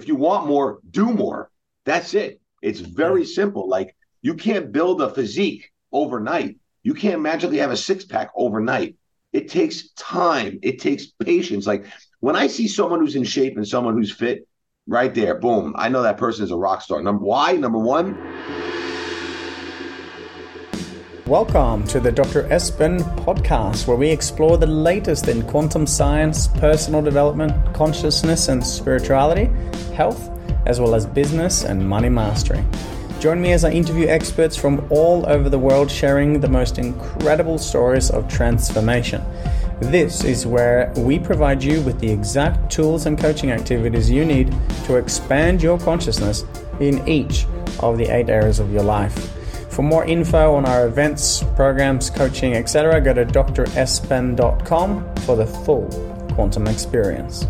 If 0.00 0.08
you 0.08 0.16
want 0.16 0.46
more, 0.46 0.78
do 0.90 1.12
more. 1.12 1.50
That's 1.84 2.14
it. 2.14 2.40
It's 2.62 2.80
very 2.80 3.26
simple. 3.26 3.68
Like 3.68 3.94
you 4.22 4.32
can't 4.32 4.72
build 4.72 5.02
a 5.02 5.10
physique 5.10 5.70
overnight. 5.92 6.56
You 6.82 6.94
can't 6.94 7.20
magically 7.20 7.58
have 7.58 7.70
a 7.70 7.76
six 7.76 8.06
pack 8.06 8.30
overnight. 8.34 8.96
It 9.34 9.50
takes 9.50 9.90
time. 9.92 10.58
It 10.62 10.80
takes 10.80 11.08
patience. 11.22 11.66
Like 11.66 11.84
when 12.20 12.34
I 12.34 12.46
see 12.46 12.66
someone 12.66 13.00
who's 13.00 13.14
in 13.14 13.24
shape 13.24 13.58
and 13.58 13.68
someone 13.68 13.94
who's 13.94 14.10
fit, 14.10 14.48
right 14.86 15.14
there, 15.14 15.34
boom, 15.34 15.74
I 15.76 15.90
know 15.90 16.00
that 16.00 16.16
person 16.16 16.44
is 16.44 16.50
a 16.50 16.56
rock 16.56 16.80
star. 16.80 17.02
Number 17.02 17.22
why? 17.22 17.52
Number 17.52 17.78
one. 17.78 18.79
Welcome 21.30 21.86
to 21.86 22.00
the 22.00 22.10
Dr. 22.10 22.42
Espen 22.48 22.98
podcast, 23.24 23.86
where 23.86 23.96
we 23.96 24.10
explore 24.10 24.58
the 24.58 24.66
latest 24.66 25.28
in 25.28 25.42
quantum 25.46 25.86
science, 25.86 26.48
personal 26.48 27.02
development, 27.02 27.72
consciousness 27.72 28.48
and 28.48 28.66
spirituality, 28.66 29.48
health, 29.94 30.28
as 30.66 30.80
well 30.80 30.92
as 30.92 31.06
business 31.06 31.62
and 31.62 31.88
money 31.88 32.08
mastery. 32.08 32.64
Join 33.20 33.40
me 33.40 33.52
as 33.52 33.64
I 33.64 33.70
interview 33.70 34.08
experts 34.08 34.56
from 34.56 34.84
all 34.90 35.24
over 35.28 35.48
the 35.48 35.56
world 35.56 35.88
sharing 35.88 36.40
the 36.40 36.48
most 36.48 36.78
incredible 36.78 37.58
stories 37.58 38.10
of 38.10 38.26
transformation. 38.26 39.22
This 39.80 40.24
is 40.24 40.48
where 40.48 40.92
we 40.96 41.20
provide 41.20 41.62
you 41.62 41.80
with 41.82 42.00
the 42.00 42.10
exact 42.10 42.72
tools 42.72 43.06
and 43.06 43.16
coaching 43.16 43.52
activities 43.52 44.10
you 44.10 44.24
need 44.24 44.52
to 44.86 44.96
expand 44.96 45.62
your 45.62 45.78
consciousness 45.78 46.44
in 46.80 47.06
each 47.06 47.46
of 47.78 47.98
the 47.98 48.08
eight 48.12 48.28
areas 48.28 48.58
of 48.58 48.72
your 48.72 48.82
life. 48.82 49.39
For 49.80 49.84
more 49.84 50.04
info 50.04 50.56
on 50.56 50.66
our 50.66 50.86
events, 50.86 51.42
programs, 51.56 52.10
coaching, 52.10 52.52
etc., 52.52 53.00
go 53.00 53.14
to 53.14 53.24
drespen.com 53.24 55.16
for 55.24 55.36
the 55.36 55.46
full 55.46 55.88
quantum 56.34 56.66
experience. 56.66 57.46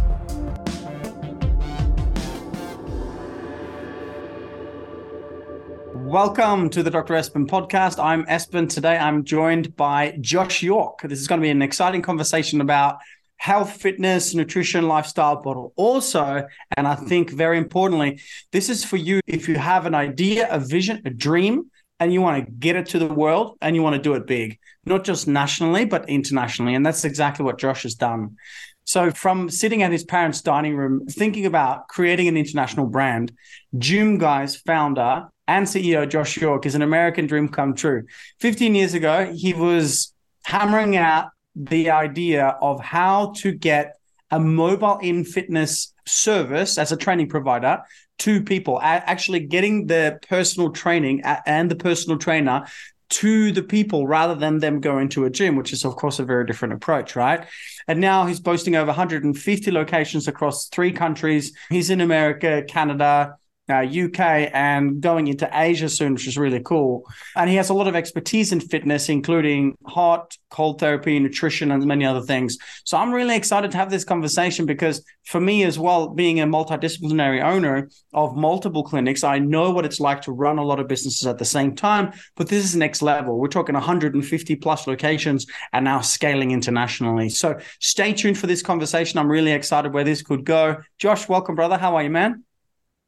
Welcome 5.92 6.70
to 6.70 6.84
the 6.84 6.90
Dr. 6.92 7.14
Espen 7.14 7.48
podcast. 7.48 8.00
I'm 8.00 8.24
Espen. 8.26 8.68
Today 8.68 8.96
I'm 8.96 9.24
joined 9.24 9.74
by 9.74 10.16
Josh 10.20 10.62
York. 10.62 11.00
This 11.02 11.18
is 11.18 11.26
going 11.26 11.40
to 11.40 11.44
be 11.44 11.50
an 11.50 11.62
exciting 11.62 12.00
conversation 12.00 12.60
about 12.60 12.98
health, 13.38 13.72
fitness, 13.82 14.34
nutrition, 14.36 14.86
lifestyle, 14.86 15.42
but 15.42 15.56
also, 15.74 16.46
and 16.76 16.86
I 16.86 16.94
think 16.94 17.30
very 17.30 17.58
importantly, 17.58 18.20
this 18.52 18.68
is 18.68 18.84
for 18.84 18.98
you 18.98 19.18
if 19.26 19.48
you 19.48 19.56
have 19.56 19.84
an 19.84 19.96
idea, 19.96 20.46
a 20.48 20.60
vision, 20.60 21.02
a 21.04 21.10
dream, 21.10 21.70
and 22.00 22.12
you 22.12 22.22
want 22.22 22.44
to 22.44 22.50
get 22.50 22.76
it 22.76 22.86
to 22.86 22.98
the 22.98 23.06
world 23.06 23.58
and 23.60 23.76
you 23.76 23.82
want 23.82 23.94
to 23.94 24.02
do 24.02 24.14
it 24.14 24.26
big, 24.26 24.58
not 24.86 25.04
just 25.04 25.28
nationally, 25.28 25.84
but 25.84 26.08
internationally. 26.08 26.74
And 26.74 26.84
that's 26.84 27.04
exactly 27.04 27.44
what 27.44 27.58
Josh 27.58 27.82
has 27.84 27.94
done. 27.94 28.36
So, 28.84 29.10
from 29.12 29.50
sitting 29.50 29.82
at 29.82 29.92
his 29.92 30.02
parents' 30.02 30.40
dining 30.40 30.74
room, 30.74 31.06
thinking 31.06 31.46
about 31.46 31.86
creating 31.88 32.26
an 32.26 32.36
international 32.36 32.86
brand, 32.86 33.30
GYMGUYZ 33.76 34.64
founder 34.66 35.28
and 35.46 35.66
CEO 35.66 36.08
Josh 36.08 36.38
York 36.38 36.66
is 36.66 36.74
an 36.74 36.82
American 36.82 37.26
dream 37.26 37.48
come 37.48 37.74
true. 37.74 38.04
15 38.40 38.74
years 38.74 38.94
ago, 38.94 39.32
he 39.32 39.52
was 39.52 40.12
hammering 40.44 40.96
out 40.96 41.28
the 41.54 41.90
idea 41.90 42.56
of 42.62 42.80
how 42.80 43.32
to 43.36 43.52
get 43.52 43.94
a 44.30 44.40
mobile 44.40 44.98
in 44.98 45.24
fitness 45.24 45.89
service 46.10 46.78
as 46.78 46.92
a 46.92 46.96
training 46.96 47.28
provider 47.28 47.82
to 48.18 48.42
people, 48.42 48.78
actually 48.82 49.40
getting 49.40 49.86
the 49.86 50.18
personal 50.28 50.70
training 50.70 51.22
and 51.24 51.70
the 51.70 51.76
personal 51.76 52.18
trainer 52.18 52.66
to 53.08 53.50
the 53.50 53.62
people 53.62 54.06
rather 54.06 54.34
than 54.36 54.58
them 54.58 54.80
going 54.80 55.08
to 55.08 55.24
a 55.24 55.30
gym, 55.30 55.56
which 55.56 55.72
is, 55.72 55.84
of 55.84 55.96
course, 55.96 56.20
a 56.20 56.24
very 56.24 56.46
different 56.46 56.74
approach, 56.74 57.16
right? 57.16 57.44
And 57.88 58.00
now 58.00 58.26
he's 58.26 58.38
boasting 58.38 58.76
over 58.76 58.86
150 58.86 59.70
locations 59.72 60.28
across 60.28 60.68
three 60.68 60.92
countries. 60.92 61.56
He's 61.70 61.90
in 61.90 62.00
America, 62.00 62.62
Canada, 62.68 63.36
uh, 63.68 63.82
UK 63.82 64.50
and 64.52 65.00
going 65.00 65.28
into 65.28 65.48
Asia 65.52 65.88
soon, 65.88 66.14
which 66.14 66.26
is 66.26 66.36
really 66.36 66.60
cool. 66.60 67.04
And 67.36 67.48
he 67.48 67.56
has 67.56 67.70
a 67.70 67.74
lot 67.74 67.86
of 67.86 67.94
expertise 67.94 68.52
in 68.52 68.60
fitness, 68.60 69.08
including 69.08 69.76
hot, 69.86 70.36
cold 70.50 70.80
therapy, 70.80 71.18
nutrition, 71.18 71.70
and 71.70 71.84
many 71.86 72.04
other 72.04 72.22
things. 72.22 72.58
So 72.84 72.98
I'm 72.98 73.12
really 73.12 73.36
excited 73.36 73.70
to 73.70 73.76
have 73.76 73.90
this 73.90 74.04
conversation 74.04 74.66
because 74.66 75.04
for 75.24 75.40
me 75.40 75.62
as 75.64 75.78
well, 75.78 76.08
being 76.08 76.40
a 76.40 76.46
multidisciplinary 76.46 77.42
owner 77.42 77.88
of 78.12 78.36
multiple 78.36 78.82
clinics, 78.82 79.22
I 79.22 79.38
know 79.38 79.70
what 79.70 79.84
it's 79.84 80.00
like 80.00 80.22
to 80.22 80.32
run 80.32 80.58
a 80.58 80.64
lot 80.64 80.80
of 80.80 80.88
businesses 80.88 81.26
at 81.26 81.38
the 81.38 81.44
same 81.44 81.76
time. 81.76 82.12
But 82.36 82.48
this 82.48 82.64
is 82.64 82.74
next 82.74 83.02
level. 83.02 83.38
We're 83.38 83.48
talking 83.48 83.74
150 83.74 84.56
plus 84.56 84.86
locations 84.86 85.46
and 85.72 85.84
now 85.84 86.00
scaling 86.00 86.50
internationally. 86.50 87.28
So 87.28 87.58
stay 87.78 88.12
tuned 88.12 88.38
for 88.38 88.48
this 88.48 88.62
conversation. 88.62 89.18
I'm 89.18 89.30
really 89.30 89.52
excited 89.52 89.92
where 89.92 90.04
this 90.04 90.22
could 90.22 90.44
go. 90.44 90.78
Josh, 90.98 91.28
welcome, 91.28 91.54
brother. 91.54 91.78
How 91.78 91.94
are 91.96 92.02
you, 92.02 92.10
man? 92.10 92.44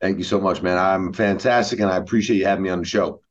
Thank 0.03 0.19
you 0.19 0.25
so 0.25 0.41
much, 0.41 0.63
man. 0.63 0.77
I'm 0.77 1.13
fantastic, 1.13 1.79
and 1.79 1.89
I 1.89 1.97
appreciate 1.97 2.37
you 2.37 2.45
having 2.45 2.65
me 2.65 2.71
on 2.71 2.81
the 2.81 2.85
show. 2.85 3.23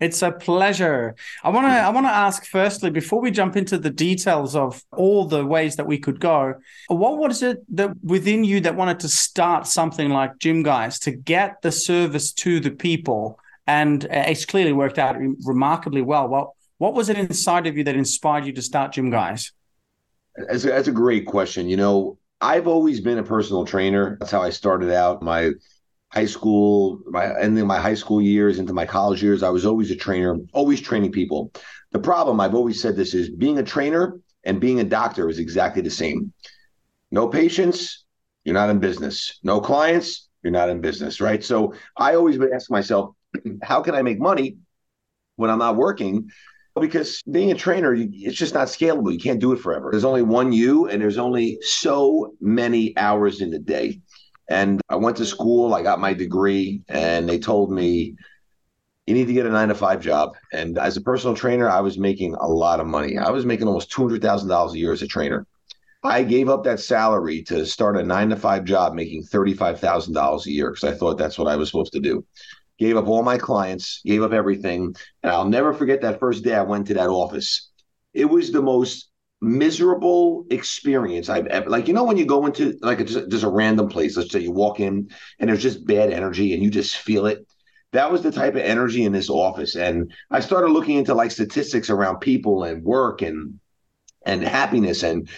It's 0.00 0.22
a 0.22 0.32
pleasure. 0.32 1.14
I 1.44 1.50
want 1.50 1.66
to 1.66 1.72
I 1.72 1.90
want 1.90 2.06
to 2.06 2.10
ask 2.10 2.46
firstly 2.46 2.88
before 2.88 3.20
we 3.20 3.30
jump 3.30 3.54
into 3.54 3.76
the 3.76 3.90
details 3.90 4.56
of 4.56 4.82
all 4.92 5.26
the 5.26 5.44
ways 5.44 5.76
that 5.76 5.86
we 5.86 5.98
could 5.98 6.18
go. 6.18 6.54
What 6.88 7.18
was 7.18 7.42
it 7.42 7.58
that 7.76 8.02
within 8.02 8.44
you 8.44 8.60
that 8.60 8.76
wanted 8.76 8.98
to 9.00 9.10
start 9.10 9.66
something 9.66 10.08
like 10.08 10.38
GYMGUYZ 10.38 11.02
to 11.02 11.10
get 11.10 11.60
the 11.60 11.70
service 11.70 12.32
to 12.32 12.60
the 12.60 12.70
people? 12.70 13.38
And 13.66 14.06
uh, 14.06 14.24
it's 14.26 14.46
clearly 14.46 14.72
worked 14.72 14.98
out 14.98 15.16
remarkably 15.44 16.00
well. 16.00 16.28
What 16.28 16.48
what 16.78 16.94
was 16.94 17.10
it 17.10 17.18
inside 17.18 17.66
of 17.66 17.76
you 17.76 17.84
that 17.84 17.94
inspired 17.94 18.46
you 18.46 18.54
to 18.54 18.62
start 18.62 18.94
GYMGUYZ? 18.94 19.52
That's 20.48 20.64
a, 20.64 20.68
that's 20.68 20.88
a 20.88 20.92
great 20.92 21.26
question. 21.26 21.68
You 21.68 21.76
know, 21.76 22.18
I've 22.40 22.66
always 22.66 23.02
been 23.02 23.18
a 23.18 23.22
personal 23.22 23.66
trainer. 23.66 24.16
That's 24.18 24.32
how 24.32 24.40
I 24.40 24.48
started 24.48 24.90
out. 24.90 25.20
My 25.20 25.52
high 26.10 26.26
school, 26.26 27.00
my 27.06 27.38
ending 27.40 27.66
my 27.66 27.78
high 27.78 27.94
school 27.94 28.20
years 28.20 28.58
into 28.58 28.72
my 28.72 28.84
college 28.84 29.22
years, 29.22 29.42
I 29.42 29.50
was 29.50 29.64
always 29.64 29.90
a 29.90 29.96
trainer, 29.96 30.36
always 30.52 30.80
training 30.80 31.12
people. 31.12 31.52
The 31.92 32.00
problem, 32.00 32.40
I've 32.40 32.54
always 32.54 32.80
said 32.80 32.96
this, 32.96 33.14
is 33.14 33.30
being 33.30 33.58
a 33.58 33.62
trainer 33.62 34.18
and 34.44 34.60
being 34.60 34.80
a 34.80 34.84
doctor 34.84 35.28
is 35.28 35.38
exactly 35.38 35.82
the 35.82 35.90
same. 35.90 36.32
No 37.10 37.28
patients, 37.28 38.04
you're 38.44 38.54
not 38.54 38.70
in 38.70 38.78
business. 38.80 39.38
No 39.42 39.60
clients, 39.60 40.28
you're 40.42 40.52
not 40.52 40.68
in 40.68 40.80
business, 40.80 41.20
right? 41.20 41.42
So 41.42 41.74
I 41.96 42.14
always 42.14 42.38
would 42.38 42.52
ask 42.52 42.70
myself, 42.70 43.14
how 43.62 43.82
can 43.82 43.94
I 43.94 44.02
make 44.02 44.18
money 44.18 44.56
when 45.36 45.50
I'm 45.50 45.58
not 45.58 45.76
working? 45.76 46.28
Because 46.80 47.22
being 47.30 47.50
a 47.50 47.56
trainer, 47.56 47.94
it's 47.94 48.36
just 48.36 48.54
not 48.54 48.68
scalable. 48.68 49.12
You 49.12 49.18
can't 49.18 49.40
do 49.40 49.52
it 49.52 49.60
forever. 49.60 49.90
There's 49.90 50.04
only 50.04 50.22
one 50.22 50.52
you, 50.52 50.88
and 50.88 51.02
there's 51.02 51.18
only 51.18 51.58
so 51.60 52.32
many 52.40 52.96
hours 52.96 53.40
in 53.40 53.50
the 53.50 53.58
day. 53.58 54.00
And 54.50 54.80
I 54.88 54.96
went 54.96 55.16
to 55.18 55.24
school, 55.24 55.74
I 55.74 55.82
got 55.82 56.00
my 56.00 56.12
degree, 56.12 56.82
and 56.88 57.28
they 57.28 57.38
told 57.38 57.70
me, 57.70 58.16
you 59.06 59.14
need 59.14 59.28
to 59.28 59.32
get 59.32 59.46
a 59.46 59.50
nine 59.50 59.68
to 59.68 59.74
five 59.74 60.00
job. 60.00 60.36
And 60.52 60.76
as 60.76 60.96
a 60.96 61.00
personal 61.00 61.36
trainer, 61.36 61.68
I 61.68 61.80
was 61.80 61.98
making 61.98 62.34
a 62.34 62.46
lot 62.46 62.80
of 62.80 62.86
money. 62.86 63.16
I 63.16 63.30
was 63.30 63.46
making 63.46 63.68
almost 63.68 63.92
$200,000 63.92 64.72
a 64.72 64.78
year 64.78 64.92
as 64.92 65.02
a 65.02 65.06
trainer. 65.06 65.46
I 66.02 66.22
gave 66.24 66.48
up 66.48 66.64
that 66.64 66.80
salary 66.80 67.42
to 67.44 67.64
start 67.64 67.96
a 67.96 68.02
nine 68.02 68.30
to 68.30 68.36
five 68.36 68.64
job 68.64 68.94
making 68.94 69.24
$35,000 69.24 70.46
a 70.46 70.50
year 70.50 70.70
because 70.70 70.84
I 70.84 70.96
thought 70.96 71.18
that's 71.18 71.38
what 71.38 71.48
I 71.48 71.56
was 71.56 71.68
supposed 71.68 71.92
to 71.92 72.00
do. 72.00 72.24
Gave 72.78 72.96
up 72.96 73.06
all 73.06 73.22
my 73.22 73.36
clients, 73.36 74.00
gave 74.04 74.22
up 74.22 74.32
everything. 74.32 74.94
And 75.22 75.32
I'll 75.32 75.48
never 75.48 75.74
forget 75.74 76.00
that 76.00 76.18
first 76.18 76.42
day 76.42 76.54
I 76.54 76.62
went 76.62 76.86
to 76.88 76.94
that 76.94 77.08
office. 77.08 77.70
It 78.14 78.24
was 78.24 78.50
the 78.50 78.62
most 78.62 79.09
miserable 79.40 80.44
experience 80.50 81.30
I've 81.30 81.46
ever 81.46 81.70
like 81.70 81.88
you 81.88 81.94
know 81.94 82.04
when 82.04 82.18
you 82.18 82.26
go 82.26 82.44
into 82.44 82.76
like 82.82 83.00
a, 83.00 83.04
just, 83.04 83.30
just 83.30 83.44
a 83.44 83.48
random 83.48 83.88
place 83.88 84.16
let's 84.16 84.30
say 84.30 84.40
you 84.40 84.52
walk 84.52 84.80
in 84.80 85.08
and 85.38 85.48
there's 85.48 85.62
just 85.62 85.86
bad 85.86 86.12
energy 86.12 86.52
and 86.52 86.62
you 86.62 86.70
just 86.70 86.96
feel 86.96 87.26
it? 87.26 87.46
That 87.92 88.12
was 88.12 88.22
the 88.22 88.30
type 88.30 88.54
of 88.54 88.60
energy 88.60 89.04
in 89.04 89.12
this 89.12 89.30
office. 89.30 89.74
And 89.74 90.12
I 90.30 90.40
started 90.40 90.70
looking 90.70 90.96
into 90.96 91.14
like 91.14 91.30
statistics 91.32 91.90
around 91.90 92.18
people 92.20 92.64
and 92.64 92.84
work 92.84 93.22
and 93.22 93.58
and 94.24 94.42
happiness. 94.42 95.02
And 95.02 95.28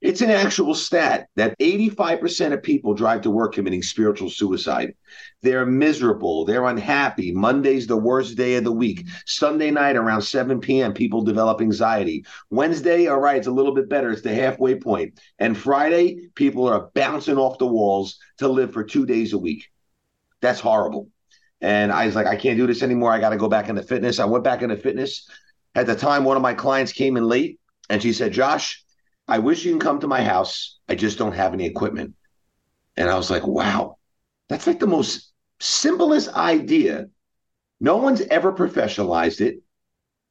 it's 0.00 0.20
an 0.20 0.30
actual 0.30 0.74
stat 0.74 1.28
that 1.34 1.58
85% 1.58 2.52
of 2.52 2.62
people 2.62 2.94
drive 2.94 3.22
to 3.22 3.30
work 3.30 3.54
committing 3.54 3.82
spiritual 3.82 4.30
suicide. 4.30 4.94
They're 5.42 5.66
miserable. 5.66 6.44
They're 6.44 6.66
unhappy. 6.66 7.32
Monday's 7.32 7.88
the 7.88 7.96
worst 7.96 8.36
day 8.36 8.54
of 8.54 8.64
the 8.64 8.72
week. 8.72 9.06
Sunday 9.26 9.72
night 9.72 9.96
around 9.96 10.22
7 10.22 10.60
p.m., 10.60 10.92
people 10.92 11.22
develop 11.22 11.60
anxiety. 11.60 12.24
Wednesday, 12.50 13.08
all 13.08 13.18
right, 13.18 13.38
it's 13.38 13.48
a 13.48 13.52
little 13.52 13.74
bit 13.74 13.88
better. 13.88 14.10
It's 14.10 14.22
the 14.22 14.34
halfway 14.34 14.76
point. 14.76 15.18
And 15.40 15.58
Friday, 15.58 16.28
people 16.36 16.68
are 16.68 16.90
bouncing 16.94 17.36
off 17.36 17.58
the 17.58 17.66
walls 17.66 18.18
to 18.38 18.46
live 18.46 18.72
for 18.72 18.84
two 18.84 19.04
days 19.04 19.32
a 19.32 19.38
week. 19.38 19.68
That's 20.40 20.60
horrible. 20.60 21.08
And 21.60 21.90
I 21.90 22.06
was 22.06 22.14
like, 22.14 22.28
I 22.28 22.36
can't 22.36 22.56
do 22.56 22.68
this 22.68 22.84
anymore. 22.84 23.10
I 23.10 23.18
got 23.18 23.30
to 23.30 23.36
go 23.36 23.48
back 23.48 23.68
into 23.68 23.82
fitness. 23.82 24.20
I 24.20 24.26
went 24.26 24.44
back 24.44 24.62
into 24.62 24.76
fitness. 24.76 25.28
At 25.74 25.86
the 25.86 25.96
time, 25.96 26.22
one 26.22 26.36
of 26.36 26.42
my 26.42 26.54
clients 26.54 26.92
came 26.92 27.16
in 27.16 27.24
late 27.24 27.58
and 27.90 28.00
she 28.00 28.12
said, 28.12 28.32
Josh, 28.32 28.84
I 29.28 29.38
wish 29.38 29.64
you 29.64 29.72
can 29.72 29.80
come 29.80 30.00
to 30.00 30.08
my 30.08 30.22
house. 30.22 30.78
I 30.88 30.94
just 30.94 31.18
don't 31.18 31.34
have 31.34 31.52
any 31.52 31.66
equipment. 31.66 32.14
And 32.96 33.08
I 33.08 33.16
was 33.16 33.30
like, 33.30 33.46
wow, 33.46 33.98
that's 34.48 34.66
like 34.66 34.80
the 34.80 34.86
most 34.86 35.30
simplest 35.60 36.30
idea. 36.30 37.06
No 37.80 37.98
one's 37.98 38.22
ever 38.22 38.52
professionalized 38.52 39.40
it. 39.40 39.62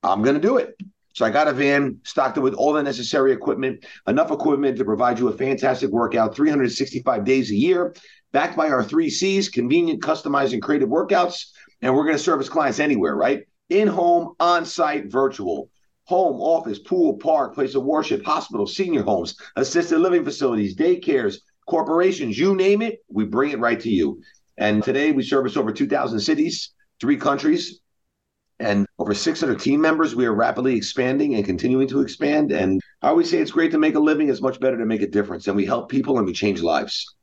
I'm 0.04 0.24
going 0.24 0.36
to 0.36 0.42
do 0.42 0.58
it. 0.58 0.76
So 1.14 1.26
I 1.26 1.30
got 1.30 1.48
a 1.48 1.54
van, 1.54 2.00
stocked 2.04 2.38
it 2.38 2.42
with 2.42 2.54
all 2.54 2.74
the 2.74 2.84
necessary 2.84 3.32
equipment, 3.32 3.86
enough 4.08 4.32
equipment 4.32 4.78
to 4.78 4.86
provide 4.86 5.18
you 5.18 5.28
a 5.30 5.34
fantastic 5.34 5.90
workout 5.90 6.36
365 6.36 7.24
days 7.24 7.52
a 7.52 7.56
year. 7.56 7.96
backed 8.32 8.58
by 8.58 8.70
our 8.70 8.84
three 8.84 9.10
C's 9.10 9.50
convenient, 9.50 10.02
customized, 10.02 10.54
and 10.54 10.62
creative 10.62 10.90
workouts. 10.90 11.46
And 11.82 11.96
we're 11.96 12.04
going 12.04 12.18
to 12.18 12.24
service 12.24 12.50
clients 12.50 12.80
anywhere, 12.80 13.16
right? 13.16 13.44
In 13.70 13.88
home, 13.88 14.34
on 14.40 14.66
site, 14.66 15.12
virtual. 15.12 15.70
Home, 16.08 16.40
office, 16.42 16.80
pool, 16.80 17.18
park, 17.18 17.54
place 17.54 17.76
of 17.76 17.84
worship, 17.84 18.24
hospital, 18.26 18.66
senior 18.66 19.04
homes, 19.04 19.36
assisted 19.56 20.00
living 20.00 20.24
facilities, 20.24 20.76
daycares, 20.76 21.38
corporations, 21.68 22.38
you 22.38 22.56
name 22.56 22.82
it, 22.82 23.00
we 23.10 23.26
bring 23.26 23.52
it 23.52 23.60
right 23.60 23.80
to 23.82 23.90
you. 23.90 24.22
And 24.58 24.84
today 24.84 25.12
we 25.12 25.22
service 25.24 25.58
over 25.58 25.72
2,000 25.72 26.20
cities, 26.20 26.72
three 27.00 27.18
countries, 27.18 27.82
and 28.60 28.88
over 28.98 29.14
600 29.14 29.60
team 29.60 29.82
members. 29.82 30.16
We 30.16 30.26
are 30.26 30.34
rapidly 30.34 30.76
expanding 30.76 31.36
and 31.36 31.46
continuing 31.46 31.88
to 31.90 32.02
expand. 32.02 32.52
And 32.52 32.82
I 33.02 33.10
always 33.10 33.30
say 33.30 33.38
it's 33.38 33.52
great 33.52 33.72
to 33.72 33.78
make 33.78 33.96
a 33.96 34.00
living. 34.00 34.30
It's 34.30 34.42
much 34.42 34.60
better 34.60 34.78
to 34.78 34.86
make 34.86 35.02
a 35.02 35.08
difference. 35.08 35.48
And 35.48 35.56
we 35.56 35.66
help 35.66 35.90
people 35.90 36.18
and 36.18 36.26
we 36.26 36.34
change 36.34 36.62
lives. 36.62 37.17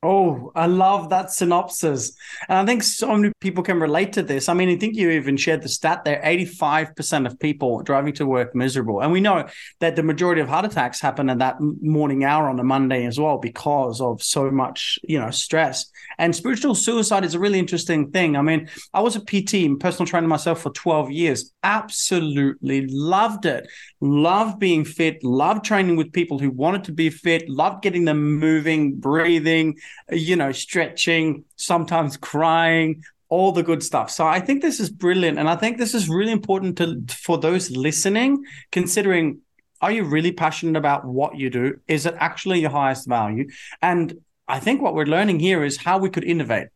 Oh, 0.00 0.52
I 0.54 0.66
love 0.66 1.08
that 1.08 1.32
synopsis. 1.32 2.16
And 2.48 2.56
I 2.56 2.64
think 2.64 2.84
so 2.84 3.16
many 3.16 3.32
people 3.40 3.64
can 3.64 3.80
relate 3.80 4.12
to 4.12 4.22
this. 4.22 4.48
I 4.48 4.54
mean, 4.54 4.68
I 4.68 4.76
think 4.76 4.94
you 4.94 5.10
even 5.10 5.36
shared 5.36 5.60
the 5.60 5.68
stat 5.68 6.04
there 6.04 6.22
85% 6.24 7.26
of 7.26 7.40
people 7.40 7.82
driving 7.82 8.12
to 8.14 8.26
work 8.26 8.54
miserable. 8.54 9.00
And 9.00 9.10
we 9.10 9.20
know 9.20 9.48
that 9.80 9.96
the 9.96 10.04
majority 10.04 10.40
of 10.40 10.48
heart 10.48 10.64
attacks 10.64 11.00
happen 11.00 11.28
at 11.28 11.40
that 11.40 11.56
morning 11.60 12.22
hour 12.22 12.48
on 12.48 12.60
a 12.60 12.64
Monday 12.64 13.06
as 13.06 13.18
well 13.18 13.38
because 13.38 14.00
of 14.00 14.22
so 14.22 14.52
much, 14.52 15.00
you 15.02 15.18
know, 15.18 15.32
stress. 15.32 15.90
And 16.16 16.34
spiritual 16.34 16.76
suicide 16.76 17.24
is 17.24 17.34
a 17.34 17.40
really 17.40 17.58
interesting 17.58 18.12
thing. 18.12 18.36
I 18.36 18.42
mean, 18.42 18.68
I 18.94 19.00
was 19.00 19.16
a 19.16 19.20
PT, 19.20 19.80
personal 19.80 20.06
trainer 20.06 20.28
myself 20.28 20.62
for 20.62 20.70
12 20.70 21.10
years, 21.10 21.52
absolutely 21.64 22.86
loved 22.86 23.46
it. 23.46 23.66
Loved 24.00 24.60
being 24.60 24.84
fit, 24.84 25.24
loved 25.24 25.64
training 25.64 25.96
with 25.96 26.12
people 26.12 26.38
who 26.38 26.50
wanted 26.50 26.84
to 26.84 26.92
be 26.92 27.10
fit, 27.10 27.48
loved 27.48 27.82
getting 27.82 28.04
them 28.04 28.36
moving, 28.38 28.94
breathing 28.94 29.76
you 30.10 30.36
know, 30.36 30.52
stretching, 30.52 31.44
sometimes 31.56 32.16
crying, 32.16 33.02
all 33.28 33.52
the 33.52 33.62
good 33.62 33.82
stuff. 33.82 34.10
So 34.10 34.26
I 34.26 34.40
think 34.40 34.62
this 34.62 34.80
is 34.80 34.90
brilliant. 34.90 35.38
And 35.38 35.48
I 35.48 35.56
think 35.56 35.78
this 35.78 35.94
is 35.94 36.08
really 36.08 36.32
important 36.32 36.78
to 36.78 37.02
for 37.14 37.38
those 37.38 37.70
listening, 37.70 38.44
considering 38.72 39.40
are 39.80 39.92
you 39.92 40.04
really 40.04 40.32
passionate 40.32 40.76
about 40.76 41.04
what 41.04 41.36
you 41.36 41.50
do? 41.50 41.78
Is 41.86 42.06
it 42.06 42.14
actually 42.18 42.60
your 42.60 42.70
highest 42.70 43.06
value? 43.06 43.48
And 43.80 44.14
I 44.48 44.60
think 44.60 44.82
what 44.82 44.94
we're 44.94 45.04
learning 45.04 45.40
here 45.40 45.62
is 45.62 45.76
how 45.76 45.98
we 45.98 46.10
could 46.10 46.24
innovate. 46.24 46.68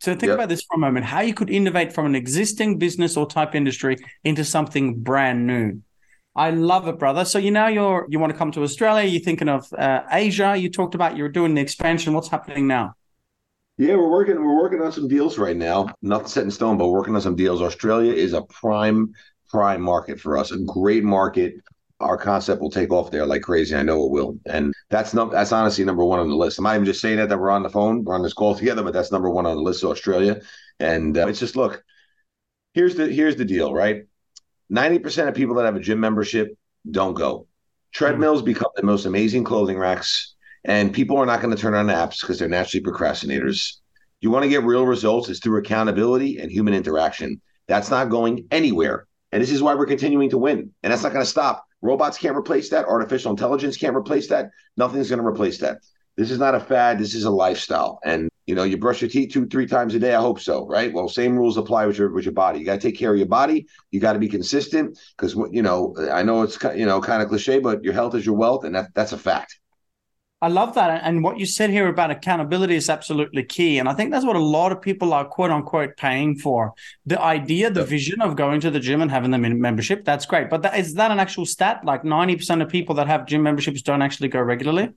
So 0.00 0.12
think 0.12 0.24
yep. 0.24 0.34
about 0.34 0.48
this 0.48 0.62
for 0.62 0.74
a 0.74 0.78
moment 0.78 1.06
how 1.06 1.20
you 1.20 1.32
could 1.32 1.48
innovate 1.48 1.92
from 1.92 2.06
an 2.06 2.16
existing 2.16 2.78
business 2.78 3.16
or 3.16 3.26
type 3.26 3.54
industry 3.54 3.96
into 4.24 4.44
something 4.44 5.00
brand 5.00 5.46
new. 5.46 5.80
I 6.34 6.50
love 6.50 6.88
it, 6.88 6.98
brother. 6.98 7.24
So 7.24 7.38
you 7.38 7.50
now 7.50 7.68
you're 7.68 8.06
you 8.08 8.18
want 8.18 8.32
to 8.32 8.38
come 8.38 8.52
to 8.52 8.62
Australia. 8.62 9.06
You're 9.06 9.20
thinking 9.20 9.48
of 9.48 9.70
uh, 9.74 10.02
Asia. 10.10 10.56
You 10.56 10.70
talked 10.70 10.94
about 10.94 11.16
you're 11.16 11.28
doing 11.28 11.54
the 11.54 11.60
expansion. 11.60 12.14
What's 12.14 12.28
happening 12.28 12.66
now? 12.66 12.94
Yeah, 13.76 13.96
we're 13.96 14.10
working. 14.10 14.36
We're 14.36 14.60
working 14.60 14.80
on 14.80 14.92
some 14.92 15.08
deals 15.08 15.38
right 15.38 15.56
now. 15.56 15.88
Nothing 16.00 16.28
set 16.28 16.44
in 16.44 16.50
stone, 16.50 16.78
but 16.78 16.88
working 16.88 17.14
on 17.14 17.20
some 17.20 17.36
deals. 17.36 17.60
Australia 17.60 18.12
is 18.12 18.32
a 18.32 18.42
prime 18.42 19.12
prime 19.50 19.82
market 19.82 20.20
for 20.20 20.38
us. 20.38 20.52
A 20.52 20.58
great 20.58 21.04
market. 21.04 21.54
Our 22.00 22.16
concept 22.16 22.60
will 22.60 22.70
take 22.70 22.92
off 22.92 23.10
there 23.10 23.26
like 23.26 23.42
crazy. 23.42 23.76
I 23.76 23.82
know 23.82 24.04
it 24.04 24.10
will, 24.10 24.38
and 24.46 24.72
that's 24.88 25.12
not 25.12 25.30
that's 25.30 25.52
honestly 25.52 25.84
number 25.84 26.04
one 26.04 26.18
on 26.18 26.28
the 26.28 26.34
list. 26.34 26.58
I'm 26.58 26.64
not 26.64 26.74
even 26.74 26.86
just 26.86 27.00
saying 27.00 27.18
that 27.18 27.28
that 27.28 27.38
we're 27.38 27.50
on 27.50 27.62
the 27.62 27.70
phone, 27.70 28.04
we're 28.04 28.14
on 28.14 28.22
this 28.22 28.32
call 28.32 28.54
together, 28.54 28.82
but 28.82 28.92
that's 28.92 29.12
number 29.12 29.30
one 29.30 29.46
on 29.46 29.56
the 29.56 29.62
list. 29.62 29.84
Australia, 29.84 30.40
and 30.80 31.16
uh, 31.16 31.28
it's 31.28 31.38
just 31.38 31.56
look. 31.56 31.84
Here's 32.74 32.96
the 32.96 33.06
here's 33.08 33.36
the 33.36 33.44
deal, 33.44 33.74
right? 33.74 34.04
90% 34.72 35.28
of 35.28 35.34
people 35.34 35.54
that 35.56 35.64
have 35.64 35.76
a 35.76 35.80
gym 35.80 36.00
membership 36.00 36.56
don't 36.90 37.14
go. 37.14 37.46
Treadmills 37.92 38.38
mm-hmm. 38.38 38.46
become 38.46 38.70
the 38.74 38.82
most 38.82 39.04
amazing 39.04 39.44
clothing 39.44 39.78
racks, 39.78 40.34
and 40.64 40.92
people 40.92 41.18
are 41.18 41.26
not 41.26 41.42
going 41.42 41.54
to 41.54 41.60
turn 41.60 41.74
on 41.74 41.88
apps 41.88 42.20
because 42.20 42.38
they're 42.38 42.48
naturally 42.48 42.82
procrastinators. 42.82 43.74
You 44.20 44.30
want 44.30 44.44
to 44.44 44.48
get 44.48 44.62
real 44.62 44.86
results 44.86 45.28
is 45.28 45.40
through 45.40 45.58
accountability 45.58 46.38
and 46.38 46.50
human 46.50 46.74
interaction. 46.74 47.40
That's 47.66 47.90
not 47.90 48.08
going 48.08 48.46
anywhere. 48.50 49.06
And 49.32 49.42
this 49.42 49.50
is 49.50 49.62
why 49.62 49.74
we're 49.74 49.86
continuing 49.86 50.30
to 50.30 50.38
win. 50.38 50.70
And 50.82 50.92
that's 50.92 51.02
not 51.02 51.12
going 51.12 51.24
to 51.24 51.30
stop. 51.30 51.64
Robots 51.80 52.18
can't 52.18 52.36
replace 52.36 52.70
that. 52.70 52.86
Artificial 52.86 53.30
intelligence 53.30 53.76
can't 53.76 53.96
replace 53.96 54.28
that. 54.28 54.50
Nothing's 54.76 55.08
going 55.08 55.20
to 55.20 55.26
replace 55.26 55.58
that. 55.58 55.78
This 56.16 56.30
is 56.30 56.38
not 56.38 56.54
a 56.54 56.60
fad. 56.60 56.98
This 56.98 57.14
is 57.14 57.24
a 57.24 57.30
lifestyle. 57.30 57.98
And 58.04 58.30
you 58.46 58.54
know, 58.54 58.64
you 58.64 58.76
brush 58.76 59.00
your 59.00 59.10
teeth 59.10 59.32
two, 59.32 59.46
three 59.46 59.66
times 59.66 59.94
a 59.94 59.98
day. 59.98 60.14
I 60.14 60.20
hope 60.20 60.40
so, 60.40 60.66
right? 60.66 60.92
Well, 60.92 61.08
same 61.08 61.36
rules 61.36 61.56
apply 61.56 61.86
with 61.86 61.98
your 61.98 62.12
with 62.12 62.24
your 62.24 62.34
body. 62.34 62.58
You 62.58 62.64
got 62.64 62.80
to 62.80 62.80
take 62.80 62.98
care 62.98 63.12
of 63.12 63.18
your 63.18 63.28
body. 63.28 63.66
You 63.90 64.00
got 64.00 64.14
to 64.14 64.18
be 64.18 64.28
consistent 64.28 64.98
because 65.16 65.34
you 65.52 65.62
know 65.62 65.94
I 66.10 66.22
know 66.22 66.42
it's 66.42 66.58
you 66.74 66.86
know 66.86 67.00
kind 67.00 67.22
of 67.22 67.28
cliche, 67.28 67.60
but 67.60 67.84
your 67.84 67.94
health 67.94 68.14
is 68.14 68.26
your 68.26 68.34
wealth, 68.34 68.64
and 68.64 68.74
that 68.74 68.94
that's 68.94 69.12
a 69.12 69.18
fact. 69.18 69.58
I 70.40 70.48
love 70.48 70.74
that, 70.74 71.02
and 71.04 71.22
what 71.22 71.38
you 71.38 71.46
said 71.46 71.70
here 71.70 71.86
about 71.86 72.10
accountability 72.10 72.74
is 72.74 72.90
absolutely 72.90 73.44
key, 73.44 73.78
and 73.78 73.88
I 73.88 73.94
think 73.94 74.10
that's 74.10 74.24
what 74.24 74.34
a 74.34 74.40
lot 74.40 74.72
of 74.72 74.82
people 74.82 75.14
are 75.14 75.24
quote 75.24 75.52
unquote 75.52 75.96
paying 75.96 76.36
for. 76.36 76.74
The 77.06 77.22
idea, 77.22 77.70
the 77.70 77.84
vision 77.84 78.20
of 78.20 78.34
going 78.34 78.60
to 78.62 78.70
the 78.72 78.80
gym 78.80 79.02
and 79.02 79.10
having 79.10 79.30
them 79.30 79.44
in 79.44 79.60
membership, 79.60 80.04
that's 80.04 80.26
great. 80.26 80.50
But 80.50 80.62
that, 80.62 80.76
is 80.76 80.94
that 80.94 81.12
an 81.12 81.20
actual 81.20 81.46
stat? 81.46 81.84
Like 81.84 82.04
ninety 82.04 82.34
percent 82.34 82.60
of 82.60 82.68
people 82.68 82.96
that 82.96 83.06
have 83.06 83.26
gym 83.26 83.44
memberships 83.44 83.82
don't 83.82 84.02
actually 84.02 84.30
go 84.30 84.40
regularly. 84.40 84.90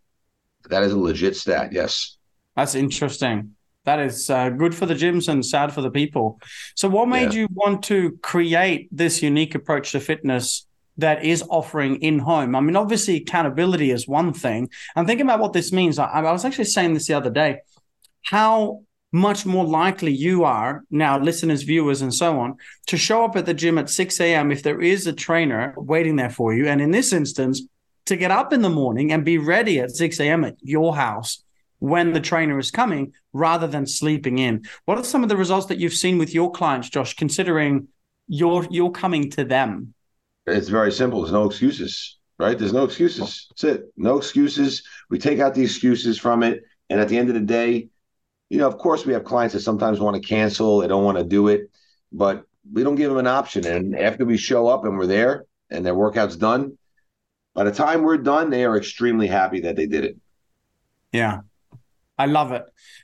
That 0.71 0.81
is 0.81 0.94
a 0.94 0.97
legit 0.97 1.36
stat. 1.36 1.71
Yes. 1.71 2.18
That's 2.56 2.75
interesting. 2.75 3.56
That 3.86 4.00
is 4.00 4.30
uh, 4.30 4.50
good 4.50 4.74
for 4.74 4.86
the 4.86 4.96
gyms 4.96 5.28
and 5.28 5.46
sad 5.46 5.72
for 5.72 5.81
the 5.81 5.92
people. 5.92 6.40
So, 6.75 6.90
what 6.90 7.07
made 7.07 7.34
yeah. 7.34 7.42
you 7.42 7.48
want 7.52 7.84
to 7.86 8.18
create 8.22 8.90
this 8.92 9.22
unique 9.22 9.54
approach 9.54 9.92
to 9.92 10.00
fitness 10.00 10.66
that 10.98 11.24
is 11.24 11.44
offering 11.50 11.98
in 11.98 12.19
home? 12.19 12.56
I 12.56 12.62
mean, 12.62 12.75
obviously, 12.75 13.18
accountability 13.18 13.92
is 13.92 14.07
one 14.07 14.34
thing. 14.34 14.69
I'm 14.96 15.06
thinking 15.06 15.28
about 15.28 15.40
what 15.40 15.54
this 15.54 15.72
means. 15.72 16.00
I, 16.00 16.06
I 16.06 16.31
was 16.31 16.46
actually 16.46 16.66
saying 16.66 16.96
this 16.96 17.07
the 17.07 17.13
other 17.13 17.30
day. 17.30 17.60
How 18.24 18.81
much 19.12 19.46
more 19.46 19.66
likely 19.66 20.12
you 20.12 20.44
are 20.44 20.84
now, 20.92 21.18
listeners, 21.18 21.62
viewers, 21.62 22.02
and 22.02 22.13
so 22.13 22.40
on, 22.40 22.57
to 22.88 22.98
show 22.98 23.24
up 23.24 23.38
at 23.38 23.46
the 23.46 23.54
gym 23.54 23.78
at 23.78 23.90
6 23.90 24.19
a.m. 24.19 24.52
if 24.52 24.62
there 24.62 24.81
is 24.81 25.07
a 25.07 25.13
trainer 25.13 25.74
waiting 25.78 26.18
there 26.18 26.30
for 26.30 26.54
you. 26.54 26.68
And 26.68 26.81
in 26.81 26.92
this 26.92 27.13
instance, 27.13 27.62
to 28.07 28.18
get 28.18 28.31
up 28.31 28.52
in 28.52 28.62
the 28.62 28.69
morning 28.69 29.13
and 29.13 29.24
be 29.24 29.38
ready 29.38 29.80
at 29.80 29.92
6 29.92 30.19
a.m. 30.19 30.44
at 30.44 30.57
your 30.62 30.96
house 30.96 31.44
when 31.80 32.13
the 32.13 32.19
trainer 32.19 32.57
is 32.60 32.72
coming 32.72 33.13
rather 33.33 33.68
than 33.68 33.86
sleeping 33.86 34.39
in. 34.39 34.63
What 34.86 34.98
are 34.98 35.04
some 35.04 35.24
of 35.24 35.30
the 35.30 35.38
results 35.38 35.68
that 35.68 35.77
you've 35.77 35.94
seen 35.94 36.18
with 36.18 36.33
your 36.33 36.51
clients, 36.51 36.89
Josh, 36.89 37.16
considering 37.16 37.88
you're 38.27 38.66
you're 38.69 38.92
coming 38.92 39.30
to 39.31 39.44
them? 39.44 39.94
It's 40.48 40.69
very 40.69 40.92
simple. 40.92 41.22
There's 41.22 41.33
no 41.33 41.45
excuses, 41.45 42.18
right? 42.38 42.57
There's 42.57 42.74
no 42.74 42.83
excuses. 42.83 43.48
That's 43.50 43.63
it. 43.63 43.94
No 43.98 44.18
excuses. 44.18 44.83
We 45.10 45.18
take 45.19 45.39
out 45.39 45.56
the 45.56 45.63
excuses 45.63 46.18
from 46.18 46.44
it. 46.44 46.63
And 46.89 47.00
at 47.00 47.10
the 47.10 47.18
end 47.18 47.30
of 47.30 47.36
the 47.36 47.42
day, 47.42 47.89
you 48.50 48.60
know, 48.60 48.68
of 48.68 48.78
course, 48.78 49.06
we 49.06 49.13
have 49.13 49.24
clients 49.24 49.54
that 49.54 49.62
sometimes 49.62 50.00
want 50.00 50.16
to 50.16 50.28
cancel, 50.28 50.80
they 50.80 50.88
don't 50.88 51.04
want 51.04 51.18
to 51.18 51.23
do 51.23 51.47
it, 51.47 51.71
but 52.11 52.45
we 52.71 52.83
don't 52.83 52.95
give 52.95 53.09
them 53.09 53.18
an 53.18 53.28
option. 53.28 53.66
And 53.66 53.97
after 53.97 54.23
we 54.23 54.38
show 54.38 54.68
up 54.68 54.85
and 54.85 54.97
we're 54.97 55.07
there 55.07 55.45
and 55.71 55.83
their 55.85 55.95
workout's 55.95 56.35
done, 56.35 56.78
by 57.56 57.64
the 57.64 57.71
time 57.71 58.04
we're 58.04 58.18
done, 58.18 58.50
they 58.50 58.66
are 58.66 58.78
extremely 58.78 59.28
happy 59.28 59.61
that 59.61 59.76
they 59.76 59.88
did 59.88 60.04
it. 60.04 60.18
Yeah. 61.11 61.40
I 62.18 62.26
love 62.28 62.52
it. 62.52 62.64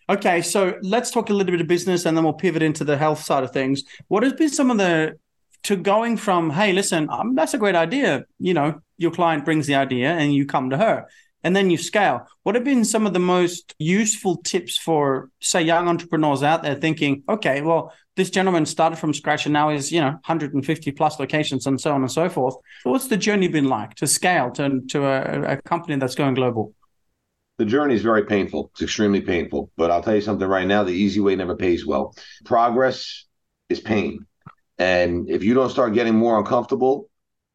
Okay, 0.10 0.42
so 0.42 0.78
let's 0.82 1.12
talk 1.12 1.30
a 1.30 1.34
little 1.34 1.52
bit 1.52 1.62
of 1.62 1.68
business 1.68 2.06
and 2.06 2.16
then 2.16 2.24
we'll 2.24 2.34
pivot 2.34 2.62
into 2.62 2.84
the 2.84 2.98
health 2.98 3.24
side 3.24 3.44
of 3.44 3.52
things. 3.52 3.84
What 4.08 4.24
has 4.24 4.34
been 4.34 4.50
some 4.50 4.72
of 4.72 4.78
the 4.78 5.18
to 5.64 5.76
going 5.76 6.18
from, 6.18 6.50
hey, 6.50 6.74
listen, 6.74 7.08
um, 7.12 7.36
that's 7.36 7.54
a 7.54 7.58
great 7.58 7.76
idea. 7.76 8.26
You 8.40 8.54
know, 8.54 8.82
your 8.98 9.12
client 9.12 9.46
brings 9.46 9.68
the 9.68 9.76
idea 9.76 10.12
and 10.12 10.34
you 10.34 10.46
come 10.46 10.72
to 10.72 10.78
her 10.78 11.08
and 11.44 11.56
then 11.56 11.70
you 11.70 11.78
scale. 11.78 12.28
What 12.44 12.56
have 12.56 12.64
been 12.64 12.86
some 12.86 13.06
of 13.06 13.14
the 13.14 13.20
most 13.20 13.76
useful 13.78 14.38
tips 14.38 14.78
for, 14.78 15.30
say, 15.40 15.62
young 15.62 15.88
entrepreneurs 15.88 16.44
out 16.44 16.64
there 16.64 16.76
thinking, 16.76 17.24
okay, 17.30 17.62
well, 17.62 17.94
this 18.16 18.30
gentleman 18.30 18.66
started 18.66 18.98
from 18.98 19.14
scratch 19.14 19.46
and 19.46 19.54
now 19.54 19.70
is, 19.70 19.92
you 19.92 20.02
know, 20.02 20.10
150 20.10 20.92
plus 20.92 21.20
locations 21.20 21.66
and 21.68 21.80
so 21.80 21.94
on 21.94 22.02
and 22.02 22.12
so 22.12 22.30
forth. 22.30 22.56
What's 22.84 23.08
the 23.08 23.18
journey 23.18 23.48
been 23.48 23.70
like 23.70 23.96
to 23.96 24.08
scale 24.08 24.52
to, 24.52 24.82
to 24.90 25.06
a, 25.06 25.54
a 25.54 25.62
company 25.62 25.96
that's 25.98 26.16
going 26.16 26.34
global? 26.34 26.74
The 27.62 27.70
journey 27.70 27.94
is 27.94 28.02
very 28.02 28.26
painful. 28.26 28.72
It's 28.74 28.82
extremely 28.82 29.22
painful. 29.22 29.70
But 29.78 29.92
I'll 29.92 30.02
tell 30.02 30.16
you 30.16 30.22
something 30.22 30.48
right 30.48 30.66
now 30.66 30.84
the 30.84 30.94
easy 30.94 31.20
way 31.20 31.36
never 31.36 31.56
pays 31.56 31.86
well. 31.86 32.16
Progress 32.44 33.28
is 33.70 33.80
pain. 33.80 34.26
And 34.80 35.30
if 35.30 35.44
you 35.44 35.54
don't 35.54 35.70
start 35.70 35.94
getting 35.94 36.16
more 36.16 36.40
uncomfortable, 36.40 37.08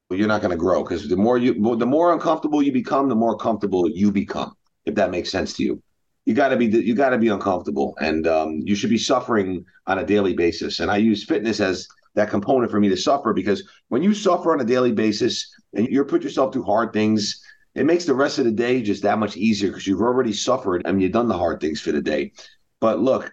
well, 0.08 0.16
you're 0.16 0.28
not 0.28 0.42
going 0.42 0.52
to 0.52 0.56
grow 0.56 0.84
because 0.84 1.08
the 1.08 1.16
more 1.16 1.38
you, 1.38 1.76
the 1.76 1.86
more 1.86 2.12
uncomfortable 2.12 2.62
you 2.62 2.70
become, 2.70 3.08
the 3.08 3.16
more 3.16 3.36
comfortable 3.36 3.90
you 3.90 4.12
become. 4.12 4.52
If 4.84 4.94
that 4.94 5.10
makes 5.10 5.28
sense 5.28 5.54
to 5.54 5.64
you, 5.64 5.82
you 6.24 6.34
got 6.34 6.50
to 6.50 6.56
be 6.56 6.66
you 6.66 6.94
got 6.94 7.10
to 7.10 7.18
be 7.18 7.26
uncomfortable, 7.26 7.96
and 8.00 8.28
um, 8.28 8.60
you 8.64 8.76
should 8.76 8.90
be 8.90 8.98
suffering 8.98 9.64
on 9.88 9.98
a 9.98 10.06
daily 10.06 10.34
basis. 10.34 10.78
And 10.78 10.88
I 10.88 10.98
use 10.98 11.24
fitness 11.24 11.58
as 11.58 11.88
that 12.14 12.30
component 12.30 12.70
for 12.70 12.78
me 12.78 12.88
to 12.90 12.96
suffer 12.96 13.32
because 13.32 13.68
when 13.88 14.04
you 14.04 14.14
suffer 14.14 14.52
on 14.52 14.60
a 14.60 14.64
daily 14.64 14.92
basis 14.92 15.52
and 15.74 15.88
you 15.88 16.04
put 16.04 16.22
yourself 16.22 16.52
through 16.52 16.62
hard 16.62 16.92
things 16.92 17.42
it 17.76 17.84
makes 17.84 18.06
the 18.06 18.14
rest 18.14 18.38
of 18.38 18.46
the 18.46 18.50
day 18.50 18.80
just 18.80 19.02
that 19.02 19.18
much 19.18 19.36
easier 19.36 19.68
because 19.68 19.86
you've 19.86 20.00
already 20.00 20.32
suffered 20.32 20.82
and 20.86 21.00
you've 21.00 21.12
done 21.12 21.28
the 21.28 21.36
hard 21.36 21.60
things 21.60 21.78
for 21.78 21.92
the 21.92 22.00
day. 22.00 22.32
But 22.80 23.00
look, 23.00 23.32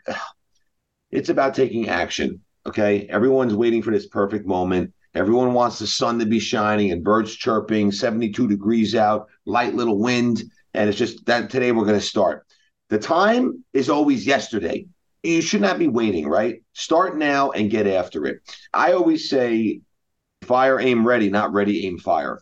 it's 1.12 1.30
about 1.30 1.56
taking 1.56 1.88
action. 1.88 2.42
Okay. 2.66 3.08
Everyone's 3.08 3.56
waiting 3.56 3.82
for 3.82 3.92
this 3.92 4.08
perfect 4.08 4.46
moment. 4.46 4.94
Everyone 5.16 5.54
wants 5.54 5.80
the 5.80 5.88
sun 5.88 6.20
to 6.20 6.26
be 6.26 6.40
shining 6.40 6.92
and 6.92 7.04
birds 7.04 7.34
chirping, 7.36 7.92
72 7.92 8.50
degrees 8.50 8.96
out, 8.96 9.28
light 9.46 9.76
little 9.76 10.00
wind. 10.00 10.44
And 10.74 10.90
it's 10.90 10.98
just 10.98 11.26
that 11.28 11.50
today 11.50 11.72
we're 11.72 11.86
going 11.86 12.00
to 12.00 12.06
start. 12.06 12.46
The 12.90 13.00
time 13.00 13.64
is 13.72 13.90
always 13.90 14.26
yesterday. 14.26 14.88
You 15.22 15.42
should 15.42 15.62
not 15.62 15.80
be 15.80 15.88
waiting, 15.88 16.28
right? 16.28 16.62
Start 16.74 17.18
now 17.18 17.52
and 17.52 17.72
get 17.72 17.88
after 17.88 18.26
it. 18.26 18.42
I 18.74 18.92
always 18.92 19.30
say 19.30 19.80
fire, 20.42 20.82
aim 20.82 21.08
ready, 21.08 21.30
not 21.30 21.54
ready, 21.54 21.88
aim 21.88 21.98
fire. 21.98 22.42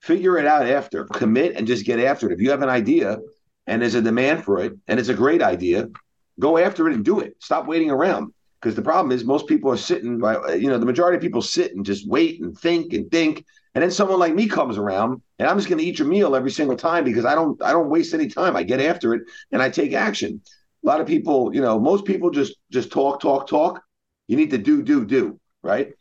Figure 0.00 0.38
it 0.38 0.46
out 0.46 0.66
after. 0.66 1.04
Commit 1.04 1.56
and 1.56 1.66
just 1.66 1.84
get 1.84 2.00
after 2.00 2.30
it. 2.30 2.34
If 2.34 2.40
you 2.40 2.50
have 2.50 2.62
an 2.62 2.68
idea 2.68 3.18
and 3.66 3.82
there's 3.82 3.94
a 3.94 4.02
demand 4.02 4.44
for 4.44 4.60
it 4.60 4.72
and 4.86 4.98
it's 4.98 5.08
a 5.08 5.14
great 5.14 5.42
idea, 5.42 5.88
go 6.38 6.58
after 6.58 6.88
it 6.88 6.94
and 6.94 7.04
do 7.04 7.20
it. 7.20 7.36
Stop 7.40 7.66
waiting 7.66 7.90
around. 7.90 8.32
Because 8.60 8.74
the 8.74 8.82
problem 8.82 9.12
is 9.12 9.24
most 9.24 9.46
people 9.46 9.70
are 9.70 9.76
sitting, 9.76 10.18
by 10.18 10.54
you 10.54 10.68
know, 10.68 10.78
the 10.78 10.86
majority 10.86 11.16
of 11.16 11.22
people 11.22 11.42
sit 11.42 11.76
and 11.76 11.86
just 11.86 12.08
wait 12.08 12.40
and 12.40 12.58
think 12.58 12.92
and 12.92 13.08
think. 13.10 13.44
And 13.74 13.82
then 13.82 13.90
someone 13.92 14.18
like 14.18 14.34
me 14.34 14.48
comes 14.48 14.76
around 14.76 15.22
and 15.38 15.48
I'm 15.48 15.56
just 15.56 15.68
going 15.68 15.78
to 15.78 15.84
eat 15.84 16.00
your 16.00 16.08
meal 16.08 16.34
every 16.34 16.50
single 16.50 16.76
time 16.76 17.04
because 17.04 17.24
I 17.24 17.36
don't 17.36 17.62
I 17.62 17.70
don't 17.72 17.88
waste 17.88 18.14
any 18.14 18.26
time. 18.26 18.56
I 18.56 18.64
get 18.64 18.80
after 18.80 19.14
it 19.14 19.22
and 19.52 19.62
I 19.62 19.70
take 19.70 19.92
action. 19.92 20.40
A 20.84 20.86
lot 20.86 21.00
of 21.00 21.06
people, 21.06 21.54
you 21.54 21.60
know, 21.60 21.78
most 21.78 22.04
people 22.04 22.30
just 22.30 22.56
just 22.72 22.90
talk, 22.90 23.20
talk, 23.20 23.46
talk. 23.46 23.82
You 24.26 24.36
need 24.36 24.50
to 24.50 24.58
do, 24.58 24.82
do, 24.82 25.04
do, 25.04 25.38
right? 25.62 25.92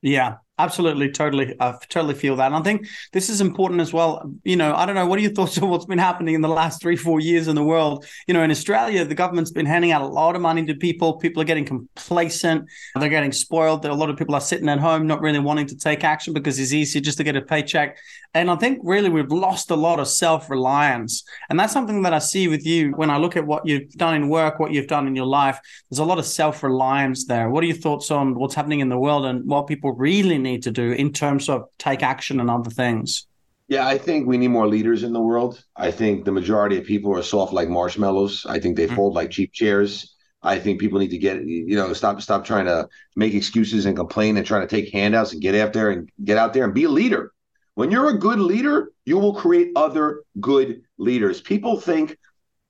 Yeah. 0.00 0.36
Absolutely, 0.58 1.10
totally, 1.10 1.54
I 1.60 1.76
totally 1.90 2.14
feel 2.14 2.34
that. 2.36 2.46
And 2.46 2.56
I 2.56 2.62
think 2.62 2.86
this 3.12 3.28
is 3.28 3.42
important 3.42 3.82
as 3.82 3.92
well. 3.92 4.32
You 4.42 4.56
know, 4.56 4.74
I 4.74 4.86
don't 4.86 4.94
know 4.94 5.04
what 5.04 5.18
are 5.18 5.22
your 5.22 5.32
thoughts 5.32 5.58
on 5.62 5.68
what's 5.68 5.84
been 5.84 5.98
happening 5.98 6.34
in 6.34 6.40
the 6.40 6.48
last 6.48 6.80
three, 6.80 6.96
four 6.96 7.20
years 7.20 7.46
in 7.46 7.54
the 7.54 7.62
world. 7.62 8.06
You 8.26 8.32
know, 8.32 8.42
in 8.42 8.50
Australia, 8.50 9.04
the 9.04 9.14
government's 9.14 9.50
been 9.50 9.66
handing 9.66 9.92
out 9.92 10.00
a 10.00 10.06
lot 10.06 10.34
of 10.34 10.40
money 10.40 10.64
to 10.64 10.74
people. 10.74 11.18
People 11.18 11.42
are 11.42 11.44
getting 11.44 11.66
complacent. 11.66 12.64
They're 12.94 13.10
getting 13.10 13.32
spoiled. 13.32 13.84
A 13.84 13.92
lot 13.92 14.08
of 14.08 14.16
people 14.16 14.34
are 14.34 14.40
sitting 14.40 14.68
at 14.70 14.78
home, 14.78 15.06
not 15.06 15.20
really 15.20 15.40
wanting 15.40 15.66
to 15.66 15.76
take 15.76 16.04
action 16.04 16.32
because 16.32 16.58
it's 16.58 16.72
easier 16.72 17.02
just 17.02 17.18
to 17.18 17.24
get 17.24 17.36
a 17.36 17.42
paycheck. 17.42 17.98
And 18.32 18.50
I 18.50 18.56
think 18.56 18.80
really 18.82 19.08
we've 19.10 19.30
lost 19.30 19.70
a 19.70 19.76
lot 19.76 19.98
of 20.00 20.08
self 20.08 20.48
reliance. 20.48 21.22
And 21.50 21.60
that's 21.60 21.72
something 21.72 22.02
that 22.02 22.14
I 22.14 22.18
see 22.18 22.48
with 22.48 22.66
you 22.66 22.92
when 22.92 23.10
I 23.10 23.18
look 23.18 23.36
at 23.36 23.46
what 23.46 23.66
you've 23.66 23.90
done 23.92 24.14
in 24.14 24.28
work, 24.28 24.58
what 24.58 24.72
you've 24.72 24.88
done 24.88 25.06
in 25.06 25.16
your 25.16 25.26
life. 25.26 25.58
There's 25.90 26.00
a 26.00 26.04
lot 26.04 26.18
of 26.18 26.26
self 26.26 26.62
reliance 26.62 27.26
there. 27.26 27.50
What 27.50 27.62
are 27.62 27.66
your 27.66 27.76
thoughts 27.76 28.10
on 28.10 28.34
what's 28.34 28.54
happening 28.54 28.80
in 28.80 28.88
the 28.88 28.98
world 28.98 29.26
and 29.26 29.46
what 29.46 29.66
people 29.66 29.92
really 29.92 30.38
need 30.50 30.62
to 30.64 30.70
do 30.70 30.92
in 30.92 31.12
terms 31.12 31.48
of 31.48 31.68
take 31.78 32.02
action 32.02 32.40
and 32.40 32.50
other 32.50 32.70
things? 32.70 33.26
Yeah, 33.68 33.86
I 33.86 33.98
think 33.98 34.26
we 34.26 34.38
need 34.38 34.48
more 34.48 34.68
leaders 34.68 35.02
in 35.02 35.12
the 35.12 35.20
world. 35.20 35.62
I 35.74 35.90
think 35.90 36.24
the 36.24 36.32
majority 36.32 36.78
of 36.78 36.84
people 36.84 37.16
are 37.16 37.22
soft 37.22 37.52
like 37.52 37.68
marshmallows. 37.68 38.46
I 38.48 38.60
think 38.60 38.76
they 38.76 38.86
mm-hmm. 38.86 38.94
fold 38.94 39.14
like 39.14 39.30
cheap 39.30 39.52
chairs. 39.52 40.14
I 40.42 40.58
think 40.60 40.80
people 40.80 41.00
need 41.00 41.10
to 41.10 41.18
get 41.18 41.44
you 41.44 41.74
know 41.74 41.92
stop 41.92 42.20
stop 42.22 42.44
trying 42.44 42.66
to 42.66 42.88
make 43.16 43.34
excuses 43.34 43.86
and 43.86 43.96
complain 43.96 44.36
and 44.36 44.46
trying 44.46 44.66
to 44.66 44.68
take 44.68 44.92
handouts 44.92 45.32
and 45.32 45.42
get 45.42 45.56
out 45.56 45.72
there 45.72 45.90
and 45.90 46.08
get 46.22 46.38
out 46.38 46.52
there 46.54 46.64
and 46.64 46.74
be 46.74 46.84
a 46.84 46.88
leader. 46.88 47.32
When 47.74 47.90
you're 47.90 48.10
a 48.10 48.18
good 48.18 48.38
leader, 48.38 48.92
you 49.04 49.18
will 49.18 49.34
create 49.34 49.72
other 49.76 50.22
good 50.40 50.82
leaders. 50.96 51.40
People 51.40 51.80
think, 51.80 52.16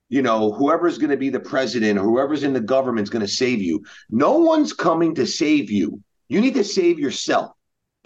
you 0.09 0.23
know, 0.23 0.52
whoever's 0.52 0.99
going 0.99 1.11
to 1.11 1.16
be 1.16 1.28
the 1.28 1.38
president 1.38 1.99
or 1.99 2.02
whoever's 2.02 2.42
in 2.42 2.54
the 2.54 2.61
government 2.61 3.04
is 3.04 3.11
going 3.11 3.25
to 3.25 3.30
save 3.30 3.61
you. 3.61 3.85
No 4.11 4.38
one's 4.38 4.73
coming 4.73 5.14
to 5.14 5.26
save 5.26 5.71
you. 5.71 6.02
You 6.28 6.40
need 6.40 6.54
to 6.54 6.64
save 6.64 6.99
yourself. 6.99 7.52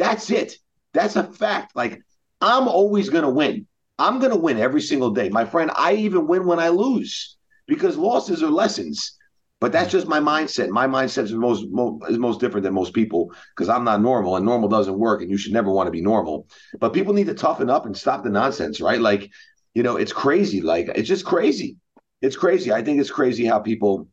That's 0.00 0.30
it. 0.30 0.56
That's 0.94 1.16
a 1.16 1.24
fact. 1.24 1.76
Like, 1.76 2.00
I'm 2.40 2.68
always 2.68 3.10
going 3.10 3.24
to 3.24 3.30
win. 3.30 3.66
I'm 3.98 4.18
going 4.18 4.32
to 4.32 4.38
win 4.38 4.58
every 4.58 4.80
single 4.80 5.10
day. 5.10 5.28
My 5.28 5.44
friend, 5.44 5.70
I 5.76 5.92
even 5.92 6.26
win 6.26 6.46
when 6.46 6.58
I 6.58 6.70
lose 6.70 7.36
because 7.66 7.98
losses 7.98 8.42
are 8.42 8.48
lessons. 8.48 9.18
But 9.60 9.72
that's 9.72 9.92
just 9.92 10.08
my 10.08 10.18
mindset. 10.18 10.70
My 10.70 10.86
mindset 10.86 11.24
is 11.24 11.34
most 11.34 11.64
is 12.08 12.18
most 12.18 12.40
different 12.40 12.64
than 12.64 12.72
most 12.72 12.94
people 12.94 13.30
because 13.54 13.68
I'm 13.68 13.84
not 13.84 14.00
normal, 14.00 14.36
and 14.36 14.46
normal 14.46 14.70
doesn't 14.70 14.98
work, 14.98 15.20
and 15.20 15.30
you 15.30 15.36
should 15.36 15.52
never 15.52 15.70
want 15.70 15.86
to 15.86 15.90
be 15.90 16.00
normal. 16.00 16.46
But 16.78 16.94
people 16.94 17.12
need 17.12 17.26
to 17.26 17.34
toughen 17.34 17.68
up 17.68 17.84
and 17.84 17.94
stop 17.94 18.24
the 18.24 18.30
nonsense, 18.30 18.80
right? 18.80 18.98
Like, 18.98 19.30
you 19.74 19.82
know, 19.82 19.96
it's 19.96 20.14
crazy. 20.14 20.62
Like, 20.62 20.88
it's 20.94 21.08
just 21.08 21.26
crazy. 21.26 21.76
It's 22.22 22.36
crazy. 22.36 22.72
I 22.72 22.82
think 22.82 23.00
it's 23.00 23.10
crazy 23.10 23.44
how 23.44 23.58
people 23.58 24.08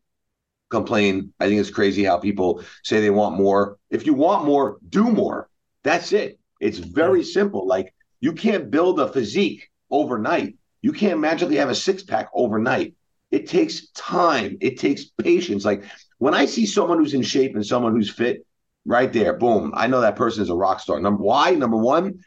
complain. 0.70 1.32
I 1.40 1.48
think 1.48 1.62
it's 1.62 1.70
crazy 1.70 2.04
how 2.04 2.18
people 2.18 2.62
say 2.84 3.00
they 3.00 3.10
want 3.10 3.38
more. 3.38 3.78
If 3.90 4.06
you 4.06 4.16
want 4.16 4.44
more, 4.44 4.80
do 4.90 5.06
more. 5.06 5.48
That's 5.84 6.12
it. 6.14 6.40
It's 6.60 6.80
very 6.80 7.24
simple. 7.24 7.68
Like, 7.68 7.94
you 8.20 8.34
can't 8.34 8.72
build 8.72 9.00
a 9.00 9.12
physique 9.12 9.70
overnight. 9.92 10.56
You 10.82 10.92
can't 10.92 11.20
magically 11.20 11.58
have 11.58 11.70
a 11.70 11.76
six 11.76 12.04
pack 12.04 12.30
overnight 12.34 12.94
it 13.32 13.48
takes 13.48 13.90
time. 13.92 14.58
It 14.62 14.80
takes 14.80 15.06
patience. 15.06 15.66
Like 15.66 15.84
when 16.18 16.34
I 16.34 16.46
see 16.46 16.66
someone 16.66 17.00
who's 17.00 17.14
in 17.14 17.24
shape 17.24 17.56
and 17.56 17.66
someone 17.66 17.94
who's 17.94 18.10
fit, 18.10 18.46
right 18.86 19.12
there, 19.12 19.34
boom, 19.34 19.74
I 19.76 19.88
know 19.88 20.00
that 20.02 20.16
person 20.16 20.42
is 20.44 20.50
a 20.50 20.56
rock 20.56 20.80
star. 20.80 21.00
Number 21.00 21.22
why? 21.22 21.52
Number 21.52 21.78
one, 21.78 22.24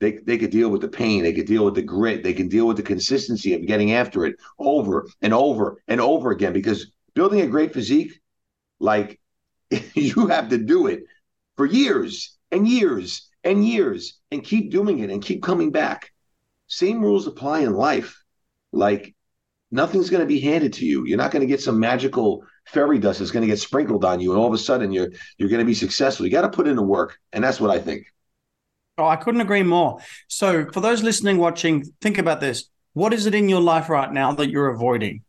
they 0.00 0.18
they 0.18 0.36
could 0.36 0.50
deal 0.50 0.68
with 0.68 0.82
the 0.82 0.88
pain, 0.88 1.22
they 1.22 1.32
could 1.32 1.46
deal 1.46 1.64
with 1.64 1.74
the 1.74 1.82
grit, 1.82 2.22
they 2.22 2.34
can 2.34 2.48
deal 2.48 2.66
with 2.66 2.76
the 2.76 2.82
consistency 2.82 3.54
of 3.54 3.66
getting 3.66 3.92
after 3.92 4.26
it 4.26 4.36
over 4.58 5.08
and 5.22 5.32
over 5.32 5.80
and 5.88 6.00
over 6.00 6.30
again. 6.30 6.52
Because 6.52 6.92
building 7.14 7.40
a 7.40 7.46
great 7.46 7.72
physique, 7.72 8.20
like 8.80 9.18
you 9.94 10.26
have 10.26 10.50
to 10.50 10.58
do 10.58 10.88
it 10.88 11.04
for 11.56 11.64
years 11.64 12.33
and 12.50 12.66
years 12.68 13.28
and 13.42 13.66
years 13.66 14.18
and 14.30 14.42
keep 14.44 14.70
doing 14.70 15.00
it 15.00 15.10
and 15.10 15.22
keep 15.22 15.42
coming 15.42 15.70
back. 15.70 16.12
Same 16.66 17.02
rules 17.02 17.26
apply 17.26 17.60
in 17.60 17.74
life. 17.74 18.22
Like 18.72 19.14
nothing's 19.70 20.10
going 20.10 20.20
to 20.20 20.26
be 20.26 20.40
handed 20.40 20.72
to 20.74 20.86
you. 20.86 21.04
You're 21.06 21.18
not 21.18 21.30
going 21.30 21.40
to 21.40 21.46
get 21.46 21.60
some 21.60 21.78
magical 21.78 22.44
fairy 22.66 22.98
dust 22.98 23.18
that's 23.18 23.30
going 23.30 23.42
to 23.42 23.46
get 23.52 23.58
sprinkled 23.58 24.04
on 24.04 24.20
you, 24.20 24.30
and 24.30 24.40
all 24.40 24.46
of 24.46 24.54
a 24.54 24.58
sudden 24.58 24.92
you're 24.92 25.10
you're 25.38 25.48
going 25.48 25.60
to 25.60 25.66
be 25.66 25.74
successful. 25.74 26.24
You 26.24 26.32
got 26.32 26.42
to 26.42 26.48
put 26.48 26.68
in 26.68 26.76
the 26.76 26.82
work, 26.82 27.18
and 27.32 27.44
that's 27.44 27.60
what 27.60 27.70
I 27.70 27.78
think. 27.78 28.06
Oh, 28.96 29.06
I 29.06 29.16
couldn't 29.16 29.40
agree 29.40 29.64
more. 29.64 29.98
So, 30.28 30.70
for 30.72 30.80
those 30.80 31.02
listening, 31.02 31.38
watching, 31.38 31.84
think 32.00 32.16
about 32.16 32.40
this. 32.40 32.70
What 32.92 33.12
is 33.12 33.26
it 33.26 33.34
in 33.34 33.48
your 33.48 33.60
life 33.60 33.88
right 33.88 34.12
now 34.12 34.32
that 34.34 34.50
you're 34.50 34.68
avoiding? 34.68 35.22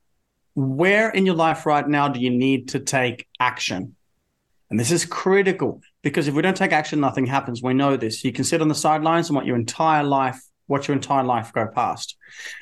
Where 0.54 1.10
in 1.10 1.26
your 1.26 1.36
life 1.36 1.66
right 1.66 1.88
now 1.88 2.08
do 2.08 2.20
you 2.20 2.30
need 2.30 2.70
to 2.70 2.80
take 2.80 3.28
action? 3.40 3.96
And 4.70 4.80
this 4.80 4.92
is 4.92 5.04
critical 5.04 5.82
because 6.06 6.30
if 6.30 6.36
we 6.36 6.42
don't 6.42 6.56
take 6.56 6.72
action, 6.72 7.00
nothing 7.00 7.26
happens. 7.26 7.62
We 7.62 7.74
know 7.74 7.98
this. 7.98 8.24
You 8.24 8.32
can 8.32 8.44
sit 8.44 8.62
on 8.62 8.70
the 8.70 8.76
sidelines 8.76 9.28
and 9.28 9.36
want 9.36 9.48
your 9.48 9.58
entire 9.58 10.04
life 10.04 10.40
watch 10.68 10.88
your 10.88 10.96
entire 10.96 11.24
life 11.24 11.54
go 11.54 11.68
past. 11.68 12.18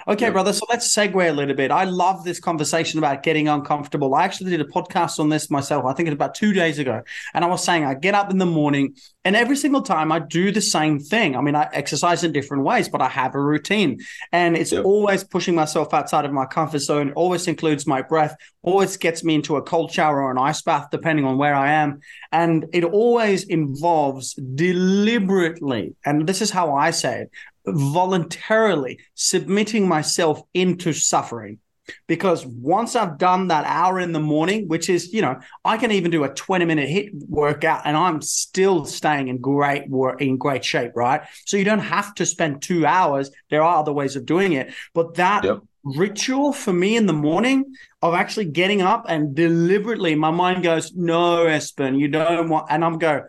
Okay, 0.07 0.25
yeah. 0.25 0.31
brother. 0.31 0.53
So 0.53 0.65
let's 0.69 0.93
segue 0.95 1.29
a 1.29 1.33
little 1.33 1.55
bit. 1.55 1.71
I 1.71 1.85
love 1.85 2.23
this 2.23 2.39
conversation 2.39 2.99
about 2.99 3.23
getting 3.23 3.47
uncomfortable. 3.47 4.15
I 4.15 4.23
actually 4.23 4.51
did 4.51 4.61
a 4.61 4.65
podcast 4.65 5.19
on 5.19 5.29
this 5.29 5.49
myself. 5.49 5.85
I 5.85 5.93
think 5.93 6.07
it's 6.07 6.13
about 6.13 6.35
two 6.35 6.53
days 6.53 6.79
ago. 6.79 7.01
And 7.33 7.43
I 7.43 7.47
was 7.47 7.63
saying 7.63 7.85
I 7.85 7.93
get 7.93 8.15
up 8.15 8.31
in 8.31 8.37
the 8.37 8.45
morning 8.45 8.95
and 9.25 9.35
every 9.35 9.55
single 9.55 9.81
time 9.81 10.11
I 10.11 10.19
do 10.19 10.51
the 10.51 10.61
same 10.61 10.99
thing. 10.99 11.35
I 11.35 11.41
mean, 11.41 11.55
I 11.55 11.69
exercise 11.71 12.23
in 12.23 12.33
different 12.33 12.63
ways, 12.63 12.89
but 12.89 13.01
I 13.01 13.07
have 13.07 13.35
a 13.35 13.41
routine. 13.41 13.99
And 14.31 14.57
it's 14.57 14.73
yeah. 14.73 14.81
always 14.81 15.23
pushing 15.23 15.55
myself 15.55 15.93
outside 15.93 16.25
of 16.25 16.33
my 16.33 16.45
comfort 16.45 16.79
zone. 16.79 17.09
It 17.09 17.13
always 17.15 17.47
includes 17.47 17.87
my 17.87 18.01
breath, 18.01 18.35
always 18.61 18.97
gets 18.97 19.23
me 19.23 19.35
into 19.35 19.55
a 19.55 19.61
cold 19.61 19.91
shower 19.91 20.21
or 20.21 20.31
an 20.31 20.37
ice 20.37 20.61
bath, 20.61 20.87
depending 20.91 21.25
on 21.25 21.37
where 21.37 21.55
I 21.55 21.71
am. 21.73 22.01
And 22.31 22.65
it 22.73 22.83
always 22.83 23.43
involves 23.43 24.33
deliberately, 24.33 25.95
and 26.05 26.27
this 26.27 26.41
is 26.41 26.49
how 26.49 26.75
I 26.75 26.91
say 26.91 27.21
it, 27.21 27.31
voluntarily 27.65 28.99
submitting 29.13 29.87
myself 29.87 30.41
into 30.53 30.93
suffering. 30.93 31.59
Because 32.07 32.45
once 32.45 32.95
I've 32.95 33.17
done 33.17 33.49
that 33.49 33.65
hour 33.65 33.99
in 33.99 34.13
the 34.13 34.19
morning, 34.19 34.69
which 34.69 34.89
is, 34.89 35.13
you 35.13 35.21
know, 35.21 35.39
I 35.65 35.75
can 35.77 35.91
even 35.91 36.11
do 36.11 36.23
a 36.23 36.29
20 36.29 36.63
minute 36.63 36.89
HIIT 36.89 37.27
workout 37.27 37.81
and 37.83 37.97
I'm 37.97 38.21
still 38.21 38.85
staying 38.85 39.27
in 39.27 39.39
great 39.39 39.89
work, 39.89 40.21
in 40.21 40.37
great 40.37 40.63
shape, 40.63 40.93
right? 40.95 41.21
So 41.45 41.57
you 41.57 41.65
don't 41.65 41.79
have 41.79 42.15
to 42.15 42.25
spend 42.25 42.61
two 42.61 42.85
hours. 42.85 43.31
There 43.49 43.61
are 43.61 43.79
other 43.79 43.91
ways 43.91 44.15
of 44.15 44.25
doing 44.25 44.53
it. 44.53 44.73
But 44.93 45.15
that 45.15 45.43
yep. 45.43 45.59
ritual 45.83 46.53
for 46.53 46.71
me 46.71 46.95
in 46.95 47.05
the 47.05 47.11
morning 47.11 47.73
of 48.01 48.13
actually 48.13 48.45
getting 48.45 48.81
up 48.81 49.05
and 49.09 49.35
deliberately, 49.35 50.15
my 50.15 50.31
mind 50.31 50.63
goes, 50.63 50.93
no, 50.93 51.45
Espen, 51.47 51.99
you 51.99 52.07
don't 52.07 52.47
want, 52.47 52.67
and 52.69 52.85
I'm 52.85 52.97
go, 52.97 53.25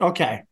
okay, 0.00 0.42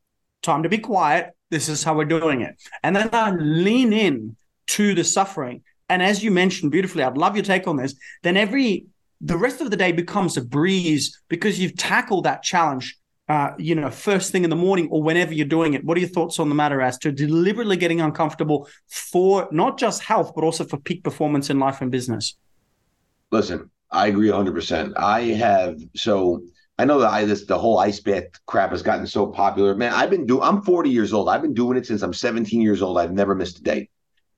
time 0.43 0.63
to 0.63 0.69
be 0.69 0.79
quiet 0.79 1.36
this 1.57 1.71
is 1.71 1.83
how 1.83 1.95
we're 1.95 2.05
doing 2.05 2.43
it. 2.43 2.55
And 2.83 2.95
then 2.95 3.09
I 3.13 3.31
lean 3.31 3.93
in 3.95 4.37
to 4.69 4.95
the 4.95 5.05
suffering. 5.05 5.63
And 5.89 6.03
as 6.03 6.23
you 6.23 6.31
mentioned 6.31 6.71
beautifully, 6.71 7.03
I'd 7.03 7.17
love 7.17 7.35
your 7.35 7.45
take 7.45 7.67
on 7.67 7.77
this. 7.77 7.95
Then 8.23 8.37
every 8.37 8.87
the 9.23 9.39
rest 9.39 9.63
of 9.63 9.71
the 9.71 9.77
day 9.79 9.93
becomes 9.93 10.37
a 10.37 10.45
breeze 10.45 11.19
because 11.29 11.59
you've 11.59 11.77
tackled 11.77 12.25
that 12.25 12.43
challenge. 12.43 12.99
Uh, 13.29 13.53
you 13.59 13.75
know, 13.75 13.91
first 13.91 14.31
thing 14.31 14.45
in 14.45 14.51
the 14.51 14.57
morning 14.57 14.87
or 14.93 15.03
whenever 15.03 15.33
you're 15.33 15.47
doing 15.47 15.73
it. 15.75 15.83
What 15.85 15.97
are 15.97 16.01
your 16.01 16.11
thoughts 16.11 16.39
on 16.39 16.49
the 16.49 16.55
matter 16.55 16.81
as 16.81 16.97
to 16.99 17.11
deliberately 17.11 17.77
getting 17.77 18.01
uncomfortable 18.01 18.69
for 18.89 19.49
not 19.51 19.79
just 19.79 20.03
health, 20.03 20.33
but 20.35 20.45
also 20.45 20.63
for 20.65 20.77
peak 20.77 21.03
performance 21.03 21.51
in 21.51 21.59
life 21.59 21.81
and 21.81 21.91
business? 21.91 22.37
Listen, 23.33 23.69
I 23.91 24.09
agree 24.09 24.29
100%. 24.29 24.93
I 24.97 25.23
have 25.23 25.81
so 25.97 26.43
I 26.79 26.85
know 26.85 26.99
that 27.01 27.11
I 27.11 27.25
this 27.25 27.47
the 27.47 27.59
whole 27.59 27.79
ice 27.79 28.01
bath 28.01 28.25
crap 28.47 28.71
has 28.71 28.83
gotten 28.83 29.07
so 29.07 29.27
popular. 29.27 29.75
Man, 29.75 29.93
I've 29.93 30.11
been 30.11 30.27
doing 30.27 30.43
I'm 30.43 30.63
40 30.63 30.91
years 30.91 31.13
old. 31.13 31.29
I've 31.29 31.43
been 31.43 31.55
doing 31.55 31.79
it 31.79 31.87
since 31.87 32.03
I'm 32.03 32.13
17 32.13 32.61
years 32.61 32.83
old. 32.83 32.99
I've 32.99 33.13
never 33.13 33.35
missed 33.35 33.61
a 33.61 33.63
day. 33.63 33.89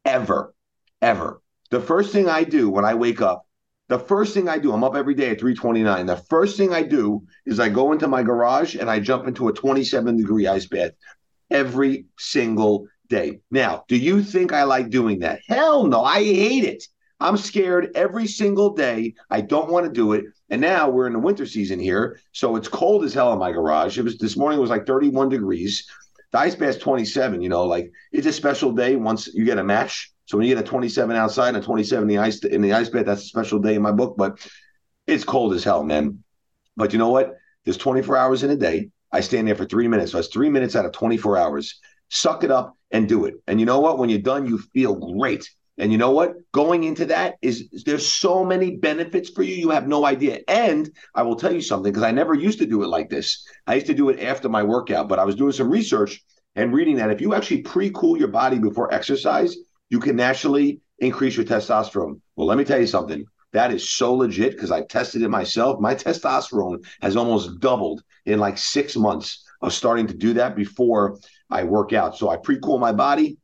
Ever. 0.04 0.54
Ever. 1.02 1.42
The 1.70 1.80
first 1.80 2.12
thing 2.12 2.28
I 2.28 2.44
do 2.44 2.70
when 2.70 2.84
I 2.84 2.94
wake 2.94 3.20
up, 3.20 3.46
the 3.88 3.98
first 3.98 4.34
thing 4.34 4.48
I 4.48 4.58
do, 4.58 4.72
I'm 4.72 4.84
up 4.84 4.94
every 4.94 5.14
day 5.14 5.30
at 5.30 5.40
329. 5.40 6.06
The 6.06 6.16
first 6.16 6.56
thing 6.56 6.72
I 6.72 6.82
do 6.82 7.22
is 7.46 7.58
I 7.58 7.68
go 7.68 7.92
into 7.92 8.06
my 8.06 8.22
garage 8.22 8.74
and 8.76 8.90
I 8.90 9.00
jump 9.00 9.26
into 9.26 9.48
a 9.48 9.52
27 9.52 10.16
degree 10.16 10.46
ice 10.46 10.66
bath 10.66 10.92
every 11.50 12.06
single 12.18 12.86
day. 13.08 13.40
Now, 13.50 13.84
do 13.88 13.96
you 13.96 14.22
think 14.22 14.52
I 14.52 14.64
like 14.64 14.90
doing 14.90 15.20
that? 15.20 15.40
Hell 15.48 15.86
no, 15.86 16.04
I 16.04 16.22
hate 16.22 16.64
it. 16.64 16.84
I'm 17.20 17.36
scared 17.36 17.90
every 17.94 18.26
single 18.26 18.74
day. 18.74 19.14
I 19.30 19.40
don't 19.40 19.70
want 19.70 19.86
to 19.86 19.92
do 19.92 20.12
it. 20.12 20.26
And 20.50 20.60
now 20.60 20.88
we're 20.88 21.06
in 21.06 21.12
the 21.12 21.18
winter 21.18 21.46
season 21.46 21.78
here, 21.78 22.20
so 22.32 22.56
it's 22.56 22.68
cold 22.68 23.04
as 23.04 23.12
hell 23.12 23.32
in 23.32 23.38
my 23.38 23.52
garage. 23.52 23.98
It 23.98 24.04
was 24.04 24.18
this 24.18 24.36
morning 24.36 24.60
was 24.60 24.70
like 24.70 24.86
31 24.86 25.28
degrees. 25.28 25.86
The 26.32 26.38
ice 26.38 26.54
bath's 26.54 26.78
27. 26.78 27.42
You 27.42 27.48
know, 27.48 27.64
like 27.64 27.90
it's 28.12 28.26
a 28.26 28.32
special 28.32 28.72
day 28.72 28.96
once 28.96 29.28
you 29.34 29.44
get 29.44 29.58
a 29.58 29.64
match. 29.64 30.12
So 30.26 30.36
when 30.36 30.46
you 30.46 30.54
get 30.54 30.62
a 30.62 30.66
27 30.66 31.16
outside 31.16 31.48
and 31.48 31.58
a 31.58 31.62
27 31.62 32.02
in 32.02 32.08
the 32.08 32.18
ice 32.18 32.44
in 32.44 32.62
the 32.62 32.72
ice 32.72 32.88
bath, 32.88 33.06
that's 33.06 33.22
a 33.22 33.26
special 33.26 33.58
day 33.58 33.74
in 33.74 33.82
my 33.82 33.92
book. 33.92 34.16
But 34.16 34.46
it's 35.06 35.24
cold 35.24 35.54
as 35.54 35.64
hell, 35.64 35.82
man. 35.82 36.22
But 36.76 36.92
you 36.92 36.98
know 36.98 37.08
what? 37.08 37.36
There's 37.64 37.76
24 37.76 38.16
hours 38.16 38.42
in 38.42 38.50
a 38.50 38.56
day. 38.56 38.90
I 39.10 39.20
stand 39.20 39.48
there 39.48 39.54
for 39.54 39.64
three 39.64 39.88
minutes. 39.88 40.12
So 40.12 40.18
that's 40.18 40.28
three 40.28 40.50
minutes 40.50 40.76
out 40.76 40.84
of 40.84 40.92
24 40.92 41.36
hours. 41.38 41.80
Suck 42.10 42.44
it 42.44 42.50
up 42.50 42.76
and 42.90 43.08
do 43.08 43.24
it. 43.24 43.34
And 43.46 43.58
you 43.58 43.66
know 43.66 43.80
what? 43.80 43.98
When 43.98 44.08
you're 44.08 44.18
done, 44.18 44.46
you 44.46 44.58
feel 44.58 44.94
great. 44.94 45.48
And 45.78 45.92
you 45.92 45.98
know 45.98 46.10
what? 46.10 46.34
Going 46.52 46.84
into 46.84 47.06
that 47.06 47.36
is 47.40 47.68
there's 47.86 48.06
so 48.06 48.44
many 48.44 48.76
benefits 48.76 49.30
for 49.30 49.42
you, 49.42 49.54
you 49.54 49.70
have 49.70 49.86
no 49.86 50.04
idea. 50.04 50.40
And 50.48 50.90
I 51.14 51.22
will 51.22 51.36
tell 51.36 51.52
you 51.52 51.60
something 51.60 51.92
because 51.92 52.02
I 52.02 52.10
never 52.10 52.34
used 52.34 52.58
to 52.58 52.66
do 52.66 52.82
it 52.82 52.88
like 52.88 53.08
this. 53.08 53.46
I 53.66 53.74
used 53.76 53.86
to 53.86 53.94
do 53.94 54.08
it 54.08 54.20
after 54.20 54.48
my 54.48 54.62
workout, 54.62 55.08
but 55.08 55.20
I 55.20 55.24
was 55.24 55.36
doing 55.36 55.52
some 55.52 55.70
research 55.70 56.20
and 56.56 56.74
reading 56.74 56.96
that 56.96 57.10
if 57.10 57.20
you 57.20 57.34
actually 57.34 57.62
pre-cool 57.62 58.18
your 58.18 58.28
body 58.28 58.58
before 58.58 58.92
exercise, 58.92 59.56
you 59.88 60.00
can 60.00 60.16
naturally 60.16 60.80
increase 60.98 61.36
your 61.36 61.46
testosterone. 61.46 62.20
Well, 62.34 62.48
let 62.48 62.58
me 62.58 62.64
tell 62.64 62.80
you 62.80 62.86
something. 62.86 63.24
That 63.52 63.72
is 63.72 63.88
so 63.90 64.14
legit 64.14 64.52
because 64.52 64.72
I 64.72 64.82
tested 64.82 65.22
it 65.22 65.28
myself. 65.28 65.80
My 65.80 65.94
testosterone 65.94 66.84
has 67.00 67.16
almost 67.16 67.60
doubled 67.60 68.02
in 68.26 68.40
like 68.40 68.58
six 68.58 68.96
months 68.96 69.44
of 69.62 69.72
starting 69.72 70.08
to 70.08 70.14
do 70.14 70.34
that 70.34 70.56
before 70.56 71.18
I 71.50 71.64
work 71.64 71.92
out. 71.92 72.16
So 72.16 72.28
I 72.28 72.36
pre-cool 72.36 72.78
my 72.78 72.92
body, 72.92 73.38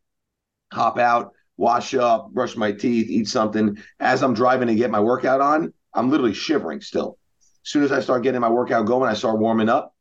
hop 0.73 0.99
out, 0.99 1.33
wash 1.57 1.95
up, 1.95 2.31
brush 2.33 2.57
my 2.57 2.73
teeth, 2.73 3.09
eat 3.09 3.29
something. 3.29 3.79
As 4.01 4.23
I'm 4.23 4.35
driving 4.35 4.69
to 4.69 4.75
get 4.75 4.91
my 4.91 5.01
workout 5.01 5.41
on, 5.41 5.73
I'm 5.93 6.11
literally 6.11 6.35
shivering 6.35 6.81
still. 6.81 7.19
As 7.65 7.71
soon 7.71 7.85
as 7.85 7.93
I 7.93 8.01
start 8.01 8.23
getting 8.23 8.41
my 8.41 8.49
workout 8.49 8.87
going, 8.87 9.11
I 9.11 9.15
start 9.15 9.39
warming 9.39 9.69
up, 9.69 9.95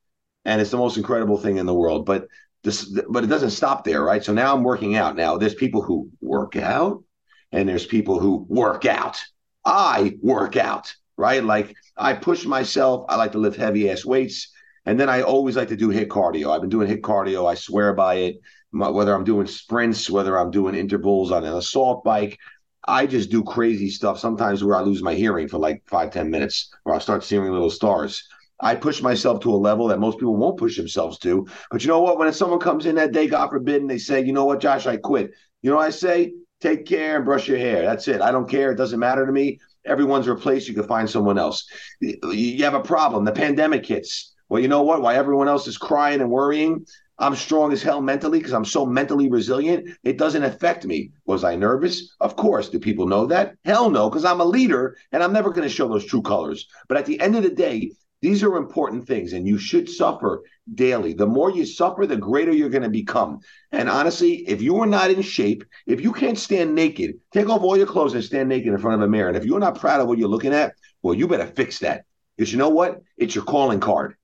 and 0.45 0.59
it's 0.59 0.71
the 0.71 0.77
most 0.77 0.97
incredible 0.97 1.37
thing 1.37 1.57
in 1.57 1.65
the 1.65 1.73
world. 1.73 2.05
But 2.05 2.27
this, 2.63 2.85
but 3.09 3.23
it 3.23 3.27
doesn't 3.27 3.51
stop 3.51 3.83
there, 3.83 4.01
right? 4.01 4.23
So 4.23 4.33
now 4.33 4.55
I'm 4.55 4.63
working 4.63 4.95
out. 4.95 5.15
Now 5.15 5.37
there's 5.37 5.55
people 5.55 5.81
who 5.81 6.09
work 6.21 6.55
out, 6.55 7.03
and 7.51 7.67
there's 7.69 7.85
people 7.85 8.19
who 8.19 8.45
work 8.49 8.85
out. 8.85 9.21
I 9.65 10.17
work 10.21 10.57
out, 10.57 10.93
right? 11.17 11.43
Like 11.43 11.75
I 11.95 12.13
push 12.13 12.45
myself. 12.45 13.05
I 13.09 13.15
like 13.15 13.33
to 13.33 13.37
lift 13.37 13.57
heavy 13.57 13.89
ass 13.89 14.03
weights. 14.03 14.51
And 14.85 14.99
then 14.99 15.07
I 15.07 15.21
always 15.21 15.55
like 15.55 15.69
to 15.69 15.77
do 15.77 15.89
HIIT 15.89 16.07
cardio. 16.07 16.53
I've 16.53 16.59
been 16.59 16.69
doing 16.69 16.89
HIIT 16.89 17.01
cardio. 17.01 17.49
I 17.49 17.55
swear 17.55 17.93
by 17.93 18.15
it 18.15 18.41
whether 18.73 19.13
I'm 19.13 19.23
doing 19.23 19.47
sprints, 19.47 20.09
whether 20.09 20.37
I'm 20.37 20.51
doing 20.51 20.75
intervals 20.75 21.31
on 21.31 21.43
an 21.43 21.53
assault 21.53 22.03
bike. 22.03 22.39
I 22.85 23.05
just 23.05 23.29
do 23.29 23.43
crazy 23.43 23.89
stuff 23.89 24.19
sometimes 24.19 24.63
where 24.63 24.75
I 24.75 24.81
lose 24.81 25.01
my 25.01 25.13
hearing 25.13 25.47
for 25.47 25.57
like 25.57 25.83
five, 25.87 26.11
ten 26.11 26.29
minutes, 26.29 26.73
or 26.83 26.93
I'll 26.93 26.99
start 26.99 27.23
seeing 27.23 27.43
little 27.43 27.69
stars. 27.69 28.27
I 28.59 28.75
push 28.75 29.01
myself 29.01 29.41
to 29.41 29.53
a 29.53 29.55
level 29.55 29.87
that 29.87 29.99
most 29.99 30.19
people 30.19 30.35
won't 30.35 30.57
push 30.57 30.77
themselves 30.77 31.17
to. 31.19 31.47
But 31.71 31.83
you 31.83 31.89
know 31.89 32.01
what? 32.01 32.17
When 32.17 32.31
someone 32.33 32.59
comes 32.59 32.85
in 32.85 32.95
that 32.95 33.11
day, 33.11 33.27
God 33.27 33.49
forbid, 33.49 33.81
and 33.81 33.89
they 33.89 33.97
say, 33.97 34.23
you 34.23 34.33
know 34.33 34.45
what, 34.45 34.59
Josh, 34.59 34.85
I 34.85 34.97
quit. 34.97 35.31
You 35.61 35.69
know 35.69 35.77
what 35.77 35.87
I 35.87 35.91
say? 35.91 36.33
Take 36.61 36.85
care 36.85 37.17
and 37.17 37.25
brush 37.25 37.47
your 37.47 37.57
hair. 37.57 37.83
That's 37.83 38.07
it. 38.07 38.21
I 38.21 38.31
don't 38.31 38.49
care. 38.49 38.71
It 38.71 38.77
doesn't 38.77 38.99
matter 38.99 39.25
to 39.25 39.31
me. 39.31 39.59
Everyone's 39.85 40.29
replaced. 40.29 40.67
You 40.67 40.73
can 40.73 40.87
find 40.87 41.09
someone 41.09 41.37
else. 41.37 41.65
You 41.99 42.63
have 42.63 42.73
a 42.73 42.81
problem. 42.81 43.25
The 43.25 43.33
pandemic 43.33 43.85
hits. 43.85 44.33
Well, 44.47 44.61
you 44.61 44.67
know 44.69 44.83
what? 44.83 45.01
Why 45.01 45.15
everyone 45.15 45.47
else 45.47 45.67
is 45.67 45.77
crying 45.77 46.21
and 46.21 46.29
worrying, 46.29 46.85
I'm 47.19 47.35
strong 47.35 47.71
as 47.71 47.83
hell 47.83 48.01
mentally 48.01 48.39
because 48.39 48.53
I'm 48.53 48.65
so 48.65 48.85
mentally 48.85 49.29
resilient. 49.29 49.89
It 50.03 50.17
doesn't 50.17 50.43
affect 50.43 50.85
me. 50.85 51.11
Was 51.25 51.43
I 51.43 51.55
nervous? 51.55 52.15
Of 52.19 52.35
course. 52.35 52.69
Do 52.69 52.79
people 52.79 53.07
know 53.07 53.27
that? 53.27 53.55
Hell 53.65 53.89
no, 53.89 54.09
because 54.09 54.25
I'm 54.25 54.41
a 54.41 54.45
leader 54.45 54.97
and 55.11 55.21
I'm 55.21 55.33
never 55.33 55.51
going 55.51 55.67
to 55.67 55.73
show 55.73 55.87
those 55.87 56.05
true 56.05 56.23
colors. 56.23 56.67
But 56.87 56.97
at 56.97 57.05
the 57.05 57.19
end 57.19 57.35
of 57.35 57.43
the 57.43 57.51
day, 57.51 57.91
these 58.21 58.41
are 58.41 58.55
important 58.55 59.05
things 59.05 59.33
and 59.33 59.47
you 59.47 59.57
should 59.57 59.89
suffer 59.89 60.43
daily. 60.73 61.13
The 61.13 61.27
more 61.27 61.51
you 61.51 61.65
suffer, 61.65 62.07
the 62.07 62.17
greater 62.17 62.51
you're 62.51 62.69
going 62.69 62.83
to 62.83 62.89
become. 62.89 63.39
And 63.71 63.89
honestly, 63.89 64.47
if 64.47 64.61
you 64.61 64.79
are 64.79 64.87
not 64.87 65.11
in 65.11 65.21
shape, 65.21 65.65
if 65.85 66.01
you 66.01 66.13
can't 66.13 66.37
stand 66.37 66.73
naked, 66.73 67.19
take 67.31 67.49
off 67.49 67.61
all 67.61 67.77
your 67.77 67.85
clothes 67.85 68.15
and 68.15 68.23
stand 68.23 68.49
naked 68.49 68.69
in 68.69 68.77
front 68.79 68.95
of 68.95 69.05
a 69.05 69.09
mirror. 69.09 69.27
And 69.27 69.37
if 69.37 69.45
you're 69.45 69.59
not 69.59 69.79
proud 69.79 70.01
of 70.01 70.07
what 70.07 70.17
you're 70.17 70.29
looking 70.29 70.53
at, 70.53 70.73
well, 71.01 71.13
you 71.13 71.27
better 71.27 71.45
fix 71.45 71.79
that. 71.79 72.05
Because 72.37 72.51
you 72.51 72.57
know 72.57 72.69
what? 72.69 73.01
It's 73.17 73.35
your 73.35 73.43
calling 73.43 73.79
card 73.79 74.15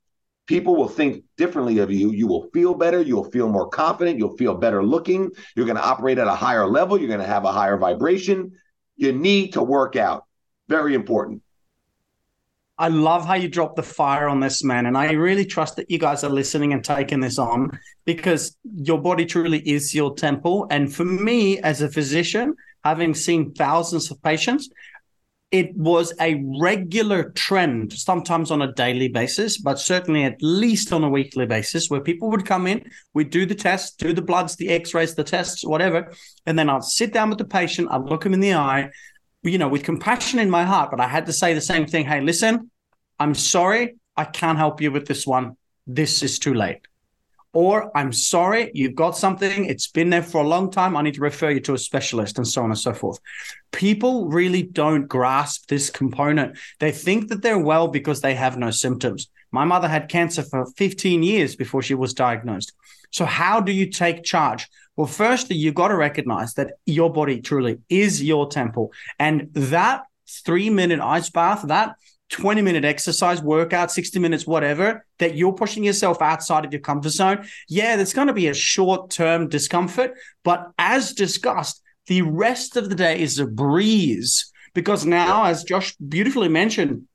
people 0.49 0.75
will 0.75 0.89
think 0.89 1.23
differently 1.37 1.77
of 1.77 1.91
you. 1.91 2.09
You 2.11 2.25
will 2.25 2.49
feel 2.51 2.73
better. 2.73 3.03
You'll 3.03 3.29
feel 3.29 3.47
more 3.47 3.69
confident. 3.69 4.17
You'll 4.17 4.35
feel 4.35 4.55
better 4.55 4.83
looking. 4.83 5.29
You're 5.55 5.67
going 5.67 5.77
to 5.77 5.83
operate 5.83 6.17
at 6.17 6.27
a 6.27 6.33
higher 6.33 6.67
level. 6.67 6.97
You're 6.97 7.07
going 7.07 7.19
to 7.19 7.25
have 7.27 7.45
a 7.45 7.51
higher 7.51 7.77
vibration. 7.77 8.53
You 8.97 9.11
need 9.11 9.53
to 9.53 9.61
work 9.61 9.95
out. 9.95 10.25
Very 10.67 10.95
important. 10.95 11.43
I 12.79 12.87
love 12.87 13.27
how 13.27 13.35
you 13.35 13.47
drop 13.47 13.75
the 13.75 13.83
fire 13.83 14.27
on 14.27 14.39
this, 14.39 14.63
man. 14.63 14.87
And 14.87 14.97
I 14.97 15.11
really 15.11 15.45
trust 15.45 15.75
that 15.75 15.91
you 15.91 15.99
guys 15.99 16.23
are 16.23 16.31
listening 16.31 16.73
and 16.73 16.83
taking 16.83 17.19
this 17.19 17.37
on 17.37 17.69
because 18.05 18.57
your 18.73 18.99
body 18.99 19.27
truly 19.27 19.59
is 19.59 19.93
your 19.93 20.15
temple. 20.15 20.65
And 20.71 20.91
for 20.91 21.05
me, 21.05 21.59
as 21.59 21.83
a 21.83 21.91
physician, 21.91 22.55
having 22.83 23.13
seen 23.13 23.53
thousands 23.53 24.09
of 24.09 24.19
patients, 24.23 24.67
it 25.51 25.75
was 25.75 26.13
a 26.19 26.43
regular 26.59 27.31
trend, 27.31 27.91
sometimes 27.93 28.51
on 28.51 28.61
a 28.61 28.71
daily 28.73 29.07
basis, 29.07 29.57
but 29.57 29.79
certainly 29.79 30.23
at 30.23 30.41
least 30.41 30.93
on 30.93 31.03
a 31.03 31.09
weekly 31.09 31.47
basis, 31.47 31.89
where 31.89 32.01
people 32.01 32.29
would 32.29 32.45
come 32.45 32.67
in, 32.67 32.87
we'd 33.15 33.31
do 33.31 33.45
the 33.47 33.55
tests, 33.55 33.95
do 33.95 34.13
the 34.13 34.21
bloods, 34.21 34.55
the 34.55 34.69
x 34.69 34.93
rays, 34.93 35.15
the 35.15 35.23
tests, 35.23 35.65
whatever. 35.65 36.13
And 36.45 36.57
then 36.57 36.69
I'd 36.69 36.83
sit 36.83 37.13
down 37.13 37.29
with 37.29 37.39
the 37.39 37.45
patient, 37.45 37.87
I'd 37.89 38.03
look 38.03 38.25
him 38.25 38.33
in 38.33 38.41
the 38.41 38.53
eye, 38.53 38.91
you 39.41 39.57
know, 39.57 39.67
with 39.67 39.83
compassion 39.83 40.37
in 40.37 40.51
my 40.51 40.65
heart. 40.65 40.91
But 40.91 41.01
I 41.01 41.07
had 41.07 41.25
to 41.25 41.33
say 41.33 41.53
the 41.53 41.61
same 41.61 41.87
thing 41.87 42.05
Hey, 42.05 42.21
listen, 42.21 42.69
I'm 43.17 43.33
sorry, 43.33 43.95
I 44.15 44.25
can't 44.25 44.57
help 44.57 44.81
you 44.81 44.91
with 44.91 45.07
this 45.07 45.25
one. 45.25 45.57
This 45.87 46.21
is 46.21 46.37
too 46.37 46.53
late 46.53 46.88
or 47.53 47.95
I'm 47.97 48.13
sorry, 48.13 48.71
you've 48.73 48.95
got 48.95 49.17
something, 49.17 49.65
it's 49.65 49.87
been 49.87 50.09
there 50.09 50.21
for 50.21 50.41
a 50.41 50.47
long 50.47 50.69
time, 50.69 50.95
I 50.95 51.01
need 51.01 51.15
to 51.15 51.21
refer 51.21 51.49
you 51.49 51.59
to 51.61 51.73
a 51.73 51.79
specialist, 51.79 52.37
and 52.37 52.47
so 52.47 52.61
on 52.61 52.69
and 52.69 52.77
so 52.77 52.93
forth. 52.93 53.19
People 53.71 54.27
really 54.27 54.63
don't 54.63 55.07
grasp 55.07 55.67
this 55.67 55.89
component. 55.89 56.57
They 56.79 56.91
think 56.91 57.29
that 57.29 57.41
they're 57.41 57.57
well 57.57 57.87
because 57.87 58.21
they 58.21 58.35
have 58.35 58.57
no 58.57 58.71
symptoms. 58.71 59.29
My 59.51 59.65
mother 59.65 59.87
had 59.87 60.09
cancer 60.09 60.43
for 60.43 60.65
15 60.77 61.23
years 61.23 61.55
before 61.55 61.81
she 61.81 61.95
was 61.95 62.13
diagnosed. 62.13 62.71
So, 63.11 63.25
how 63.25 63.59
do 63.59 63.71
you 63.71 63.89
take 63.89 64.23
charge? 64.23 64.67
Well, 64.95 65.07
firstly, 65.07 65.55
you've 65.55 65.73
got 65.73 65.87
to 65.87 65.95
recognize 65.95 66.53
that 66.53 66.73
your 66.85 67.11
body 67.11 67.41
truly 67.41 67.79
is 67.89 68.21
your 68.21 68.47
temple. 68.47 68.91
And 69.17 69.49
that 69.53 70.03
three 70.27 70.69
minute 70.69 70.99
ice 70.99 71.31
bath, 71.31 71.63
that 71.67 71.95
20 72.29 72.61
minute 72.61 72.85
exercise, 72.85 73.41
workout, 73.41 73.91
60 73.91 74.19
minutes, 74.19 74.45
whatever, 74.45 75.05
that 75.17 75.35
you're 75.35 75.53
pushing 75.53 75.83
yourself 75.83 76.21
outside 76.21 76.65
of 76.65 76.71
your 76.71 76.81
comfort 76.81 77.09
zone, 77.09 77.47
yeah, 77.67 77.95
there's 77.95 78.13
going 78.13 78.27
to 78.27 78.33
be 78.33 78.47
a 78.47 78.53
short 78.53 79.09
term 79.09 79.49
discomfort. 79.49 80.13
But 80.43 80.71
as 80.77 81.13
discussed, 81.13 81.81
the 82.07 82.21
rest 82.21 82.77
of 82.77 82.89
the 82.89 82.95
day 82.95 83.19
is 83.19 83.39
a 83.39 83.45
breeze 83.45 84.51
because 84.73 85.05
now, 85.05 85.45
as 85.45 85.63
Josh 85.63 85.95
beautifully 85.97 86.47
mentioned, 86.47 87.07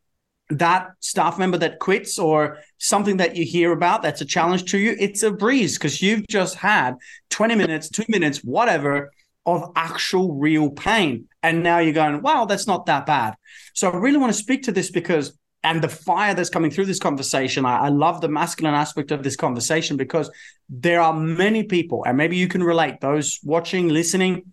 that 0.50 0.90
staff 1.00 1.38
member 1.38 1.56
that 1.58 1.78
quits 1.78 2.18
or 2.18 2.58
something 2.78 3.16
that 3.16 3.34
you 3.34 3.44
hear 3.44 3.72
about 3.72 4.02
that's 4.02 4.20
a 4.20 4.26
challenge 4.26 4.70
to 4.72 4.78
you, 4.78 4.94
it's 4.98 5.22
a 5.22 5.30
breeze 5.30 5.78
because 5.78 6.02
you've 6.02 6.26
just 6.28 6.56
had 6.56 6.94
20 7.30 7.54
minutes, 7.54 7.88
two 7.88 8.04
minutes, 8.08 8.38
whatever 8.38 9.10
of 9.46 9.72
actual 9.76 10.34
real 10.34 10.70
pain. 10.70 11.28
And 11.42 11.62
now 11.62 11.78
you're 11.78 11.92
going, 11.92 12.22
wow, 12.22 12.44
that's 12.44 12.66
not 12.66 12.86
that 12.86 13.06
bad. 13.06 13.34
So 13.74 13.90
I 13.90 13.96
really 13.96 14.18
want 14.18 14.32
to 14.32 14.38
speak 14.38 14.62
to 14.64 14.72
this 14.72 14.90
because, 14.90 15.38
and 15.62 15.82
the 15.82 15.88
fire 15.88 16.34
that's 16.34 16.50
coming 16.50 16.70
through 16.70 16.86
this 16.86 16.98
conversation, 16.98 17.64
I, 17.64 17.86
I 17.86 17.88
love 17.88 18.20
the 18.20 18.28
masculine 18.28 18.74
aspect 18.74 19.10
of 19.10 19.22
this 19.22 19.36
conversation 19.36 19.96
because 19.96 20.30
there 20.68 21.00
are 21.00 21.12
many 21.12 21.64
people, 21.64 22.04
and 22.06 22.16
maybe 22.16 22.36
you 22.36 22.48
can 22.48 22.62
relate, 22.62 23.00
those 23.00 23.38
watching, 23.42 23.88
listening, 23.88 24.52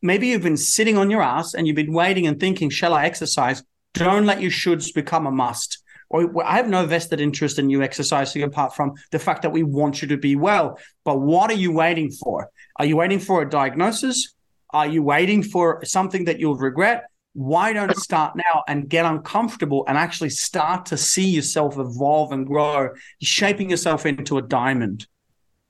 maybe 0.00 0.28
you've 0.28 0.42
been 0.42 0.56
sitting 0.56 0.96
on 0.96 1.10
your 1.10 1.22
ass 1.22 1.54
and 1.54 1.66
you've 1.66 1.76
been 1.76 1.92
waiting 1.92 2.26
and 2.26 2.38
thinking, 2.38 2.70
shall 2.70 2.94
I 2.94 3.04
exercise? 3.04 3.62
Don't 3.94 4.26
let 4.26 4.40
your 4.40 4.50
shoulds 4.50 4.94
become 4.94 5.26
a 5.26 5.30
must. 5.30 5.82
Or 6.08 6.44
I 6.44 6.56
have 6.56 6.68
no 6.68 6.86
vested 6.86 7.20
interest 7.20 7.58
in 7.58 7.70
you 7.70 7.82
exercising 7.82 8.42
apart 8.42 8.76
from 8.76 8.92
the 9.10 9.18
fact 9.18 9.42
that 9.42 9.50
we 9.50 9.62
want 9.62 10.02
you 10.02 10.08
to 10.08 10.18
be 10.18 10.36
well. 10.36 10.78
But 11.04 11.20
what 11.20 11.50
are 11.50 11.54
you 11.54 11.72
waiting 11.72 12.10
for? 12.10 12.50
Are 12.76 12.84
you 12.84 12.96
waiting 12.96 13.18
for 13.18 13.42
a 13.42 13.48
diagnosis? 13.48 14.34
Are 14.70 14.86
you 14.86 15.02
waiting 15.02 15.42
for 15.42 15.84
something 15.84 16.24
that 16.24 16.40
you'll 16.40 16.56
regret? 16.56 17.04
Why 17.34 17.72
don't 17.72 17.96
start 17.96 18.36
now 18.36 18.62
and 18.68 18.88
get 18.88 19.06
uncomfortable 19.06 19.84
and 19.88 19.96
actually 19.96 20.30
start 20.30 20.86
to 20.86 20.96
see 20.96 21.28
yourself 21.28 21.78
evolve 21.78 22.32
and 22.32 22.46
grow, 22.46 22.90
shaping 23.22 23.70
yourself 23.70 24.04
into 24.06 24.38
a 24.38 24.42
diamond? 24.42 25.06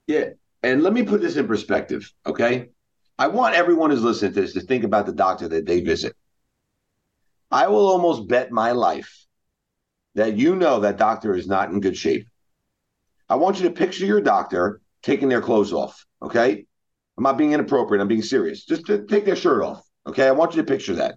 Yeah. 0.07 0.29
And 0.61 0.83
let 0.83 0.93
me 0.93 1.03
put 1.03 1.21
this 1.21 1.35
in 1.35 1.47
perspective. 1.47 2.11
Okay. 2.25 2.69
I 3.17 3.27
want 3.27 3.55
everyone 3.55 3.91
who's 3.91 4.01
listening 4.01 4.33
to 4.33 4.41
this 4.41 4.53
to 4.53 4.61
think 4.61 4.83
about 4.83 5.05
the 5.05 5.13
doctor 5.13 5.47
that 5.47 5.65
they 5.65 5.81
visit. 5.81 6.15
I 7.51 7.67
will 7.67 7.87
almost 7.87 8.27
bet 8.27 8.51
my 8.51 8.71
life 8.71 9.25
that 10.15 10.37
you 10.37 10.55
know 10.55 10.79
that 10.81 10.97
doctor 10.97 11.35
is 11.35 11.47
not 11.47 11.69
in 11.69 11.79
good 11.79 11.97
shape. 11.97 12.27
I 13.29 13.35
want 13.35 13.59
you 13.59 13.67
to 13.67 13.73
picture 13.73 14.05
your 14.05 14.21
doctor 14.21 14.81
taking 15.01 15.29
their 15.29 15.41
clothes 15.41 15.73
off. 15.73 16.05
Okay. 16.21 16.65
I'm 17.17 17.23
not 17.23 17.37
being 17.37 17.53
inappropriate. 17.53 18.01
I'm 18.01 18.07
being 18.07 18.21
serious. 18.21 18.65
Just 18.65 18.85
to 18.87 19.05
take 19.05 19.25
their 19.25 19.35
shirt 19.35 19.63
off. 19.63 19.83
Okay. 20.07 20.27
I 20.27 20.31
want 20.31 20.55
you 20.55 20.61
to 20.61 20.67
picture 20.67 20.95
that. 20.95 21.15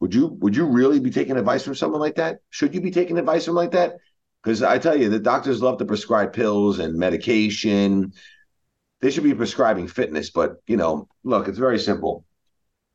Would 0.00 0.14
you 0.14 0.26
would 0.26 0.54
you 0.54 0.66
really 0.66 1.00
be 1.00 1.10
taking 1.10 1.36
advice 1.36 1.64
from 1.64 1.74
someone 1.74 2.00
like 2.00 2.16
that? 2.16 2.38
Should 2.50 2.74
you 2.74 2.80
be 2.80 2.92
taking 2.92 3.18
advice 3.18 3.46
from 3.46 3.56
like 3.56 3.72
that? 3.72 3.96
Because 4.42 4.62
I 4.62 4.78
tell 4.78 4.96
you, 4.96 5.08
the 5.08 5.18
doctors 5.18 5.60
love 5.60 5.78
to 5.78 5.84
prescribe 5.84 6.32
pills 6.32 6.78
and 6.78 6.96
medication. 6.96 8.12
They 9.00 9.10
should 9.10 9.24
be 9.24 9.34
prescribing 9.34 9.88
fitness, 9.88 10.30
but 10.30 10.62
you 10.66 10.76
know, 10.76 11.08
look, 11.24 11.48
it's 11.48 11.58
very 11.58 11.78
simple. 11.78 12.24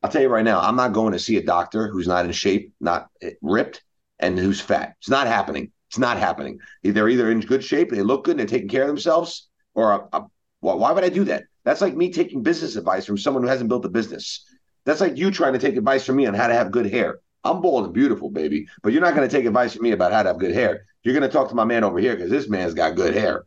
I'll 0.02 0.10
tell 0.10 0.22
you 0.22 0.28
right 0.28 0.44
now, 0.44 0.60
I'm 0.60 0.76
not 0.76 0.92
going 0.92 1.12
to 1.12 1.18
see 1.18 1.36
a 1.36 1.42
doctor 1.42 1.88
who's 1.88 2.06
not 2.06 2.26
in 2.26 2.32
shape, 2.32 2.72
not 2.80 3.08
eh, 3.22 3.32
ripped, 3.40 3.82
and 4.18 4.38
who's 4.38 4.60
fat. 4.60 4.94
It's 5.00 5.08
not 5.08 5.26
happening. 5.26 5.72
It's 5.88 5.98
not 5.98 6.18
happening. 6.18 6.58
They're 6.82 7.08
either 7.08 7.30
in 7.30 7.40
good 7.40 7.64
shape, 7.64 7.90
they 7.90 8.02
look 8.02 8.24
good, 8.24 8.32
and 8.32 8.40
they're 8.40 8.46
taking 8.46 8.68
care 8.68 8.82
of 8.82 8.88
themselves, 8.88 9.48
or 9.74 10.08
a, 10.12 10.24
why 10.64 10.92
would 10.92 11.04
I 11.04 11.10
do 11.10 11.24
that? 11.24 11.44
That's 11.64 11.80
like 11.80 11.94
me 11.94 12.10
taking 12.10 12.42
business 12.42 12.76
advice 12.76 13.04
from 13.04 13.18
someone 13.18 13.42
who 13.42 13.48
hasn't 13.48 13.68
built 13.68 13.84
a 13.84 13.90
business. 13.90 14.44
That's 14.84 15.00
like 15.00 15.16
you 15.16 15.30
trying 15.30 15.52
to 15.52 15.58
take 15.58 15.76
advice 15.76 16.04
from 16.04 16.16
me 16.16 16.26
on 16.26 16.34
how 16.34 16.46
to 16.46 16.54
have 16.54 16.70
good 16.70 16.90
hair. 16.90 17.18
I'm 17.44 17.60
bald 17.60 17.84
and 17.84 17.92
beautiful, 17.92 18.30
baby, 18.30 18.68
but 18.82 18.92
you're 18.92 19.02
not 19.02 19.14
going 19.14 19.28
to 19.28 19.34
take 19.34 19.44
advice 19.44 19.74
from 19.74 19.82
me 19.82 19.92
about 19.92 20.12
how 20.12 20.22
to 20.22 20.30
have 20.30 20.38
good 20.38 20.54
hair. 20.54 20.86
You're 21.02 21.14
going 21.14 21.28
to 21.28 21.32
talk 21.32 21.50
to 21.50 21.54
my 21.54 21.64
man 21.64 21.84
over 21.84 21.98
here 21.98 22.16
because 22.16 22.30
this 22.30 22.48
man's 22.48 22.72
got 22.72 22.96
good 22.96 23.14
hair. 23.14 23.44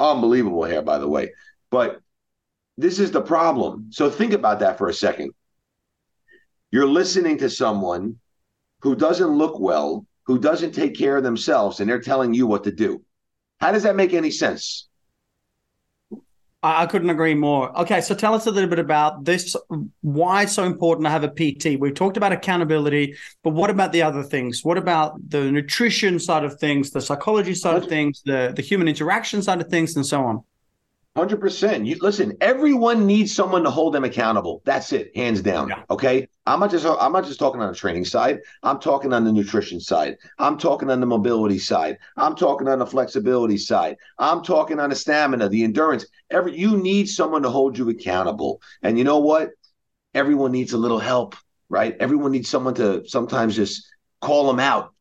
Unbelievable 0.00 0.64
hair, 0.64 0.82
by 0.82 0.98
the 0.98 1.08
way. 1.08 1.32
But 1.70 2.00
this 2.76 2.98
is 2.98 3.12
the 3.12 3.22
problem. 3.22 3.88
So 3.90 4.10
think 4.10 4.32
about 4.32 4.60
that 4.60 4.78
for 4.78 4.88
a 4.88 4.94
second. 4.94 5.32
You're 6.72 6.86
listening 6.86 7.38
to 7.38 7.50
someone 7.50 8.18
who 8.80 8.96
doesn't 8.96 9.28
look 9.28 9.60
well, 9.60 10.06
who 10.24 10.38
doesn't 10.38 10.72
take 10.72 10.96
care 10.96 11.16
of 11.16 11.22
themselves, 11.22 11.78
and 11.78 11.88
they're 11.88 12.00
telling 12.00 12.34
you 12.34 12.46
what 12.46 12.64
to 12.64 12.72
do. 12.72 13.04
How 13.60 13.70
does 13.70 13.84
that 13.84 13.96
make 13.96 14.14
any 14.14 14.30
sense? 14.30 14.88
I 16.62 16.84
couldn't 16.84 17.08
agree 17.08 17.34
more. 17.34 17.76
Okay, 17.80 18.02
so 18.02 18.14
tell 18.14 18.34
us 18.34 18.46
a 18.46 18.50
little 18.50 18.68
bit 18.68 18.78
about 18.78 19.24
this. 19.24 19.56
Why 20.02 20.42
it's 20.42 20.52
so 20.52 20.64
important 20.64 21.06
to 21.06 21.10
have 21.10 21.24
a 21.24 21.28
PT? 21.28 21.80
We've 21.80 21.94
talked 21.94 22.18
about 22.18 22.32
accountability, 22.32 23.16
but 23.42 23.54
what 23.54 23.70
about 23.70 23.92
the 23.92 24.02
other 24.02 24.22
things? 24.22 24.62
What 24.62 24.76
about 24.76 25.14
the 25.30 25.50
nutrition 25.50 26.18
side 26.18 26.44
of 26.44 26.60
things, 26.60 26.90
the 26.90 27.00
psychology 27.00 27.54
side 27.54 27.82
of 27.82 27.88
things, 27.88 28.20
the 28.26 28.52
the 28.54 28.60
human 28.60 28.88
interaction 28.88 29.42
side 29.42 29.62
of 29.62 29.68
things, 29.68 29.96
and 29.96 30.04
so 30.04 30.22
on? 30.22 30.44
Hundred 31.16 31.40
percent. 31.40 31.86
You 31.86 31.96
listen. 32.00 32.36
Everyone 32.40 33.04
needs 33.04 33.34
someone 33.34 33.64
to 33.64 33.70
hold 33.70 33.94
them 33.94 34.04
accountable. 34.04 34.62
That's 34.64 34.92
it, 34.92 35.10
hands 35.16 35.42
down. 35.42 35.68
Yeah. 35.68 35.82
Okay. 35.90 36.28
I'm 36.46 36.60
not 36.60 36.70
just. 36.70 36.86
I'm 36.86 37.12
not 37.12 37.24
just 37.24 37.40
talking 37.40 37.60
on 37.60 37.72
the 37.72 37.76
training 37.76 38.04
side. 38.04 38.38
I'm 38.62 38.78
talking 38.78 39.12
on 39.12 39.24
the 39.24 39.32
nutrition 39.32 39.80
side. 39.80 40.18
I'm 40.38 40.56
talking 40.56 40.88
on 40.88 41.00
the 41.00 41.06
mobility 41.06 41.58
side. 41.58 41.98
I'm 42.16 42.36
talking 42.36 42.68
on 42.68 42.78
the 42.78 42.86
flexibility 42.86 43.58
side. 43.58 43.96
I'm 44.20 44.44
talking 44.44 44.78
on 44.78 44.90
the 44.90 44.94
stamina, 44.96 45.48
the 45.48 45.64
endurance. 45.64 46.06
Every 46.30 46.56
you 46.56 46.76
need 46.76 47.08
someone 47.08 47.42
to 47.42 47.50
hold 47.50 47.76
you 47.76 47.88
accountable. 47.88 48.62
And 48.82 48.96
you 48.96 49.02
know 49.02 49.18
what? 49.18 49.50
Everyone 50.14 50.52
needs 50.52 50.74
a 50.74 50.78
little 50.78 51.00
help, 51.00 51.34
right? 51.68 51.96
Everyone 51.98 52.30
needs 52.30 52.48
someone 52.48 52.74
to 52.74 53.04
sometimes 53.08 53.56
just 53.56 53.84
call 54.20 54.46
them 54.46 54.60
out, 54.60 54.94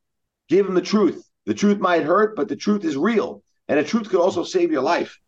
give 0.47 0.65
them 0.65 0.73
the 0.73 0.81
truth. 0.81 1.23
The 1.45 1.53
truth 1.53 1.77
might 1.77 2.03
hurt, 2.03 2.35
but 2.35 2.47
the 2.47 2.55
truth 2.55 2.83
is 2.83 2.97
real, 2.97 3.43
and 3.67 3.77
the 3.77 3.83
truth 3.83 4.09
could 4.09 4.21
also 4.21 4.43
save 4.43 4.71
your 4.71 4.81
life 4.81 5.19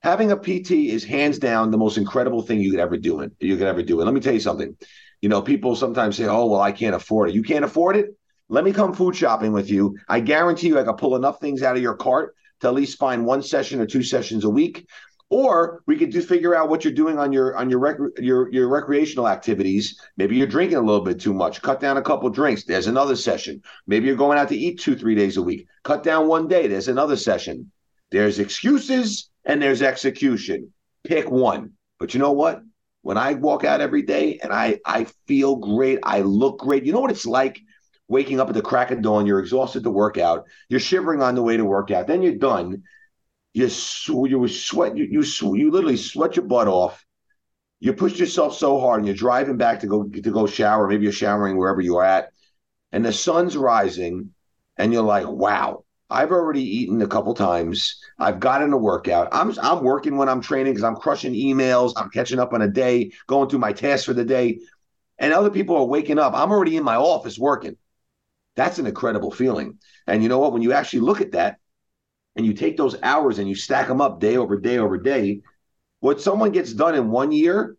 having 0.00 0.32
a 0.32 0.36
PT 0.36 0.72
is 0.72 1.04
hands 1.04 1.38
down 1.38 1.70
the 1.70 1.78
most 1.78 1.98
incredible 1.98 2.42
thing 2.42 2.60
you 2.60 2.70
could 2.70 2.80
ever 2.80 2.96
do. 2.96 3.20
It 3.20 3.32
you 3.40 3.56
could 3.56 3.66
ever 3.66 3.82
do. 3.82 4.00
And 4.00 4.06
let 4.06 4.14
me 4.14 4.20
tell 4.20 4.34
you 4.34 4.40
something. 4.40 4.76
You 5.20 5.28
know, 5.28 5.42
people 5.42 5.76
sometimes 5.76 6.16
say, 6.16 6.26
"Oh, 6.26 6.46
well, 6.46 6.60
I 6.60 6.72
can't 6.72 6.94
afford 6.94 7.30
it." 7.30 7.34
You 7.34 7.42
can't 7.42 7.64
afford 7.64 7.96
it. 7.96 8.16
Let 8.48 8.64
me 8.64 8.72
come 8.72 8.94
food 8.94 9.14
shopping 9.14 9.52
with 9.52 9.70
you. 9.70 9.96
I 10.08 10.20
guarantee 10.20 10.68
you, 10.68 10.78
I 10.78 10.84
can 10.84 10.96
pull 10.96 11.14
enough 11.16 11.40
things 11.40 11.62
out 11.62 11.76
of 11.76 11.82
your 11.82 11.94
cart 11.94 12.34
to 12.60 12.68
at 12.68 12.74
least 12.74 12.98
find 12.98 13.24
one 13.24 13.42
session 13.42 13.80
or 13.80 13.86
two 13.86 14.02
sessions 14.02 14.44
a 14.44 14.50
week. 14.50 14.86
Or 15.28 15.82
we 15.86 15.96
could 15.96 16.10
just 16.10 16.28
figure 16.28 16.56
out 16.56 16.68
what 16.68 16.82
you're 16.82 16.92
doing 16.92 17.16
on 17.16 17.32
your 17.32 17.56
on 17.56 17.70
your 17.70 17.78
rec- 17.78 18.18
your 18.18 18.50
your 18.52 18.68
recreational 18.68 19.28
activities. 19.28 20.00
Maybe 20.16 20.36
you're 20.36 20.48
drinking 20.48 20.78
a 20.78 20.82
little 20.82 21.04
bit 21.04 21.20
too 21.20 21.32
much. 21.32 21.62
Cut 21.62 21.78
down 21.78 21.98
a 21.98 22.02
couple 22.02 22.28
drinks. 22.30 22.64
There's 22.64 22.88
another 22.88 23.14
session. 23.14 23.62
Maybe 23.86 24.06
you're 24.06 24.16
going 24.16 24.38
out 24.38 24.48
to 24.48 24.56
eat 24.56 24.80
two 24.80 24.96
three 24.96 25.14
days 25.14 25.36
a 25.36 25.42
week. 25.42 25.68
Cut 25.84 26.02
down 26.02 26.26
one 26.26 26.48
day. 26.48 26.66
There's 26.66 26.88
another 26.88 27.16
session. 27.16 27.70
There's 28.10 28.40
excuses 28.40 29.29
and 29.44 29.60
there's 29.60 29.82
execution. 29.82 30.72
Pick 31.04 31.30
one. 31.30 31.72
But 31.98 32.14
you 32.14 32.20
know 32.20 32.32
what? 32.32 32.62
When 33.02 33.16
I 33.16 33.34
walk 33.34 33.64
out 33.64 33.80
every 33.80 34.02
day 34.02 34.38
and 34.42 34.52
I 34.52 34.80
I 34.84 35.04
feel 35.26 35.56
great, 35.56 36.00
I 36.02 36.20
look 36.20 36.58
great. 36.58 36.84
You 36.84 36.92
know 36.92 37.00
what 37.00 37.10
it's 37.10 37.26
like 37.26 37.60
waking 38.08 38.40
up 38.40 38.48
at 38.48 38.54
the 38.54 38.62
crack 38.62 38.90
of 38.90 39.02
dawn, 39.02 39.26
you're 39.26 39.38
exhausted 39.38 39.84
to 39.84 39.90
work 39.90 40.18
out, 40.18 40.44
you're 40.68 40.80
shivering 40.80 41.22
on 41.22 41.36
the 41.36 41.42
way 41.42 41.56
to 41.56 41.64
work 41.64 41.90
out, 41.90 42.06
then 42.08 42.22
you're 42.22 42.34
done. 42.34 42.82
You 43.54 43.68
you 44.26 44.48
sweat 44.48 44.96
you 44.96 45.04
you 45.04 45.54
you 45.54 45.70
literally 45.70 45.96
sweat 45.96 46.36
your 46.36 46.44
butt 46.44 46.68
off. 46.68 47.04
You 47.80 47.94
push 47.94 48.18
yourself 48.18 48.54
so 48.54 48.78
hard 48.78 48.98
and 48.98 49.06
you're 49.06 49.16
driving 49.16 49.56
back 49.56 49.80
to 49.80 49.86
go 49.86 50.04
to 50.04 50.30
go 50.30 50.46
shower, 50.46 50.86
maybe 50.86 51.04
you're 51.04 51.12
showering 51.12 51.56
wherever 51.56 51.80
you're 51.80 52.04
at, 52.04 52.30
and 52.92 53.04
the 53.04 53.12
sun's 53.12 53.56
rising 53.56 54.34
and 54.76 54.92
you're 54.92 55.02
like, 55.02 55.26
"Wow, 55.26 55.84
I've 56.10 56.32
already 56.32 56.62
eaten 56.62 57.00
a 57.02 57.06
couple 57.06 57.34
times. 57.34 58.00
I've 58.18 58.40
gotten 58.40 58.72
a 58.72 58.76
workout. 58.76 59.28
I'm 59.32 59.56
I'm 59.60 59.84
working 59.84 60.16
when 60.16 60.28
I'm 60.28 60.40
training 60.40 60.72
because 60.72 60.84
I'm 60.84 60.96
crushing 60.96 61.34
emails. 61.34 61.92
I'm 61.96 62.10
catching 62.10 62.38
up 62.38 62.52
on 62.52 62.62
a 62.62 62.68
day, 62.68 63.12
going 63.26 63.48
through 63.48 63.60
my 63.60 63.72
tasks 63.72 64.06
for 64.06 64.14
the 64.14 64.24
day, 64.24 64.60
and 65.18 65.32
other 65.32 65.50
people 65.50 65.76
are 65.76 65.84
waking 65.84 66.18
up. 66.18 66.34
I'm 66.34 66.50
already 66.50 66.76
in 66.76 66.84
my 66.84 66.96
office 66.96 67.38
working. 67.38 67.76
That's 68.56 68.78
an 68.78 68.86
incredible 68.86 69.30
feeling. 69.30 69.78
And 70.06 70.22
you 70.22 70.28
know 70.28 70.38
what? 70.38 70.52
When 70.52 70.62
you 70.62 70.72
actually 70.72 71.00
look 71.00 71.20
at 71.20 71.32
that, 71.32 71.58
and 72.36 72.46
you 72.46 72.54
take 72.54 72.76
those 72.76 72.96
hours 73.02 73.38
and 73.38 73.48
you 73.48 73.54
stack 73.54 73.88
them 73.88 74.00
up 74.00 74.20
day 74.20 74.36
over 74.36 74.58
day 74.58 74.78
over 74.78 74.98
day, 74.98 75.40
what 76.00 76.20
someone 76.20 76.52
gets 76.52 76.72
done 76.72 76.94
in 76.94 77.10
one 77.10 77.32
year, 77.32 77.76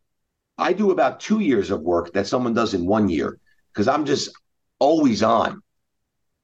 I 0.58 0.74
do 0.74 0.91
about 0.91 1.20
two 1.20 1.39
years 1.39 1.72
of 1.72 1.82
work 1.82 2.13
that 2.13 2.28
someone 2.28 2.54
does 2.54 2.74
in 2.74 2.86
one 2.86 3.10
year 3.10 3.39
because 3.74 3.88
I'm 3.88 4.06
just 4.06 4.30
always 4.80 5.24
on. 5.24 5.62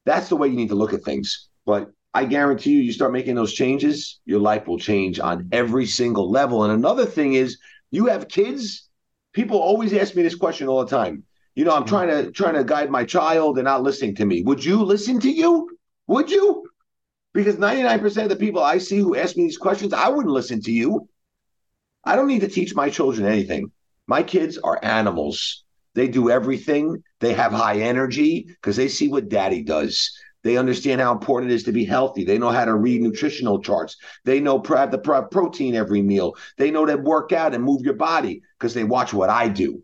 That's 0.05 0.29
the 0.29 0.35
way 0.37 0.47
you 0.47 0.55
need 0.55 0.69
to 0.69 0.75
look 0.75 0.93
at 0.93 1.03
things. 1.03 1.49
But 1.67 1.91
I 2.13 2.23
guarantee 2.23 2.71
you, 2.71 2.81
you 2.81 2.93
start 2.93 3.11
making 3.11 3.35
those 3.35 3.53
changes, 3.53 4.21
your 4.25 4.39
life 4.39 4.65
will 4.65 4.79
change 4.79 5.19
on 5.19 5.49
every 5.51 5.85
single 5.85 6.31
level. 6.31 6.63
And 6.63 6.73
another 6.73 7.05
thing 7.05 7.33
is, 7.33 7.59
you 7.91 8.07
have 8.07 8.29
kids. 8.29 8.89
People 9.33 9.59
always 9.59 9.93
ask 9.93 10.15
me 10.15 10.23
this 10.23 10.33
question 10.33 10.67
all 10.69 10.83
the 10.83 10.89
time. 10.89 11.23
You 11.55 11.65
know, 11.65 11.75
I'm 11.75 11.83
mm-hmm. 11.83 11.89
trying 11.89 12.07
to 12.07 12.31
trying 12.31 12.55
to 12.55 12.63
guide 12.63 12.89
my 12.89 13.03
child. 13.03 13.57
They're 13.57 13.63
not 13.63 13.83
listening 13.83 14.15
to 14.15 14.25
me. 14.25 14.41
Would 14.43 14.63
you 14.63 14.81
listen 14.81 15.19
to 15.19 15.29
you? 15.29 15.77
Would 16.07 16.31
you? 16.31 16.63
Because 17.33 17.57
99% 17.57 18.23
of 18.23 18.29
the 18.29 18.35
people 18.37 18.63
I 18.63 18.77
see 18.77 18.97
who 18.97 19.15
ask 19.15 19.35
me 19.35 19.43
these 19.43 19.57
questions, 19.57 19.93
I 19.93 20.07
wouldn't 20.07 20.33
listen 20.33 20.61
to 20.61 20.71
you. 20.71 21.09
I 22.05 22.15
don't 22.15 22.27
need 22.27 22.41
to 22.41 22.47
teach 22.47 22.73
my 22.73 22.89
children 22.89 23.27
anything. 23.27 23.71
My 24.07 24.23
kids 24.23 24.57
are 24.57 24.79
animals. 24.81 25.65
They 25.93 26.07
do 26.07 26.29
everything. 26.29 27.03
They 27.19 27.33
have 27.33 27.51
high 27.51 27.79
energy 27.79 28.45
because 28.47 28.77
they 28.77 28.87
see 28.87 29.09
what 29.09 29.29
daddy 29.29 29.63
does. 29.63 30.17
They 30.47 30.55
understand 30.55 31.01
how 31.01 31.11
important 31.11 31.51
it 31.51 31.55
is 31.55 31.63
to 31.63 31.73
be 31.73 31.83
healthy. 31.83 32.23
They 32.23 32.37
know 32.37 32.51
how 32.51 32.63
to 32.63 32.73
read 32.73 33.01
nutritional 33.01 33.61
charts. 33.61 33.97
They 34.23 34.39
know 34.39 34.63
have 34.69 34.91
the 34.91 34.97
protein 34.97 35.75
every 35.75 36.01
meal. 36.01 36.37
They 36.57 36.71
know 36.71 36.85
to 36.85 36.95
work 36.95 37.33
out 37.33 37.53
and 37.53 37.61
move 37.61 37.81
your 37.81 37.95
body 37.95 38.41
because 38.57 38.73
they 38.73 38.85
watch 38.85 39.13
what 39.13 39.29
I 39.29 39.49
do. 39.49 39.83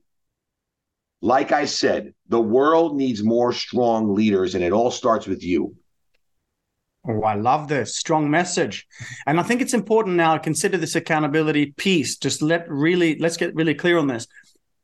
Like 1.21 1.51
I 1.51 1.65
said, 1.65 2.13
the 2.29 2.39
world 2.39 2.95
needs 2.95 3.21
more 3.21 3.51
strong 3.51 4.15
leaders, 4.15 4.55
and 4.55 4.63
it 4.63 4.71
all 4.71 4.89
starts 4.89 5.27
with 5.27 5.43
you. 5.43 5.75
Oh, 7.05 7.23
I 7.23 7.35
love 7.35 7.67
this 7.67 7.97
strong 7.97 8.31
message. 8.31 8.87
And 9.27 9.41
I 9.41 9.43
think 9.43 9.59
it's 9.59 9.73
important 9.73 10.15
now 10.15 10.35
to 10.35 10.39
consider 10.39 10.77
this 10.77 10.95
accountability 10.95 11.73
piece. 11.73 12.15
Just 12.15 12.41
let 12.41 12.69
really, 12.69 13.19
let's 13.19 13.35
get 13.35 13.53
really 13.53 13.75
clear 13.75 13.97
on 13.97 14.07
this. 14.07 14.27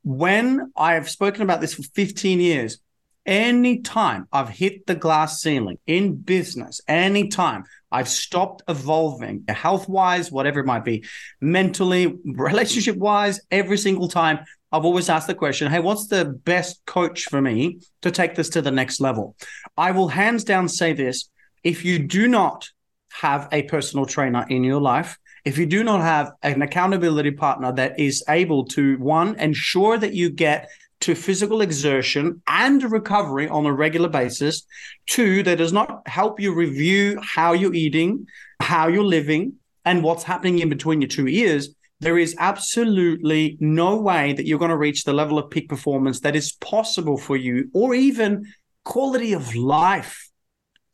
When 0.03 0.73
I 0.75 0.95
have 0.95 1.09
spoken 1.09 1.41
about 1.41 1.61
this 1.61 1.73
for 1.73 1.83
15 1.83 2.41
years, 2.41 2.79
anytime 3.25 4.27
I've 4.31 4.49
hit 4.49 4.85
the 4.87 4.95
glass 4.95 5.41
ceiling 5.41 5.77
in 5.87 6.15
business, 6.15 6.81
anytime 6.87 7.63
I've 7.91 8.07
stopped 8.07 8.63
evolving 8.67 9.45
health 9.47 9.89
wise, 9.89 10.31
whatever 10.31 10.59
it 10.59 10.65
might 10.65 10.85
be, 10.85 11.05
mentally, 11.41 12.15
relationship 12.25 12.95
wise, 12.95 13.41
every 13.51 13.77
single 13.77 14.07
time, 14.07 14.39
I've 14.71 14.85
always 14.85 15.09
asked 15.09 15.27
the 15.27 15.33
question 15.33 15.71
hey, 15.71 15.79
what's 15.79 16.07
the 16.07 16.25
best 16.25 16.85
coach 16.85 17.25
for 17.25 17.41
me 17.41 17.79
to 18.01 18.11
take 18.11 18.35
this 18.35 18.49
to 18.49 18.61
the 18.61 18.71
next 18.71 18.99
level? 18.99 19.35
I 19.77 19.91
will 19.91 20.09
hands 20.09 20.43
down 20.43 20.69
say 20.69 20.93
this 20.93 21.29
if 21.63 21.83
you 21.83 21.99
do 21.99 22.27
not 22.27 22.69
have 23.11 23.49
a 23.51 23.63
personal 23.63 24.05
trainer 24.05 24.45
in 24.49 24.63
your 24.63 24.79
life, 24.79 25.17
if 25.45 25.57
you 25.57 25.65
do 25.65 25.83
not 25.83 26.01
have 26.01 26.31
an 26.43 26.61
accountability 26.61 27.31
partner 27.31 27.71
that 27.73 27.99
is 27.99 28.23
able 28.29 28.65
to 28.65 28.97
one 28.97 29.39
ensure 29.39 29.97
that 29.97 30.13
you 30.13 30.29
get 30.29 30.69
to 31.01 31.15
physical 31.15 31.61
exertion 31.61 32.41
and 32.47 32.83
recovery 32.91 33.47
on 33.47 33.65
a 33.65 33.73
regular 33.73 34.09
basis. 34.09 34.63
Two, 35.07 35.43
that 35.43 35.57
does 35.57 35.73
not 35.73 36.07
help 36.07 36.39
you 36.39 36.53
review 36.53 37.19
how 37.21 37.53
you're 37.53 37.73
eating, 37.73 38.27
how 38.59 38.87
you're 38.87 39.03
living, 39.03 39.53
and 39.85 40.03
what's 40.03 40.23
happening 40.23 40.59
in 40.59 40.69
between 40.69 41.01
your 41.01 41.07
two 41.07 41.27
ears. 41.27 41.69
There 42.01 42.17
is 42.17 42.35
absolutely 42.39 43.57
no 43.59 43.97
way 43.97 44.33
that 44.33 44.45
you're 44.45 44.59
going 44.59 44.69
to 44.69 44.77
reach 44.77 45.03
the 45.03 45.13
level 45.13 45.37
of 45.37 45.49
peak 45.49 45.67
performance 45.67 46.21
that 46.21 46.35
is 46.35 46.53
possible 46.53 47.17
for 47.17 47.35
you, 47.35 47.69
or 47.73 47.93
even 47.93 48.45
quality 48.85 49.33
of 49.33 49.55
life, 49.55 50.29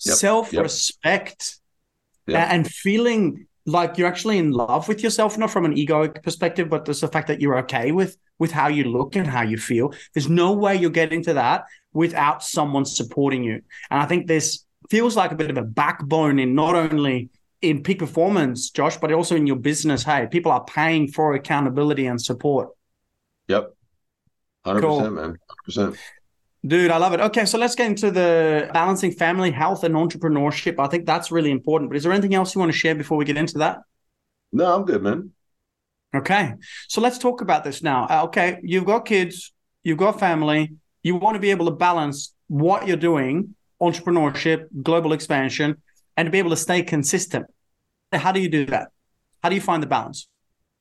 yep. 0.04 0.16
self 0.16 0.54
respect, 0.54 1.60
yep. 2.28 2.48
and 2.52 2.68
feeling 2.68 3.48
like 3.66 3.98
you're 3.98 4.08
actually 4.08 4.38
in 4.38 4.52
love 4.52 4.88
with 4.88 5.02
yourself, 5.02 5.38
not 5.38 5.52
from 5.52 5.66
an 5.66 5.76
egoic 5.76 6.22
perspective, 6.24 6.70
but 6.70 6.86
just 6.86 7.02
the 7.02 7.08
fact 7.08 7.28
that 7.28 7.42
you're 7.42 7.58
okay 7.60 7.92
with 7.92 8.18
with 8.38 8.52
how 8.52 8.68
you 8.68 8.84
look 8.84 9.16
and 9.16 9.28
how 9.28 9.42
you 9.42 9.58
feel. 9.58 9.94
There's 10.14 10.30
no 10.30 10.54
way 10.54 10.76
you're 10.76 10.90
getting 10.90 11.24
to 11.24 11.34
that 11.34 11.66
without 11.94 12.44
someone 12.44 12.86
supporting 12.86 13.44
you. 13.44 13.62
And 13.90 14.02
I 14.02 14.06
think 14.06 14.28
this 14.28 14.66
feels 14.90 15.16
like 15.16 15.32
a 15.32 15.36
bit 15.36 15.50
of 15.50 15.58
a 15.58 15.64
backbone 15.64 16.38
in 16.40 16.54
not 16.54 16.76
only 16.76 17.30
in 17.62 17.82
peak 17.82 18.00
performance, 18.00 18.70
Josh, 18.70 18.98
but 18.98 19.12
also 19.12 19.36
in 19.36 19.48
your 19.48 19.56
business. 19.56 20.04
Hey, 20.04 20.28
people 20.30 20.52
are 20.52 20.64
paying 20.66 21.08
for 21.08 21.34
accountability 21.34 22.06
and 22.06 22.22
support. 22.22 22.70
Yep. 23.48 23.74
100%, 24.66 24.82
cool. 24.82 25.10
man. 25.10 25.38
100%. 25.70 25.98
Dude, 26.66 26.90
I 26.90 26.98
love 26.98 27.14
it. 27.14 27.20
Okay, 27.20 27.46
so 27.46 27.60
let's 27.60 27.76
get 27.76 27.88
into 27.88 28.10
the 28.10 28.70
balancing 28.74 29.12
family, 29.12 29.52
health, 29.52 29.84
and 29.84 29.94
entrepreneurship. 29.94 30.80
I 30.80 30.88
think 30.88 31.06
that's 31.06 31.32
really 31.32 31.52
important. 31.52 31.92
But 31.92 31.98
is 31.98 32.04
there 32.04 32.12
anything 32.12 32.34
else 32.34 32.56
you 32.56 32.60
want 32.60 32.72
to 32.72 32.78
share 32.78 32.96
before 32.96 33.18
we 33.18 33.26
get 33.26 33.38
into 33.38 33.60
that? 33.60 33.80
No, 34.52 34.74
I'm 34.74 34.84
good, 34.84 35.04
man. 35.04 35.32
Okay, 36.16 36.54
so 36.88 37.02
let's 37.02 37.18
talk 37.18 37.42
about 37.42 37.64
this 37.66 37.84
now. 37.84 38.08
Uh, 38.10 38.24
okay, 38.24 38.60
you've 38.64 38.86
got 38.86 39.06
kids, 39.06 39.54
you've 39.84 39.98
got 39.98 40.20
family, 40.20 40.74
you 41.04 41.16
want 41.18 41.36
to 41.36 41.40
be 41.40 41.52
able 41.52 41.66
to 41.66 41.72
balance 41.72 42.34
what 42.48 42.88
you're 42.88 42.98
doing, 42.98 43.54
entrepreneurship, 43.82 44.68
global 44.82 45.14
expansion, 45.14 45.82
and 46.16 46.26
to 46.26 46.32
be 46.32 46.40
able 46.40 46.52
to 46.52 46.58
stay 46.58 46.82
consistent. 46.82 47.46
How 48.14 48.32
do 48.32 48.40
you 48.40 48.50
do 48.50 48.66
that? 48.68 48.88
How 49.44 49.50
do 49.50 49.56
you 49.56 49.62
find 49.62 49.84
the 49.84 49.88
balance? 49.88 50.28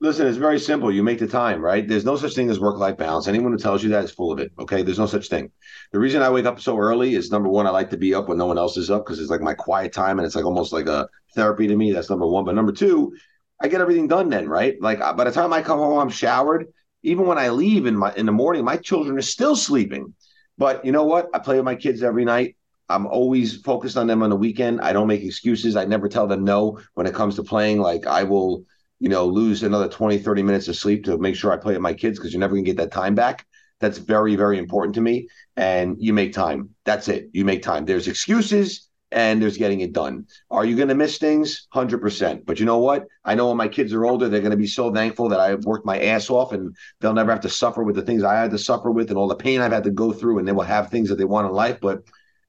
Listen, 0.00 0.26
it's 0.26 0.36
very 0.36 0.58
simple. 0.58 0.92
You 0.92 1.02
make 1.02 1.18
the 1.18 1.26
time, 1.26 1.62
right? 1.62 1.86
There's 1.86 2.04
no 2.04 2.16
such 2.16 2.34
thing 2.34 2.50
as 2.50 2.60
work 2.60 2.76
life 2.78 2.96
balance. 2.98 3.26
Anyone 3.28 3.52
who 3.52 3.58
tells 3.58 3.82
you 3.82 3.88
that 3.90 4.04
is 4.04 4.10
full 4.10 4.32
of 4.32 4.38
it. 4.38 4.52
Okay. 4.58 4.82
There's 4.82 4.98
no 4.98 5.06
such 5.06 5.28
thing. 5.28 5.50
The 5.92 5.98
reason 5.98 6.20
I 6.20 6.28
wake 6.30 6.44
up 6.44 6.60
so 6.60 6.76
early 6.76 7.14
is 7.14 7.30
number 7.30 7.48
one, 7.48 7.66
I 7.66 7.70
like 7.70 7.90
to 7.90 7.96
be 7.96 8.12
up 8.12 8.28
when 8.28 8.36
no 8.36 8.46
one 8.46 8.58
else 8.58 8.76
is 8.76 8.90
up 8.90 9.04
because 9.04 9.20
it's 9.20 9.30
like 9.30 9.40
my 9.40 9.54
quiet 9.54 9.92
time 9.92 10.18
and 10.18 10.26
it's 10.26 10.34
like 10.34 10.44
almost 10.44 10.72
like 10.72 10.88
a 10.88 11.08
therapy 11.34 11.68
to 11.68 11.76
me. 11.76 11.92
That's 11.92 12.10
number 12.10 12.26
one. 12.26 12.44
But 12.44 12.54
number 12.54 12.72
two, 12.72 13.14
I 13.62 13.68
get 13.68 13.80
everything 13.80 14.08
done 14.08 14.28
then, 14.28 14.48
right? 14.48 14.74
Like 14.80 15.00
uh, 15.00 15.14
by 15.14 15.24
the 15.24 15.30
time 15.30 15.52
I 15.52 15.62
come 15.62 15.78
home, 15.78 15.98
I'm 15.98 16.10
showered. 16.10 16.66
Even 17.02 17.26
when 17.26 17.38
I 17.38 17.50
leave 17.50 17.86
in 17.86 17.96
my 17.96 18.12
in 18.14 18.26
the 18.26 18.32
morning, 18.32 18.64
my 18.64 18.76
children 18.76 19.16
are 19.16 19.22
still 19.22 19.54
sleeping. 19.56 20.12
But 20.58 20.84
you 20.84 20.92
know 20.92 21.04
what? 21.04 21.28
I 21.32 21.38
play 21.38 21.56
with 21.56 21.64
my 21.64 21.76
kids 21.76 22.02
every 22.02 22.24
night. 22.24 22.56
I'm 22.88 23.06
always 23.06 23.62
focused 23.62 23.96
on 23.96 24.06
them 24.06 24.22
on 24.22 24.30
the 24.30 24.36
weekend. 24.36 24.80
I 24.80 24.92
don't 24.92 25.06
make 25.06 25.22
excuses. 25.22 25.76
I 25.76 25.84
never 25.84 26.08
tell 26.08 26.26
them 26.26 26.44
no 26.44 26.80
when 26.94 27.06
it 27.06 27.14
comes 27.14 27.36
to 27.36 27.42
playing. 27.42 27.80
Like 27.80 28.06
I 28.06 28.24
will 28.24 28.64
you 29.04 29.10
know, 29.10 29.26
lose 29.26 29.62
another 29.62 29.86
20, 29.86 30.16
30 30.16 30.42
minutes 30.42 30.66
of 30.66 30.76
sleep 30.76 31.04
to 31.04 31.18
make 31.18 31.36
sure 31.36 31.52
I 31.52 31.58
play 31.58 31.74
with 31.74 31.82
my 31.82 31.92
kids 31.92 32.18
because 32.18 32.32
you're 32.32 32.40
never 32.40 32.54
going 32.54 32.64
to 32.64 32.70
get 32.70 32.78
that 32.78 32.90
time 32.90 33.14
back. 33.14 33.44
That's 33.78 33.98
very, 33.98 34.34
very 34.34 34.56
important 34.56 34.94
to 34.94 35.02
me. 35.02 35.28
And 35.58 35.96
you 35.98 36.14
make 36.14 36.32
time. 36.32 36.70
That's 36.86 37.08
it. 37.08 37.28
You 37.34 37.44
make 37.44 37.62
time. 37.62 37.84
There's 37.84 38.08
excuses 38.08 38.88
and 39.12 39.42
there's 39.42 39.58
getting 39.58 39.82
it 39.82 39.92
done. 39.92 40.24
Are 40.50 40.64
you 40.64 40.74
going 40.74 40.88
to 40.88 40.94
miss 40.94 41.18
things? 41.18 41.68
100%. 41.74 42.46
But 42.46 42.58
you 42.58 42.64
know 42.64 42.78
what? 42.78 43.04
I 43.26 43.34
know 43.34 43.48
when 43.48 43.58
my 43.58 43.68
kids 43.68 43.92
are 43.92 44.06
older, 44.06 44.30
they're 44.30 44.40
going 44.40 44.52
to 44.52 44.56
be 44.56 44.66
so 44.66 44.90
thankful 44.90 45.28
that 45.28 45.38
I 45.38 45.56
worked 45.56 45.84
my 45.84 46.00
ass 46.00 46.30
off 46.30 46.52
and 46.52 46.74
they'll 47.00 47.12
never 47.12 47.30
have 47.30 47.42
to 47.42 47.50
suffer 47.50 47.82
with 47.82 47.96
the 47.96 48.02
things 48.02 48.22
I 48.22 48.40
had 48.40 48.52
to 48.52 48.58
suffer 48.58 48.90
with 48.90 49.10
and 49.10 49.18
all 49.18 49.28
the 49.28 49.36
pain 49.36 49.60
I've 49.60 49.70
had 49.70 49.84
to 49.84 49.90
go 49.90 50.14
through. 50.14 50.38
And 50.38 50.48
they 50.48 50.52
will 50.52 50.62
have 50.62 50.88
things 50.88 51.10
that 51.10 51.16
they 51.16 51.24
want 51.24 51.46
in 51.46 51.52
life. 51.52 51.78
But 51.78 52.04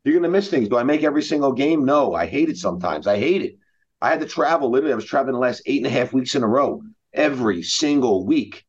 you're 0.05 0.13
going 0.13 0.23
to 0.23 0.29
miss 0.29 0.49
things. 0.49 0.69
Do 0.69 0.77
I 0.77 0.83
make 0.83 1.03
every 1.03 1.21
single 1.21 1.51
game? 1.51 1.83
No. 1.83 2.13
I 2.13 2.27
hate 2.27 2.47
it 2.47 2.55
sometimes. 2.55 3.07
I 3.07 3.19
hate 3.19 3.41
it. 3.41 3.57
I 4.05 4.09
had 4.09 4.19
to 4.19 4.27
travel. 4.27 4.69
Literally, 4.69 4.93
I 4.93 4.95
was 4.95 5.05
traveling 5.05 5.33
the 5.33 5.39
last 5.39 5.63
eight 5.65 5.77
and 5.77 5.87
a 5.87 5.89
half 5.89 6.13
weeks 6.13 6.35
in 6.35 6.43
a 6.43 6.47
row, 6.47 6.83
every 7.11 7.63
single 7.63 8.23
week. 8.23 8.63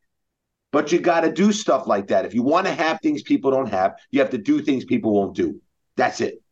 But 0.72 0.92
you 0.92 0.99
got 0.99 1.20
to 1.20 1.31
do 1.31 1.53
stuff 1.53 1.87
like 1.87 2.07
that. 2.07 2.25
If 2.25 2.33
you 2.33 2.42
want 2.42 2.66
to 2.66 2.72
have 2.72 3.01
things 3.03 3.22
people 3.22 3.51
don't 3.51 3.68
have, 3.68 3.96
you 4.11 4.20
have 4.20 4.31
to 4.31 4.38
do 4.38 4.62
things 4.62 4.87
people 4.87 5.12
won't 5.12 5.37
do. 5.37 5.61
That's 5.94 6.22
it. 6.22 6.42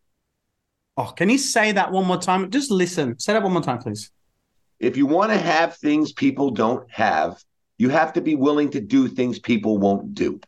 Oh, 0.99 1.07
can 1.17 1.31
you 1.31 1.39
say 1.39 1.73
that 1.73 1.93
one 1.93 2.07
more 2.07 2.21
time? 2.21 2.51
Just 2.51 2.71
listen. 2.71 3.19
Say 3.19 3.33
that 3.33 3.43
one 3.43 3.55
more 3.55 3.63
time, 3.63 3.79
please. 3.79 4.11
If 4.79 4.99
you 4.99 5.07
want 5.07 5.33
to 5.33 5.39
have 5.39 5.79
things 5.79 6.13
people 6.13 6.51
don't 6.51 6.87
have, 6.91 7.43
you 7.79 7.89
have 7.89 8.13
to 8.13 8.21
be 8.21 8.35
willing 8.35 8.69
to 8.73 8.83
do 8.83 9.09
things 9.09 9.39
people 9.39 9.79
won't 9.79 10.15
do. 10.15 10.41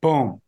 Boom. 0.00 0.40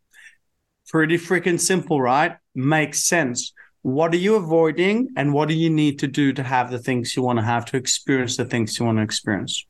Pretty 0.89 1.19
freaking 1.19 1.59
simple, 1.59 2.01
right? 2.01 2.37
Makes 2.55 3.03
sense 3.03 3.53
what 3.85 4.15
are 4.15 4.19
you 4.19 4.35
avoiding 4.37 5.11
and 5.15 5.35
what 5.35 5.47
do 5.47 5.55
you 5.55 5.69
need 5.69 5.99
to 5.99 6.07
do 6.07 6.33
to 6.33 6.43
have 6.43 6.71
the 6.71 6.79
things 6.79 7.15
you 7.15 7.23
want 7.23 7.39
to 7.39 7.45
have 7.45 7.67
to 7.67 7.77
experience 7.77 8.39
the 8.39 8.45
things 8.47 8.79
you 8.79 8.87
want 8.87 8.97
to 8.97 9.03
experience? 9.03 9.67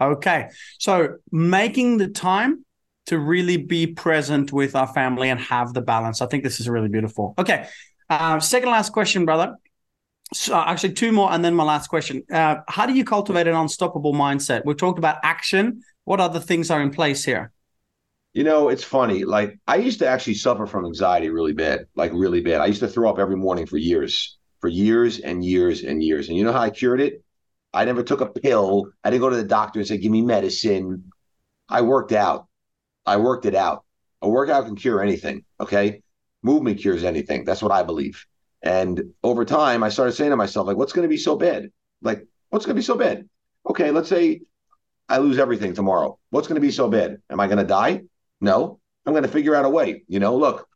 Okay 0.00 0.50
so 0.78 1.16
making 1.32 1.98
the 1.98 2.06
time 2.06 2.64
to 3.06 3.18
really 3.18 3.56
be 3.56 3.88
present 3.88 4.52
with 4.52 4.76
our 4.76 4.86
family 4.86 5.30
and 5.30 5.40
have 5.40 5.74
the 5.74 5.80
balance. 5.80 6.22
I 6.22 6.26
think 6.26 6.44
this 6.44 6.60
is 6.60 6.68
really 6.68 6.88
beautiful. 6.88 7.34
Okay 7.38 7.66
uh, 8.08 8.38
second 8.38 8.70
last 8.70 8.92
question 8.92 9.24
brother. 9.24 9.56
So 10.32 10.54
actually 10.54 10.92
two 10.92 11.10
more 11.10 11.32
and 11.32 11.44
then 11.44 11.56
my 11.56 11.64
last 11.64 11.88
question. 11.88 12.22
Uh, 12.30 12.58
how 12.68 12.86
do 12.86 12.92
you 12.92 13.04
cultivate 13.04 13.48
an 13.48 13.56
unstoppable 13.56 14.12
mindset? 14.12 14.64
We 14.64 14.74
talked 14.74 14.98
about 14.98 15.18
action. 15.24 15.82
What 16.04 16.20
other 16.20 16.38
things 16.38 16.70
are 16.70 16.80
in 16.80 16.90
place 16.90 17.24
here 17.24 17.50
you 18.36 18.44
know, 18.44 18.68
it's 18.68 18.84
funny. 18.84 19.24
Like 19.24 19.58
I 19.66 19.76
used 19.76 19.98
to 20.00 20.06
actually 20.06 20.34
suffer 20.34 20.66
from 20.66 20.84
anxiety 20.84 21.30
really 21.30 21.54
bad, 21.54 21.86
like 21.94 22.12
really 22.12 22.42
bad. 22.42 22.60
I 22.60 22.66
used 22.66 22.80
to 22.80 22.88
throw 22.88 23.08
up 23.08 23.18
every 23.18 23.34
morning 23.34 23.64
for 23.64 23.78
years, 23.78 24.36
for 24.60 24.68
years 24.68 25.20
and 25.20 25.42
years 25.42 25.84
and 25.84 26.02
years. 26.02 26.28
And 26.28 26.36
you 26.36 26.44
know 26.44 26.52
how 26.52 26.60
I 26.60 26.68
cured 26.68 27.00
it? 27.00 27.24
I 27.72 27.86
never 27.86 28.02
took 28.02 28.20
a 28.20 28.26
pill. 28.26 28.90
I 29.02 29.08
didn't 29.08 29.22
go 29.22 29.30
to 29.30 29.36
the 29.36 29.42
doctor 29.42 29.78
and 29.78 29.88
say, 29.88 29.96
give 29.96 30.12
me 30.12 30.20
medicine. 30.20 31.10
I 31.70 31.80
worked 31.80 32.12
out. 32.12 32.46
I 33.06 33.16
worked 33.16 33.46
it 33.46 33.54
out. 33.54 33.86
A 34.20 34.28
workout 34.28 34.66
can 34.66 34.76
cure 34.76 35.02
anything. 35.02 35.42
Okay. 35.58 36.02
Movement 36.42 36.78
cures 36.78 37.04
anything. 37.04 37.46
That's 37.46 37.62
what 37.62 37.72
I 37.72 37.84
believe. 37.84 38.22
And 38.60 39.14
over 39.22 39.46
time, 39.46 39.82
I 39.82 39.88
started 39.88 40.12
saying 40.12 40.32
to 40.32 40.36
myself, 40.36 40.66
like, 40.66 40.76
what's 40.76 40.92
going 40.92 41.08
to 41.08 41.08
be 41.08 41.16
so 41.16 41.36
bad? 41.36 41.70
Like, 42.02 42.26
what's 42.50 42.66
going 42.66 42.76
to 42.76 42.80
be 42.80 42.84
so 42.84 42.98
bad? 42.98 43.26
Okay, 43.66 43.90
let's 43.92 44.10
say 44.10 44.42
I 45.08 45.18
lose 45.18 45.38
everything 45.38 45.72
tomorrow. 45.72 46.18
What's 46.28 46.48
going 46.48 46.60
to 46.60 46.66
be 46.66 46.70
so 46.70 46.86
bad? 46.90 47.16
Am 47.30 47.40
I 47.40 47.46
going 47.46 47.58
to 47.58 47.64
die? 47.64 48.02
No, 48.40 48.80
I'm 49.04 49.12
going 49.12 49.22
to 49.22 49.28
figure 49.28 49.54
out 49.54 49.64
a 49.64 49.70
way. 49.70 50.02
You 50.08 50.20
know, 50.20 50.36
look, 50.36 50.68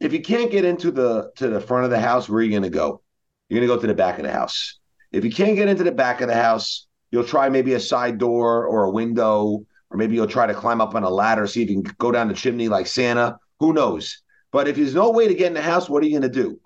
if 0.00 0.12
you 0.12 0.20
can't 0.20 0.50
get 0.50 0.64
into 0.64 0.90
the 0.90 1.30
to 1.36 1.48
the 1.48 1.60
front 1.60 1.84
of 1.84 1.90
the 1.90 2.00
house, 2.00 2.28
where 2.28 2.38
are 2.38 2.42
you 2.42 2.50
going 2.50 2.62
to 2.62 2.70
go? 2.70 3.02
You're 3.48 3.60
going 3.60 3.68
to 3.68 3.74
go 3.74 3.80
to 3.80 3.86
the 3.86 3.94
back 3.94 4.18
of 4.18 4.24
the 4.24 4.32
house. 4.32 4.78
If 5.12 5.24
you 5.24 5.30
can't 5.30 5.56
get 5.56 5.68
into 5.68 5.84
the 5.84 5.92
back 5.92 6.20
of 6.20 6.28
the 6.28 6.34
house, 6.34 6.86
you'll 7.10 7.24
try 7.24 7.48
maybe 7.48 7.74
a 7.74 7.80
side 7.80 8.18
door 8.18 8.66
or 8.66 8.84
a 8.84 8.90
window, 8.90 9.64
or 9.90 9.96
maybe 9.96 10.14
you'll 10.14 10.26
try 10.26 10.46
to 10.46 10.54
climb 10.54 10.80
up 10.80 10.94
on 10.94 11.04
a 11.04 11.10
ladder, 11.10 11.46
see 11.46 11.62
if 11.62 11.70
you 11.70 11.82
can 11.82 11.94
go 11.98 12.10
down 12.10 12.28
the 12.28 12.34
chimney 12.34 12.68
like 12.68 12.86
Santa. 12.86 13.38
Who 13.60 13.72
knows? 13.72 14.22
But 14.50 14.68
if 14.68 14.76
there's 14.76 14.94
no 14.94 15.10
way 15.10 15.28
to 15.28 15.34
get 15.34 15.48
in 15.48 15.54
the 15.54 15.62
house, 15.62 15.88
what 15.88 16.02
are 16.02 16.06
you 16.06 16.18
going 16.18 16.32
to 16.32 16.42
do? 16.42 16.60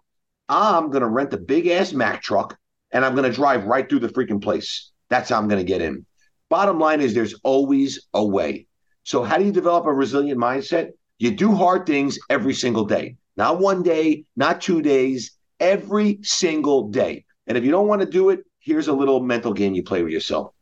I'm 0.49 0.91
going 0.91 1.03
to 1.03 1.09
rent 1.09 1.35
a 1.35 1.38
big 1.38 1.67
ass 1.67 1.93
Mack 1.93 2.23
truck 2.23 2.57
and 2.91 3.05
I'm 3.05 3.14
going 3.14 3.31
to 3.31 3.35
drive 3.35 3.64
right 3.64 3.88
through 3.88 4.01
the 4.01 4.09
freaking 4.09 4.43
place. 4.43 4.91
That's 5.11 5.31
how 5.31 5.38
I'm 5.38 5.49
going 5.49 5.61
to 5.61 5.71
get 5.71 5.83
in. 5.83 6.07
Bottom 6.49 6.79
line 6.79 7.01
is 7.01 7.12
there's 7.12 7.35
always 7.45 8.09
a 8.14 8.25
way. 8.25 8.67
So, 9.09 9.23
how 9.23 9.38
do 9.38 9.44
you 9.47 9.53
develop 9.53 9.87
a 9.87 9.92
resilient 9.94 10.38
mindset? 10.38 10.90
You 11.18 11.31
do 11.31 11.55
hard 11.55 11.87
things 11.87 12.18
every 12.29 12.53
single 12.53 12.85
day, 12.85 13.16
not 13.38 13.59
one 13.59 13.83
day, 13.83 14.27
not 14.37 14.61
two 14.61 14.83
days, 14.83 15.31
every 15.59 16.18
single 16.21 16.90
day. 16.90 17.25
And 17.47 17.57
if 17.57 17.64
you 17.64 17.71
don't 17.71 17.88
want 17.88 18.03
to 18.03 18.07
do 18.07 18.29
it, 18.29 18.40
here's 18.59 18.87
a 18.87 18.92
little 18.92 19.21
mental 19.21 19.55
game 19.55 19.73
you 19.73 19.83
play 19.83 20.03
with 20.03 20.12
yourself. 20.12 20.53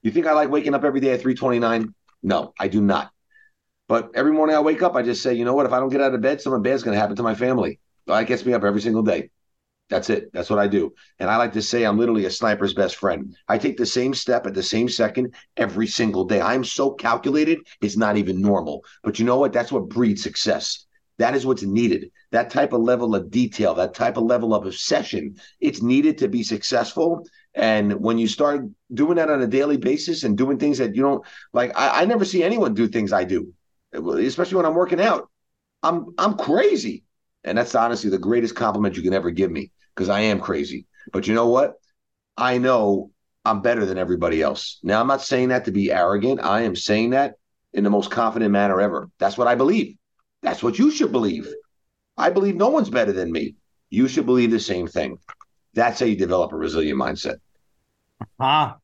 You 0.00 0.10
think 0.12 0.26
I 0.26 0.32
like 0.32 0.48
waking 0.48 0.72
up 0.72 0.82
every 0.82 1.00
day 1.00 1.10
at 1.10 1.20
329? 1.20 1.94
No, 2.22 2.54
I 2.58 2.68
do 2.68 2.80
not. 2.80 3.10
But 3.86 4.12
every 4.14 4.32
morning 4.32 4.56
I 4.56 4.60
wake 4.60 4.80
up, 4.80 4.96
I 4.96 5.02
just 5.02 5.22
say, 5.22 5.34
you 5.34 5.44
know 5.44 5.52
what? 5.52 5.66
If 5.66 5.74
I 5.74 5.78
don't 5.78 5.90
get 5.90 6.00
out 6.00 6.14
of 6.14 6.22
bed, 6.22 6.40
something 6.40 6.62
bad's 6.62 6.84
going 6.84 6.94
to 6.94 7.00
happen 7.00 7.16
to 7.16 7.22
my 7.22 7.34
family. 7.34 7.80
That 8.06 8.26
gets 8.26 8.46
me 8.46 8.54
up 8.54 8.64
every 8.64 8.80
single 8.80 9.02
day. 9.02 9.28
That's 9.88 10.10
it. 10.10 10.32
That's 10.32 10.50
what 10.50 10.58
I 10.58 10.66
do. 10.66 10.92
And 11.20 11.30
I 11.30 11.36
like 11.36 11.52
to 11.52 11.62
say 11.62 11.84
I'm 11.84 11.98
literally 11.98 12.24
a 12.24 12.30
sniper's 12.30 12.74
best 12.74 12.96
friend. 12.96 13.36
I 13.46 13.56
take 13.56 13.76
the 13.76 13.86
same 13.86 14.14
step 14.14 14.46
at 14.46 14.54
the 14.54 14.62
same 14.62 14.88
second 14.88 15.34
every 15.56 15.86
single 15.86 16.24
day. 16.24 16.40
I'm 16.40 16.64
so 16.64 16.90
calculated, 16.90 17.60
it's 17.80 17.96
not 17.96 18.16
even 18.16 18.40
normal. 18.40 18.84
But 19.04 19.18
you 19.18 19.24
know 19.24 19.38
what? 19.38 19.52
That's 19.52 19.70
what 19.70 19.88
breeds 19.88 20.24
success. 20.24 20.86
That 21.18 21.36
is 21.36 21.46
what's 21.46 21.62
needed. 21.62 22.10
That 22.32 22.50
type 22.50 22.72
of 22.72 22.80
level 22.80 23.14
of 23.14 23.30
detail, 23.30 23.74
that 23.74 23.94
type 23.94 24.16
of 24.16 24.24
level 24.24 24.54
of 24.54 24.66
obsession, 24.66 25.36
it's 25.60 25.80
needed 25.80 26.18
to 26.18 26.28
be 26.28 26.42
successful. 26.42 27.24
And 27.54 27.92
when 28.00 28.18
you 28.18 28.26
start 28.26 28.62
doing 28.92 29.16
that 29.16 29.30
on 29.30 29.40
a 29.40 29.46
daily 29.46 29.76
basis 29.76 30.24
and 30.24 30.36
doing 30.36 30.58
things 30.58 30.78
that 30.78 30.96
you 30.96 31.02
don't 31.02 31.24
like, 31.52 31.70
I, 31.76 32.02
I 32.02 32.04
never 32.06 32.24
see 32.24 32.42
anyone 32.42 32.74
do 32.74 32.88
things 32.88 33.12
I 33.12 33.22
do, 33.22 33.54
especially 33.92 34.56
when 34.56 34.66
I'm 34.66 34.74
working 34.74 35.00
out. 35.00 35.30
I'm 35.84 36.06
I'm 36.18 36.36
crazy. 36.36 37.04
And 37.44 37.56
that's 37.56 37.76
honestly 37.76 38.10
the 38.10 38.18
greatest 38.18 38.56
compliment 38.56 38.96
you 38.96 39.04
can 39.04 39.14
ever 39.14 39.30
give 39.30 39.52
me 39.52 39.70
because 39.96 40.08
I 40.10 40.20
am 40.20 40.40
crazy. 40.40 40.86
But 41.12 41.26
you 41.26 41.34
know 41.34 41.48
what? 41.48 41.74
I 42.36 42.58
know 42.58 43.10
I'm 43.44 43.62
better 43.62 43.86
than 43.86 43.96
everybody 43.96 44.42
else. 44.42 44.78
Now, 44.82 45.00
I'm 45.00 45.06
not 45.06 45.22
saying 45.22 45.48
that 45.48 45.64
to 45.64 45.72
be 45.72 45.90
arrogant. 45.90 46.40
I 46.42 46.62
am 46.62 46.76
saying 46.76 47.10
that 47.10 47.34
in 47.72 47.84
the 47.84 47.90
most 47.90 48.10
confident 48.10 48.52
manner 48.52 48.80
ever. 48.80 49.08
That's 49.18 49.38
what 49.38 49.48
I 49.48 49.54
believe. 49.54 49.96
That's 50.42 50.62
what 50.62 50.78
you 50.78 50.90
should 50.90 51.12
believe. 51.12 51.48
I 52.16 52.30
believe 52.30 52.56
no 52.56 52.68
one's 52.68 52.90
better 52.90 53.12
than 53.12 53.32
me. 53.32 53.56
You 53.88 54.08
should 54.08 54.26
believe 54.26 54.50
the 54.50 54.60
same 54.60 54.86
thing. 54.86 55.18
That's 55.74 56.00
how 56.00 56.06
you 56.06 56.16
develop 56.16 56.52
a 56.52 56.56
resilient 56.56 56.98
mindset. 56.98 57.36
Ah, 58.38 58.76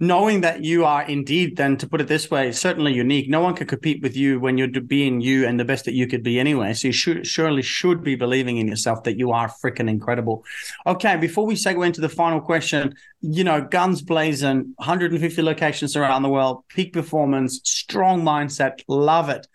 knowing 0.00 0.42
that 0.42 0.62
you 0.64 0.84
are 0.84 1.02
indeed, 1.02 1.56
then 1.56 1.76
to 1.76 1.88
put 1.88 2.00
it 2.00 2.06
this 2.06 2.30
way, 2.30 2.52
certainly 2.52 2.94
unique. 2.94 3.28
No 3.28 3.40
one 3.40 3.54
can 3.54 3.66
compete 3.66 4.02
with 4.02 4.16
you 4.16 4.38
when 4.38 4.56
you're 4.56 4.68
being 4.68 5.20
you 5.20 5.46
and 5.46 5.58
the 5.58 5.64
best 5.64 5.84
that 5.86 5.94
you 5.94 6.06
could 6.06 6.22
be 6.22 6.38
anyway. 6.38 6.72
So 6.72 6.88
you 6.88 6.92
should 6.92 7.26
surely 7.26 7.62
should 7.62 8.04
be 8.04 8.14
believing 8.14 8.58
in 8.58 8.68
yourself 8.68 9.02
that 9.04 9.18
you 9.18 9.32
are 9.32 9.48
freaking 9.48 9.88
incredible. 9.88 10.44
Okay, 10.86 11.16
before 11.16 11.46
we 11.46 11.54
segue 11.54 11.84
into 11.84 12.00
the 12.00 12.08
final 12.08 12.40
question, 12.40 12.94
you 13.20 13.42
know, 13.42 13.60
guns 13.60 14.02
blazing, 14.02 14.74
150 14.76 15.42
locations 15.42 15.96
around 15.96 16.22
the 16.22 16.28
world, 16.28 16.64
peak 16.68 16.92
performance, 16.92 17.60
strong 17.64 18.22
mindset, 18.22 18.80
love 18.86 19.28
it 19.28 19.46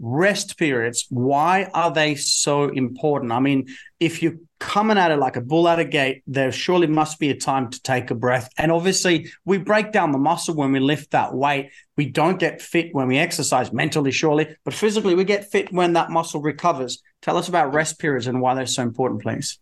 rest 0.00 0.58
periods 0.58 1.06
why 1.10 1.70
are 1.74 1.92
they 1.92 2.14
so 2.14 2.68
important? 2.68 3.32
I 3.32 3.40
mean 3.40 3.68
if 3.98 4.22
you're 4.22 4.36
coming 4.58 4.98
at 4.98 5.10
it 5.10 5.18
like 5.18 5.36
a 5.36 5.40
bull 5.40 5.68
at 5.68 5.78
a 5.78 5.84
gate 5.84 6.22
there 6.26 6.52
surely 6.52 6.86
must 6.86 7.18
be 7.18 7.30
a 7.30 7.36
time 7.36 7.70
to 7.70 7.82
take 7.82 8.10
a 8.10 8.14
breath. 8.14 8.50
And 8.56 8.72
obviously 8.72 9.30
we 9.44 9.58
break 9.58 9.92
down 9.92 10.12
the 10.12 10.18
muscle 10.18 10.54
when 10.54 10.72
we 10.72 10.80
lift 10.80 11.10
that 11.10 11.34
weight. 11.34 11.70
We 11.96 12.06
don't 12.06 12.38
get 12.38 12.62
fit 12.62 12.88
when 12.92 13.08
we 13.08 13.18
exercise 13.18 13.72
mentally 13.72 14.10
surely 14.10 14.56
but 14.64 14.74
physically 14.74 15.14
we 15.14 15.24
get 15.24 15.50
fit 15.50 15.72
when 15.72 15.92
that 15.92 16.10
muscle 16.10 16.40
recovers. 16.40 17.02
Tell 17.22 17.36
us 17.36 17.48
about 17.48 17.74
rest 17.74 17.98
periods 17.98 18.26
and 18.26 18.40
why 18.40 18.54
they're 18.54 18.66
so 18.66 18.82
important 18.82 19.22
please. 19.22 19.58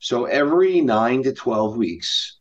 So 0.00 0.24
every 0.24 0.80
9 0.80 1.22
to 1.24 1.32
12 1.32 1.76
weeks 1.76 2.40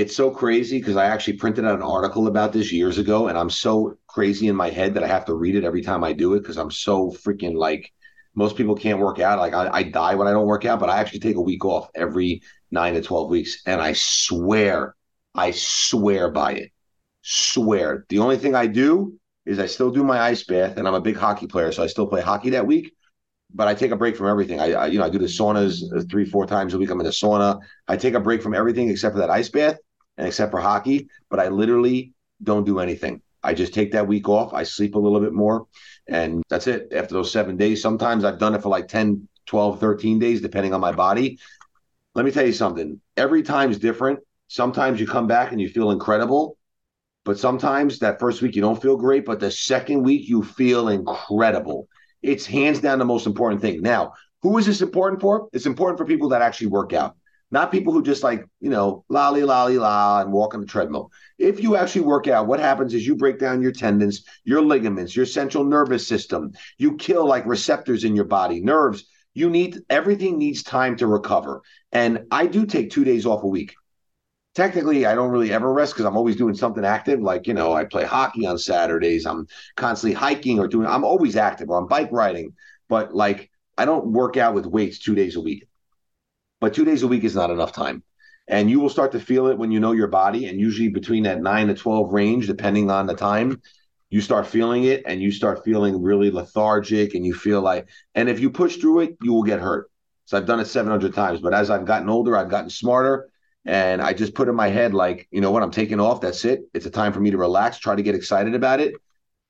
it's 0.00 0.16
so 0.16 0.30
crazy 0.30 0.78
because 0.78 0.96
I 0.96 1.04
actually 1.04 1.34
printed 1.34 1.66
out 1.66 1.74
an 1.74 1.82
article 1.82 2.26
about 2.26 2.54
this 2.54 2.72
years 2.72 2.96
ago, 2.96 3.28
and 3.28 3.36
I'm 3.36 3.50
so 3.50 3.98
crazy 4.12 4.48
in 4.48 4.56
my 4.56 4.70
head 4.70 4.94
that 4.94 5.04
I 5.04 5.06
have 5.06 5.24
to 5.26 5.34
read 5.34 5.54
it 5.54 5.64
every 5.64 5.82
time 5.82 6.04
I 6.04 6.12
do 6.12 6.34
it 6.34 6.40
because 6.40 6.58
I'm 6.58 6.70
so 6.70 7.10
freaking 7.10 7.54
like 7.54 7.92
most 8.34 8.56
people 8.56 8.74
can't 8.74 9.00
work 9.00 9.18
out. 9.18 9.38
Like 9.38 9.54
I, 9.54 9.68
I, 9.72 9.82
die 9.82 10.14
when 10.14 10.28
I 10.28 10.32
don't 10.32 10.46
work 10.46 10.64
out, 10.64 10.80
but 10.80 10.88
I 10.88 10.98
actually 10.98 11.20
take 11.20 11.36
a 11.36 11.40
week 11.40 11.64
off 11.64 11.88
every 11.94 12.42
nine 12.70 12.94
to 12.94 13.02
12 13.02 13.30
weeks. 13.30 13.62
And 13.66 13.80
I 13.80 13.92
swear, 13.92 14.94
I 15.34 15.50
swear 15.52 16.30
by 16.30 16.52
it. 16.52 16.72
Swear. 17.22 18.06
The 18.08 18.18
only 18.18 18.36
thing 18.36 18.54
I 18.54 18.66
do 18.66 19.18
is 19.46 19.58
I 19.58 19.66
still 19.66 19.90
do 19.90 20.04
my 20.04 20.20
ice 20.20 20.44
bath, 20.44 20.76
and 20.76 20.86
I'm 20.86 20.94
a 20.94 21.00
big 21.00 21.16
hockey 21.16 21.46
player, 21.46 21.72
so 21.72 21.82
I 21.82 21.86
still 21.86 22.06
play 22.06 22.20
hockey 22.20 22.50
that 22.50 22.66
week. 22.66 22.92
But 23.52 23.66
I 23.66 23.74
take 23.74 23.90
a 23.90 23.96
break 23.96 24.16
from 24.16 24.28
everything. 24.28 24.60
I, 24.60 24.72
I 24.72 24.86
you 24.86 24.98
know, 24.98 25.04
I 25.04 25.10
do 25.10 25.18
the 25.18 25.26
saunas 25.26 25.82
uh, 25.96 26.02
three, 26.08 26.24
four 26.24 26.46
times 26.46 26.72
a 26.72 26.78
week. 26.78 26.90
I'm 26.90 27.00
in 27.00 27.06
the 27.06 27.10
sauna. 27.10 27.58
I 27.88 27.96
take 27.96 28.14
a 28.14 28.20
break 28.20 28.42
from 28.42 28.54
everything 28.54 28.88
except 28.90 29.14
for 29.14 29.18
that 29.18 29.30
ice 29.30 29.48
bath 29.48 29.76
and 30.16 30.26
except 30.26 30.52
for 30.52 30.60
hockey, 30.60 31.08
but 31.30 31.40
I 31.40 31.48
literally 31.48 32.12
don't 32.42 32.64
do 32.64 32.78
anything. 32.78 33.22
I 33.42 33.54
just 33.54 33.74
take 33.74 33.92
that 33.92 34.06
week 34.06 34.28
off. 34.28 34.52
I 34.52 34.64
sleep 34.64 34.94
a 34.94 34.98
little 34.98 35.20
bit 35.20 35.32
more, 35.32 35.66
and 36.08 36.42
that's 36.48 36.66
it. 36.66 36.92
After 36.94 37.14
those 37.14 37.32
seven 37.32 37.56
days, 37.56 37.82
sometimes 37.82 38.24
I've 38.24 38.38
done 38.38 38.54
it 38.54 38.62
for 38.62 38.68
like 38.68 38.88
10, 38.88 39.28
12, 39.46 39.80
13 39.80 40.18
days, 40.18 40.40
depending 40.40 40.74
on 40.74 40.80
my 40.80 40.92
body. 40.92 41.38
Let 42.14 42.24
me 42.24 42.30
tell 42.30 42.46
you 42.46 42.52
something 42.52 43.00
every 43.16 43.42
time 43.42 43.70
is 43.70 43.78
different. 43.78 44.20
Sometimes 44.48 45.00
you 45.00 45.06
come 45.06 45.26
back 45.26 45.52
and 45.52 45.60
you 45.60 45.68
feel 45.68 45.92
incredible, 45.92 46.58
but 47.24 47.38
sometimes 47.38 48.00
that 48.00 48.18
first 48.18 48.42
week 48.42 48.56
you 48.56 48.62
don't 48.62 48.82
feel 48.82 48.96
great, 48.96 49.24
but 49.24 49.38
the 49.38 49.50
second 49.50 50.02
week 50.02 50.28
you 50.28 50.42
feel 50.42 50.88
incredible. 50.88 51.88
It's 52.22 52.44
hands 52.46 52.80
down 52.80 52.98
the 52.98 53.04
most 53.04 53.26
important 53.26 53.62
thing. 53.62 53.80
Now, 53.80 54.14
who 54.42 54.58
is 54.58 54.66
this 54.66 54.80
important 54.80 55.20
for? 55.20 55.48
It's 55.52 55.66
important 55.66 55.98
for 55.98 56.04
people 56.04 56.30
that 56.30 56.42
actually 56.42 56.66
work 56.66 56.92
out 56.92 57.16
not 57.50 57.72
people 57.72 57.92
who 57.92 58.02
just 58.02 58.22
like, 58.22 58.44
you 58.60 58.70
know, 58.70 59.04
lolly, 59.08 59.42
lolly, 59.42 59.76
la, 59.76 60.20
and 60.20 60.32
walk 60.32 60.54
on 60.54 60.60
the 60.60 60.66
treadmill. 60.66 61.10
If 61.38 61.60
you 61.60 61.76
actually 61.76 62.02
work 62.02 62.28
out, 62.28 62.46
what 62.46 62.60
happens 62.60 62.94
is 62.94 63.06
you 63.06 63.16
break 63.16 63.38
down 63.38 63.62
your 63.62 63.72
tendons, 63.72 64.24
your 64.44 64.62
ligaments, 64.62 65.16
your 65.16 65.26
central 65.26 65.64
nervous 65.64 66.06
system. 66.06 66.52
You 66.78 66.96
kill 66.96 67.26
like 67.26 67.46
receptors 67.46 68.04
in 68.04 68.14
your 68.14 68.26
body, 68.26 68.60
nerves. 68.60 69.04
You 69.34 69.50
need 69.50 69.80
everything 69.90 70.38
needs 70.38 70.62
time 70.62 70.96
to 70.96 71.06
recover. 71.06 71.62
And 71.92 72.26
I 72.30 72.46
do 72.46 72.66
take 72.66 72.90
two 72.90 73.04
days 73.04 73.26
off 73.26 73.42
a 73.42 73.48
week. 73.48 73.74
Technically, 74.54 75.06
I 75.06 75.14
don't 75.14 75.30
really 75.30 75.52
ever 75.52 75.72
rest 75.72 75.94
because 75.94 76.06
I'm 76.06 76.16
always 76.16 76.36
doing 76.36 76.54
something 76.54 76.84
active. 76.84 77.20
Like, 77.20 77.46
you 77.46 77.54
know, 77.54 77.72
I 77.72 77.84
play 77.84 78.04
hockey 78.04 78.46
on 78.46 78.58
Saturdays. 78.58 79.24
I'm 79.24 79.46
constantly 79.76 80.14
hiking 80.14 80.58
or 80.58 80.66
doing, 80.66 80.86
I'm 80.86 81.04
always 81.04 81.36
active 81.36 81.70
or 81.70 81.78
I'm 81.78 81.86
bike 81.86 82.10
riding. 82.10 82.54
But 82.88 83.14
like, 83.14 83.50
I 83.78 83.84
don't 83.84 84.12
work 84.12 84.36
out 84.36 84.54
with 84.54 84.66
weights 84.66 84.98
two 84.98 85.14
days 85.14 85.36
a 85.36 85.40
week 85.40 85.66
but 86.60 86.74
two 86.74 86.84
days 86.84 87.02
a 87.02 87.08
week 87.08 87.24
is 87.24 87.34
not 87.34 87.50
enough 87.50 87.72
time. 87.72 88.02
And 88.48 88.68
you 88.68 88.80
will 88.80 88.88
start 88.88 89.12
to 89.12 89.20
feel 89.20 89.46
it 89.46 89.58
when 89.58 89.70
you 89.70 89.80
know 89.80 89.92
your 89.92 90.08
body. 90.08 90.46
And 90.46 90.60
usually 90.60 90.88
between 90.88 91.22
that 91.22 91.40
nine 91.40 91.68
to 91.68 91.74
12 91.74 92.12
range, 92.12 92.46
depending 92.46 92.90
on 92.90 93.06
the 93.06 93.14
time, 93.14 93.62
you 94.10 94.20
start 94.20 94.46
feeling 94.46 94.84
it 94.84 95.04
and 95.06 95.22
you 95.22 95.30
start 95.30 95.64
feeling 95.64 96.02
really 96.02 96.30
lethargic 96.30 97.14
and 97.14 97.24
you 97.24 97.32
feel 97.32 97.60
like, 97.60 97.88
and 98.14 98.28
if 98.28 98.40
you 98.40 98.50
push 98.50 98.76
through 98.76 99.00
it, 99.00 99.16
you 99.22 99.32
will 99.32 99.44
get 99.44 99.60
hurt. 99.60 99.88
So 100.24 100.36
I've 100.36 100.46
done 100.46 100.60
it 100.60 100.66
700 100.66 101.14
times. 101.14 101.40
But 101.40 101.54
as 101.54 101.70
I've 101.70 101.84
gotten 101.84 102.08
older, 102.08 102.36
I've 102.36 102.50
gotten 102.50 102.70
smarter. 102.70 103.28
And 103.64 104.00
I 104.02 104.12
just 104.12 104.34
put 104.34 104.48
in 104.48 104.54
my 104.54 104.68
head, 104.68 104.94
like, 104.94 105.28
you 105.30 105.40
know 105.40 105.50
what, 105.50 105.62
I'm 105.62 105.70
taking 105.70 106.00
off. 106.00 106.20
That's 106.20 106.44
it. 106.44 106.62
It's 106.74 106.86
a 106.86 106.90
time 106.90 107.12
for 107.12 107.20
me 107.20 107.30
to 107.30 107.36
relax, 107.36 107.78
try 107.78 107.94
to 107.94 108.02
get 108.02 108.14
excited 108.14 108.54
about 108.54 108.80
it. 108.80 108.94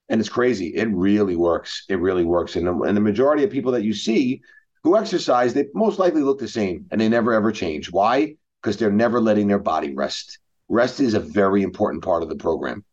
And 0.09 0.20
it's 0.20 0.29
crazy. 0.29 0.75
It 0.75 0.88
really 0.90 1.37
works. 1.37 1.85
It 1.88 2.01
really 2.01 2.25
works. 2.25 2.57
And, 2.57 2.66
and 2.68 2.96
the 2.96 3.01
majority 3.01 3.44
of 3.44 3.51
people 3.51 3.73
that 3.73 3.85
you 3.85 3.94
see 3.94 4.42
who 4.83 4.97
exercise, 4.97 5.55
they 5.55 5.66
most 5.75 5.99
likely 5.99 6.23
look 6.23 6.38
the 6.38 6.49
same 6.49 6.87
and 6.90 7.01
they 7.01 7.09
never 7.09 7.33
ever 7.35 7.53
change. 7.53 7.90
Why? 7.90 8.37
Because 8.61 8.77
they're 8.77 8.90
never 8.90 9.21
letting 9.21 9.49
their 9.49 9.59
body 9.59 9.95
rest. 9.95 10.38
Rest 10.69 11.01
is 11.01 11.14
a 11.14 11.21
very 11.21 11.62
important 11.62 12.05
part 12.05 12.23
of 12.23 12.29
the 12.29 12.37
program. 12.37 12.85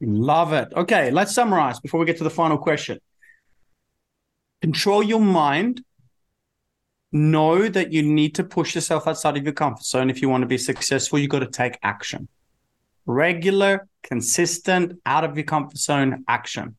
Love 0.00 0.52
it. 0.52 0.68
Okay, 0.74 1.10
let's 1.10 1.34
summarize 1.34 1.78
before 1.78 2.00
we 2.00 2.06
get 2.06 2.16
to 2.18 2.24
the 2.24 2.30
final 2.30 2.56
question. 2.56 2.98
Control 4.62 5.02
your 5.02 5.20
mind. 5.20 5.84
Know 7.12 7.68
that 7.68 7.92
you 7.92 8.02
need 8.02 8.36
to 8.36 8.44
push 8.44 8.74
yourself 8.74 9.06
outside 9.06 9.36
of 9.36 9.44
your 9.44 9.52
comfort 9.52 9.84
zone 9.84 10.10
if 10.10 10.22
you 10.22 10.28
want 10.28 10.42
to 10.42 10.46
be 10.46 10.58
successful. 10.58 11.18
You've 11.18 11.30
got 11.30 11.40
to 11.40 11.46
take 11.46 11.78
action. 11.82 12.28
Regular, 13.04 13.88
consistent, 14.02 15.00
out 15.04 15.24
of 15.24 15.36
your 15.36 15.44
comfort 15.44 15.76
zone 15.76 16.24
action. 16.28 16.76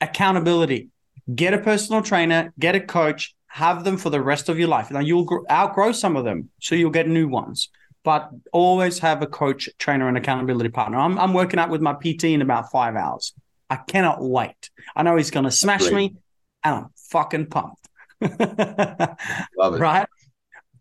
Accountability. 0.00 0.88
Get 1.32 1.54
a 1.54 1.58
personal 1.58 2.02
trainer, 2.02 2.52
get 2.58 2.74
a 2.74 2.80
coach, 2.80 3.35
have 3.56 3.84
them 3.84 3.96
for 3.96 4.10
the 4.10 4.20
rest 4.20 4.50
of 4.50 4.58
your 4.58 4.68
life. 4.68 4.90
Now 4.90 5.00
you'll 5.00 5.26
outgrow 5.50 5.92
some 5.92 6.14
of 6.14 6.26
them, 6.26 6.50
so 6.60 6.74
you'll 6.74 6.90
get 6.90 7.08
new 7.08 7.26
ones. 7.26 7.70
But 8.04 8.30
always 8.52 8.98
have 8.98 9.22
a 9.22 9.26
coach, 9.26 9.70
trainer, 9.78 10.08
and 10.08 10.16
accountability 10.18 10.68
partner. 10.68 10.98
I'm, 10.98 11.18
I'm 11.18 11.32
working 11.32 11.58
out 11.58 11.70
with 11.70 11.80
my 11.80 11.94
PT 11.94 12.24
in 12.24 12.42
about 12.42 12.70
five 12.70 12.96
hours. 12.96 13.32
I 13.70 13.76
cannot 13.76 14.22
wait. 14.22 14.68
I 14.94 15.04
know 15.04 15.16
he's 15.16 15.30
going 15.30 15.46
to 15.46 15.50
smash 15.50 15.88
Great. 15.88 15.94
me, 15.94 16.14
and 16.62 16.74
I'm 16.74 16.86
fucking 17.08 17.46
pumped. 17.46 17.88
Love 18.20 19.74
it. 19.74 19.80
Right? 19.80 20.06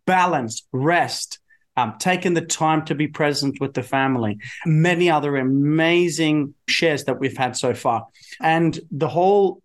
Balance, 0.05 0.67
rest, 0.73 1.39
um, 1.77 1.95
taking 1.97 2.33
the 2.33 2.45
time 2.45 2.83
to 2.85 2.95
be 2.95 3.07
present 3.07 3.61
with 3.61 3.73
the 3.73 3.83
family, 3.83 4.37
many 4.65 5.09
other 5.09 5.37
amazing 5.37 6.53
shares 6.67 7.05
that 7.05 7.21
we've 7.21 7.37
had 7.37 7.55
so 7.55 7.73
far. 7.73 8.07
And 8.41 8.77
the 8.91 9.07
whole 9.07 9.61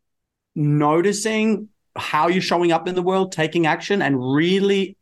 noticing 0.55 1.70
how 1.96 2.29
you're 2.29 2.42
showing 2.42 2.72
up 2.72 2.88
in 2.88 2.94
the 2.94 3.03
world, 3.03 3.33
taking 3.33 3.66
action, 3.66 4.03
and 4.03 4.35
really 4.35 4.96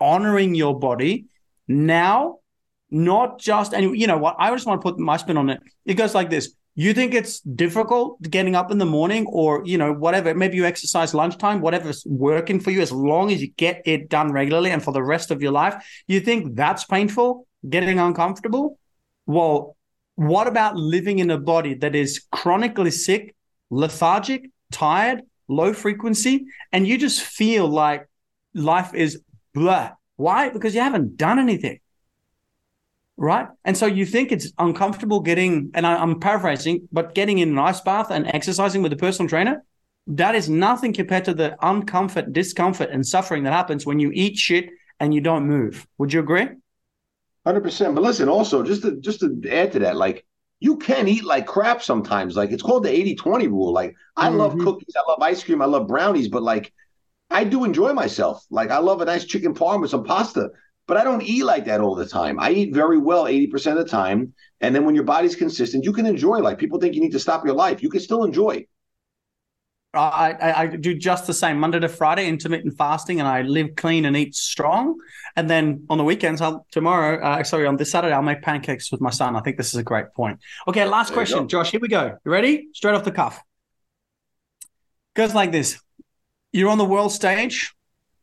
honoring 0.00 0.54
your 0.54 0.78
body 0.78 1.26
now, 1.68 2.38
not 2.90 3.38
just, 3.40 3.72
and 3.72 3.98
you 3.98 4.06
know 4.06 4.18
what, 4.18 4.36
I 4.38 4.50
just 4.50 4.66
want 4.66 4.80
to 4.80 4.84
put 4.84 4.98
my 4.98 5.16
spin 5.16 5.36
on 5.36 5.50
it. 5.50 5.60
It 5.84 5.94
goes 5.94 6.14
like 6.14 6.30
this. 6.30 6.54
You 6.76 6.92
think 6.92 7.14
it's 7.14 7.38
difficult 7.40 8.20
getting 8.22 8.56
up 8.56 8.72
in 8.72 8.78
the 8.78 8.84
morning 8.84 9.26
or, 9.28 9.62
you 9.64 9.78
know, 9.78 9.92
whatever, 9.92 10.34
maybe 10.34 10.56
you 10.56 10.64
exercise 10.64 11.14
lunchtime, 11.14 11.60
whatever's 11.60 12.04
working 12.04 12.58
for 12.58 12.72
you, 12.72 12.80
as 12.82 12.90
long 12.90 13.30
as 13.30 13.40
you 13.40 13.52
get 13.56 13.82
it 13.84 14.08
done 14.08 14.32
regularly 14.32 14.72
and 14.72 14.82
for 14.82 14.92
the 14.92 15.02
rest 15.02 15.30
of 15.30 15.40
your 15.40 15.52
life, 15.52 15.76
you 16.08 16.18
think 16.18 16.56
that's 16.56 16.84
painful, 16.84 17.46
getting 17.68 18.00
uncomfortable? 18.00 18.78
Well, 19.26 19.76
what 20.16 20.48
about 20.48 20.76
living 20.76 21.20
in 21.20 21.30
a 21.30 21.38
body 21.38 21.74
that 21.74 21.94
is 21.94 22.26
chronically 22.32 22.90
sick, 22.90 23.36
lethargic, 23.70 24.50
tired, 24.72 25.22
low 25.48 25.72
frequency, 25.72 26.46
and 26.72 26.86
you 26.86 26.98
just 26.98 27.20
feel 27.20 27.68
like 27.68 28.08
life 28.54 28.94
is 28.94 29.22
blah. 29.52 29.92
Why? 30.16 30.50
Because 30.50 30.74
you 30.74 30.80
haven't 30.80 31.16
done 31.16 31.38
anything. 31.38 31.80
Right. 33.16 33.46
And 33.64 33.76
so 33.76 33.86
you 33.86 34.06
think 34.06 34.32
it's 34.32 34.52
uncomfortable 34.58 35.20
getting, 35.20 35.70
and 35.74 35.86
I, 35.86 35.96
I'm 35.96 36.18
paraphrasing, 36.18 36.88
but 36.90 37.14
getting 37.14 37.38
in 37.38 37.50
an 37.50 37.58
ice 37.58 37.80
bath 37.80 38.10
and 38.10 38.26
exercising 38.26 38.82
with 38.82 38.92
a 38.92 38.96
personal 38.96 39.28
trainer, 39.28 39.64
that 40.06 40.34
is 40.34 40.48
nothing 40.48 40.92
compared 40.92 41.24
to 41.26 41.34
the 41.34 41.56
uncomfort, 41.62 42.32
discomfort, 42.32 42.90
and 42.90 43.06
suffering 43.06 43.44
that 43.44 43.52
happens 43.52 43.86
when 43.86 44.00
you 44.00 44.10
eat 44.12 44.36
shit 44.36 44.68
and 45.00 45.14
you 45.14 45.20
don't 45.20 45.46
move. 45.46 45.86
Would 45.98 46.12
you 46.12 46.20
agree? 46.20 46.48
Hundred 47.46 47.62
percent. 47.62 47.94
But 47.94 48.02
listen, 48.02 48.28
also 48.28 48.62
just 48.62 48.82
to 48.82 48.96
just 49.00 49.20
to 49.20 49.40
add 49.50 49.72
to 49.72 49.78
that, 49.80 49.96
like 49.96 50.26
you 50.64 50.78
can 50.78 51.08
eat 51.08 51.24
like 51.24 51.46
crap 51.46 51.82
sometimes. 51.82 52.36
Like 52.36 52.50
it's 52.50 52.62
called 52.62 52.84
the 52.84 52.90
80 52.90 53.16
20 53.16 53.48
rule. 53.48 53.70
Like 53.70 53.94
I 54.16 54.28
mm-hmm. 54.28 54.38
love 54.38 54.58
cookies, 54.58 54.94
I 54.96 55.02
love 55.06 55.20
ice 55.20 55.44
cream, 55.44 55.60
I 55.60 55.66
love 55.66 55.86
brownies, 55.86 56.28
but 56.28 56.42
like 56.42 56.72
I 57.30 57.44
do 57.44 57.64
enjoy 57.64 57.92
myself. 57.92 58.46
Like 58.50 58.70
I 58.70 58.78
love 58.78 59.02
a 59.02 59.04
nice 59.04 59.26
chicken 59.26 59.52
parm 59.52 59.82
with 59.82 59.90
some 59.90 60.04
pasta, 60.04 60.48
but 60.86 60.96
I 60.96 61.04
don't 61.04 61.22
eat 61.22 61.44
like 61.44 61.66
that 61.66 61.82
all 61.82 61.94
the 61.94 62.06
time. 62.06 62.40
I 62.40 62.50
eat 62.52 62.72
very 62.72 62.96
well 62.96 63.24
80% 63.24 63.72
of 63.72 63.76
the 63.76 63.84
time. 63.84 64.32
And 64.62 64.74
then 64.74 64.86
when 64.86 64.94
your 64.94 65.04
body's 65.04 65.36
consistent, 65.36 65.84
you 65.84 65.92
can 65.92 66.06
enjoy. 66.06 66.38
Like 66.38 66.58
people 66.58 66.80
think 66.80 66.94
you 66.94 67.02
need 67.02 67.12
to 67.12 67.20
stop 67.20 67.44
your 67.44 67.54
life, 67.54 67.82
you 67.82 67.90
can 67.90 68.00
still 68.00 68.24
enjoy. 68.24 68.66
I, 69.96 70.30
I, 70.32 70.62
I, 70.62 70.66
do 70.66 70.94
just 70.94 71.26
the 71.26 71.34
same 71.34 71.58
Monday 71.58 71.80
to 71.80 71.88
Friday, 71.88 72.28
intermittent 72.28 72.76
fasting, 72.76 73.20
and 73.20 73.28
I 73.28 73.42
live 73.42 73.76
clean 73.76 74.04
and 74.04 74.16
eat 74.16 74.34
strong. 74.34 74.98
And 75.36 75.48
then 75.48 75.86
on 75.88 75.98
the 75.98 76.04
weekends, 76.04 76.40
I'll 76.40 76.66
tomorrow, 76.70 77.22
uh, 77.22 77.42
sorry, 77.44 77.66
on 77.66 77.76
this 77.76 77.90
Saturday, 77.90 78.14
I'll 78.14 78.22
make 78.22 78.42
pancakes 78.42 78.90
with 78.92 79.00
my 79.00 79.10
son. 79.10 79.36
I 79.36 79.40
think 79.40 79.56
this 79.56 79.68
is 79.68 79.76
a 79.76 79.82
great 79.82 80.12
point. 80.14 80.40
Okay, 80.68 80.84
last 80.84 81.08
there 81.08 81.16
question, 81.16 81.48
Josh. 81.48 81.70
Here 81.70 81.80
we 81.80 81.88
go. 81.88 82.18
You 82.24 82.30
ready? 82.30 82.68
Straight 82.72 82.94
off 82.94 83.04
the 83.04 83.12
cuff. 83.12 83.42
Goes 85.14 85.34
like 85.34 85.52
this: 85.52 85.80
You're 86.52 86.70
on 86.70 86.78
the 86.78 86.84
world 86.84 87.12
stage. 87.12 87.74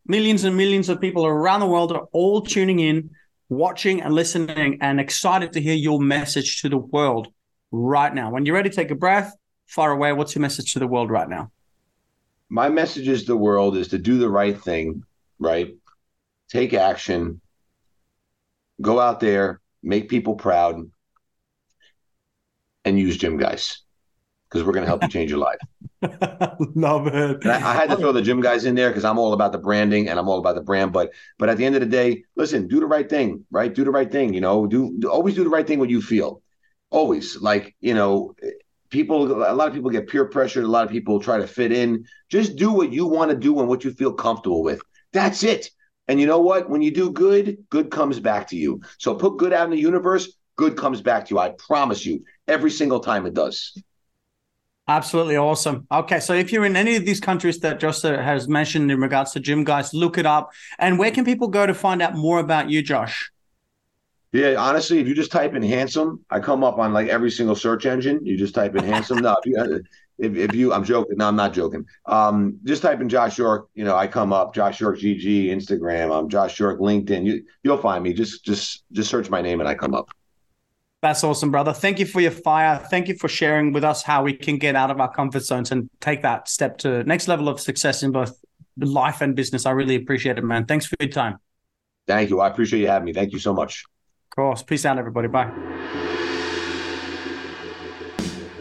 Millions 0.06 0.44
and 0.44 0.58
millions 0.58 0.90
of 0.90 1.00
people 1.00 1.26
around 1.26 1.60
the 1.60 1.68
world 1.68 1.92
are 1.92 2.08
all 2.12 2.42
tuning 2.42 2.80
in, 2.80 3.12
watching 3.50 4.02
and 4.02 4.14
listening, 4.14 4.80
and 4.82 5.00
excited 5.00 5.54
to 5.54 5.62
hear 5.62 5.76
your 5.76 6.02
message 6.02 6.62
to 6.62 6.70
the 6.70 6.78
world 6.78 7.28
right 7.72 8.14
now. 8.14 8.32
When 8.32 8.46
you're 8.46 8.56
ready, 8.56 8.70
take 8.70 8.92
a 8.92 8.96
breath. 8.96 9.34
Far 9.68 9.92
away. 9.92 10.12
What's 10.12 10.36
your 10.36 10.42
message 10.42 10.74
to 10.74 10.80
the 10.80 10.88
world 10.88 11.10
right 11.10 11.30
now? 11.30 11.52
My 12.54 12.68
message 12.68 13.08
is 13.08 13.22
to 13.22 13.28
the 13.28 13.38
world 13.38 13.78
is 13.78 13.88
to 13.88 13.98
do 13.98 14.18
the 14.18 14.30
right 14.30 14.62
thing, 14.62 15.06
right? 15.40 15.74
Take 16.50 16.74
action. 16.74 17.40
Go 18.82 19.00
out 19.00 19.22
there, 19.22 19.62
make 19.82 20.10
people 20.10 20.36
proud, 20.36 20.92
and 22.84 23.00
use 23.00 23.18
GYMGUYZ 23.18 23.78
because 24.50 24.66
we're 24.66 24.74
going 24.74 24.84
to 24.84 24.90
help 24.90 25.02
you 25.02 25.08
change 25.18 25.30
your 25.32 25.40
life. 25.40 25.60
Love 26.76 27.08
it. 27.08 27.46
I, 27.46 27.56
I, 27.56 27.74
had 27.74 27.90
to 27.90 27.96
throw 27.96 28.12
the 28.12 28.22
GYMGUYZ 28.22 28.66
in 28.66 28.76
there 28.76 28.90
because 28.90 29.06
I'm 29.06 29.18
all 29.18 29.32
about 29.32 29.54
the 29.54 29.58
branding 29.58 30.10
and 30.10 30.20
I'm 30.20 30.28
all 30.28 30.40
about 30.40 30.56
the 30.56 30.62
brand. 30.62 30.92
But 30.92 31.14
but 31.40 31.48
at 31.48 31.56
the 31.56 31.64
end 31.64 31.76
of 31.76 31.82
the 31.82 31.88
day, 31.88 32.26
listen, 32.36 32.68
do 32.68 32.82
the 32.82 32.86
right 32.86 33.10
thing, 33.10 33.46
right? 33.50 33.74
Do 33.74 33.86
the 33.86 33.92
right 33.92 34.12
thing. 34.12 34.34
You 34.34 34.42
know, 34.42 34.68
do, 34.68 34.94
do 35.00 35.10
always 35.10 35.36
do 35.36 35.46
the 35.46 35.50
right 35.50 35.66
thing 35.66 35.80
when 35.80 35.90
you 35.90 36.02
feel. 36.02 36.42
Always, 36.90 37.38
like 37.40 37.78
you 37.80 37.94
know, 37.94 38.36
people. 38.92 39.32
A 39.44 39.56
lot 39.56 39.68
of 39.68 39.74
people 39.74 39.90
get 39.90 40.08
peer 40.08 40.26
pressured. 40.26 40.64
A 40.64 40.68
lot 40.68 40.86
of 40.86 40.92
people 40.92 41.20
try 41.20 41.40
to 41.40 41.48
fit 41.48 41.72
in. 41.72 42.06
Just 42.30 42.56
do 42.56 42.72
what 42.72 42.94
you 42.94 43.08
want 43.08 43.32
to 43.32 43.38
do 43.38 43.60
and 43.60 43.68
what 43.68 43.84
you 43.84 43.92
feel 43.92 44.14
comfortable 44.14 44.62
with. 44.62 44.82
That's 45.14 45.44
it. 45.44 45.72
And 46.08 46.20
you 46.20 46.28
know 46.28 46.40
what? 46.40 46.70
When 46.70 46.82
you 46.82 46.92
do 46.92 47.12
good, 47.12 47.58
good 47.70 47.90
comes 47.90 48.20
back 48.20 48.48
to 48.50 48.56
you. 48.56 48.82
So 49.00 49.16
put 49.16 49.38
good 49.38 49.54
out 49.54 49.66
in 49.66 49.72
the 49.72 49.80
universe. 49.80 50.34
Good 50.58 50.78
comes 50.78 51.02
back 51.02 51.26
to 51.26 51.34
you. 51.34 51.40
I 51.40 51.50
promise 51.50 52.06
you. 52.06 52.24
Every 52.48 52.70
single 52.70 53.00
time 53.00 53.26
it 53.26 53.34
does. 53.34 53.76
Absolutely 54.88 55.38
awesome. 55.38 55.88
Okay, 55.90 56.20
so 56.20 56.34
if 56.34 56.52
you're 56.52 56.66
in 56.66 56.76
any 56.76 56.98
of 56.98 57.06
these 57.06 57.22
countries 57.22 57.60
that 57.60 57.80
Josh 57.80 58.02
has 58.02 58.50
mentioned 58.50 58.92
in 58.92 59.00
regards 59.00 59.32
to 59.32 59.40
GYMGUYZ, 59.40 59.94
look 59.94 60.18
it 60.18 60.26
up. 60.26 60.52
And 60.80 61.00
where 61.00 61.12
can 61.12 61.24
people 61.24 61.48
go 61.48 61.66
to 61.66 61.74
find 61.74 62.02
out 62.02 62.16
more 62.16 62.40
about 62.40 62.70
you, 62.70 62.82
Josh? 62.82 63.32
Yeah, 64.34 64.56
honestly, 64.58 65.00
if 65.00 65.08
you 65.08 65.14
just 65.14 65.32
type 65.32 65.56
in 65.56 65.62
handsome, 65.62 66.24
I 66.30 66.40
come 66.40 66.64
up 66.64 66.78
on 66.80 66.94
like 66.94 67.10
every 67.10 67.30
single 67.30 67.56
search 67.56 67.86
engine. 67.86 68.26
You 68.26 68.38
just 68.38 68.56
type 68.56 68.76
in 68.76 68.84
handsome. 68.86 69.20
No, 69.20 69.36
if 69.44 69.46
you, 69.46 69.84
if, 70.18 70.38
if 70.38 70.56
you, 70.56 70.72
I'm 70.72 70.86
joking. 70.86 71.18
No, 71.18 71.28
I'm 71.28 71.36
not 71.36 71.52
joking. 71.54 71.86
Um, 72.06 72.58
just 72.64 72.82
type 72.82 73.02
in 73.02 73.10
Josh 73.10 73.38
York. 73.38 73.68
You 73.74 73.84
know, 73.84 73.96
I 73.96 74.08
come 74.08 74.32
up. 74.32 74.54
Josh 74.54 74.80
York 74.80 75.00
GG 75.00 75.48
Instagram. 75.48 76.18
I'm 76.18 76.30
Josh 76.30 76.58
York 76.60 76.80
LinkedIn. 76.80 77.26
You, 77.26 77.44
you'll 77.64 77.78
find 77.78 78.04
me. 78.04 78.14
Just, 78.14 78.46
just, 78.46 78.84
just 78.94 79.10
search 79.10 79.30
my 79.30 79.42
name 79.42 79.60
and 79.60 79.68
I 79.68 79.76
come 79.76 79.94
up. 79.94 80.10
That's 81.02 81.24
awesome, 81.24 81.50
brother. 81.50 81.74
Thank 81.74 82.00
you 82.00 82.06
for 82.06 82.22
your 82.22 82.32
fire. 82.32 82.78
Thank 82.78 83.08
you 83.08 83.16
for 83.16 83.28
sharing 83.28 83.74
with 83.74 83.84
us 83.84 84.04
how 84.04 84.24
we 84.24 84.34
can 84.34 84.58
get 84.58 84.76
out 84.76 84.92
of 84.92 85.02
our 85.02 85.12
comfort 85.12 85.42
zones 85.42 85.72
and 85.72 85.90
take 86.00 86.22
that 86.22 86.48
step 86.48 86.78
to 86.80 87.04
next 87.04 87.28
level 87.28 87.50
of 87.50 87.60
success 87.60 88.04
in 88.04 88.12
both 88.12 88.40
life 88.78 89.20
and 89.22 89.36
business. 89.36 89.66
I 89.66 89.72
really 89.72 89.96
appreciate 89.96 90.38
it, 90.38 90.44
man. 90.44 90.66
Thanks 90.68 90.86
for 90.86 90.96
your 91.00 91.10
time. 91.10 91.40
Thank 92.08 92.30
you. 92.30 92.40
I 92.40 92.48
appreciate 92.48 92.82
you 92.82 92.88
having 92.88 93.06
me. 93.06 93.14
Thank 93.14 93.34
you 93.34 93.40
so 93.40 93.54
much. 93.54 93.84
Of 94.32 94.36
course. 94.36 94.64
Peace 94.64 94.86
out, 94.86 94.98
everybody. 94.98 95.28
Bye. 95.28 96.11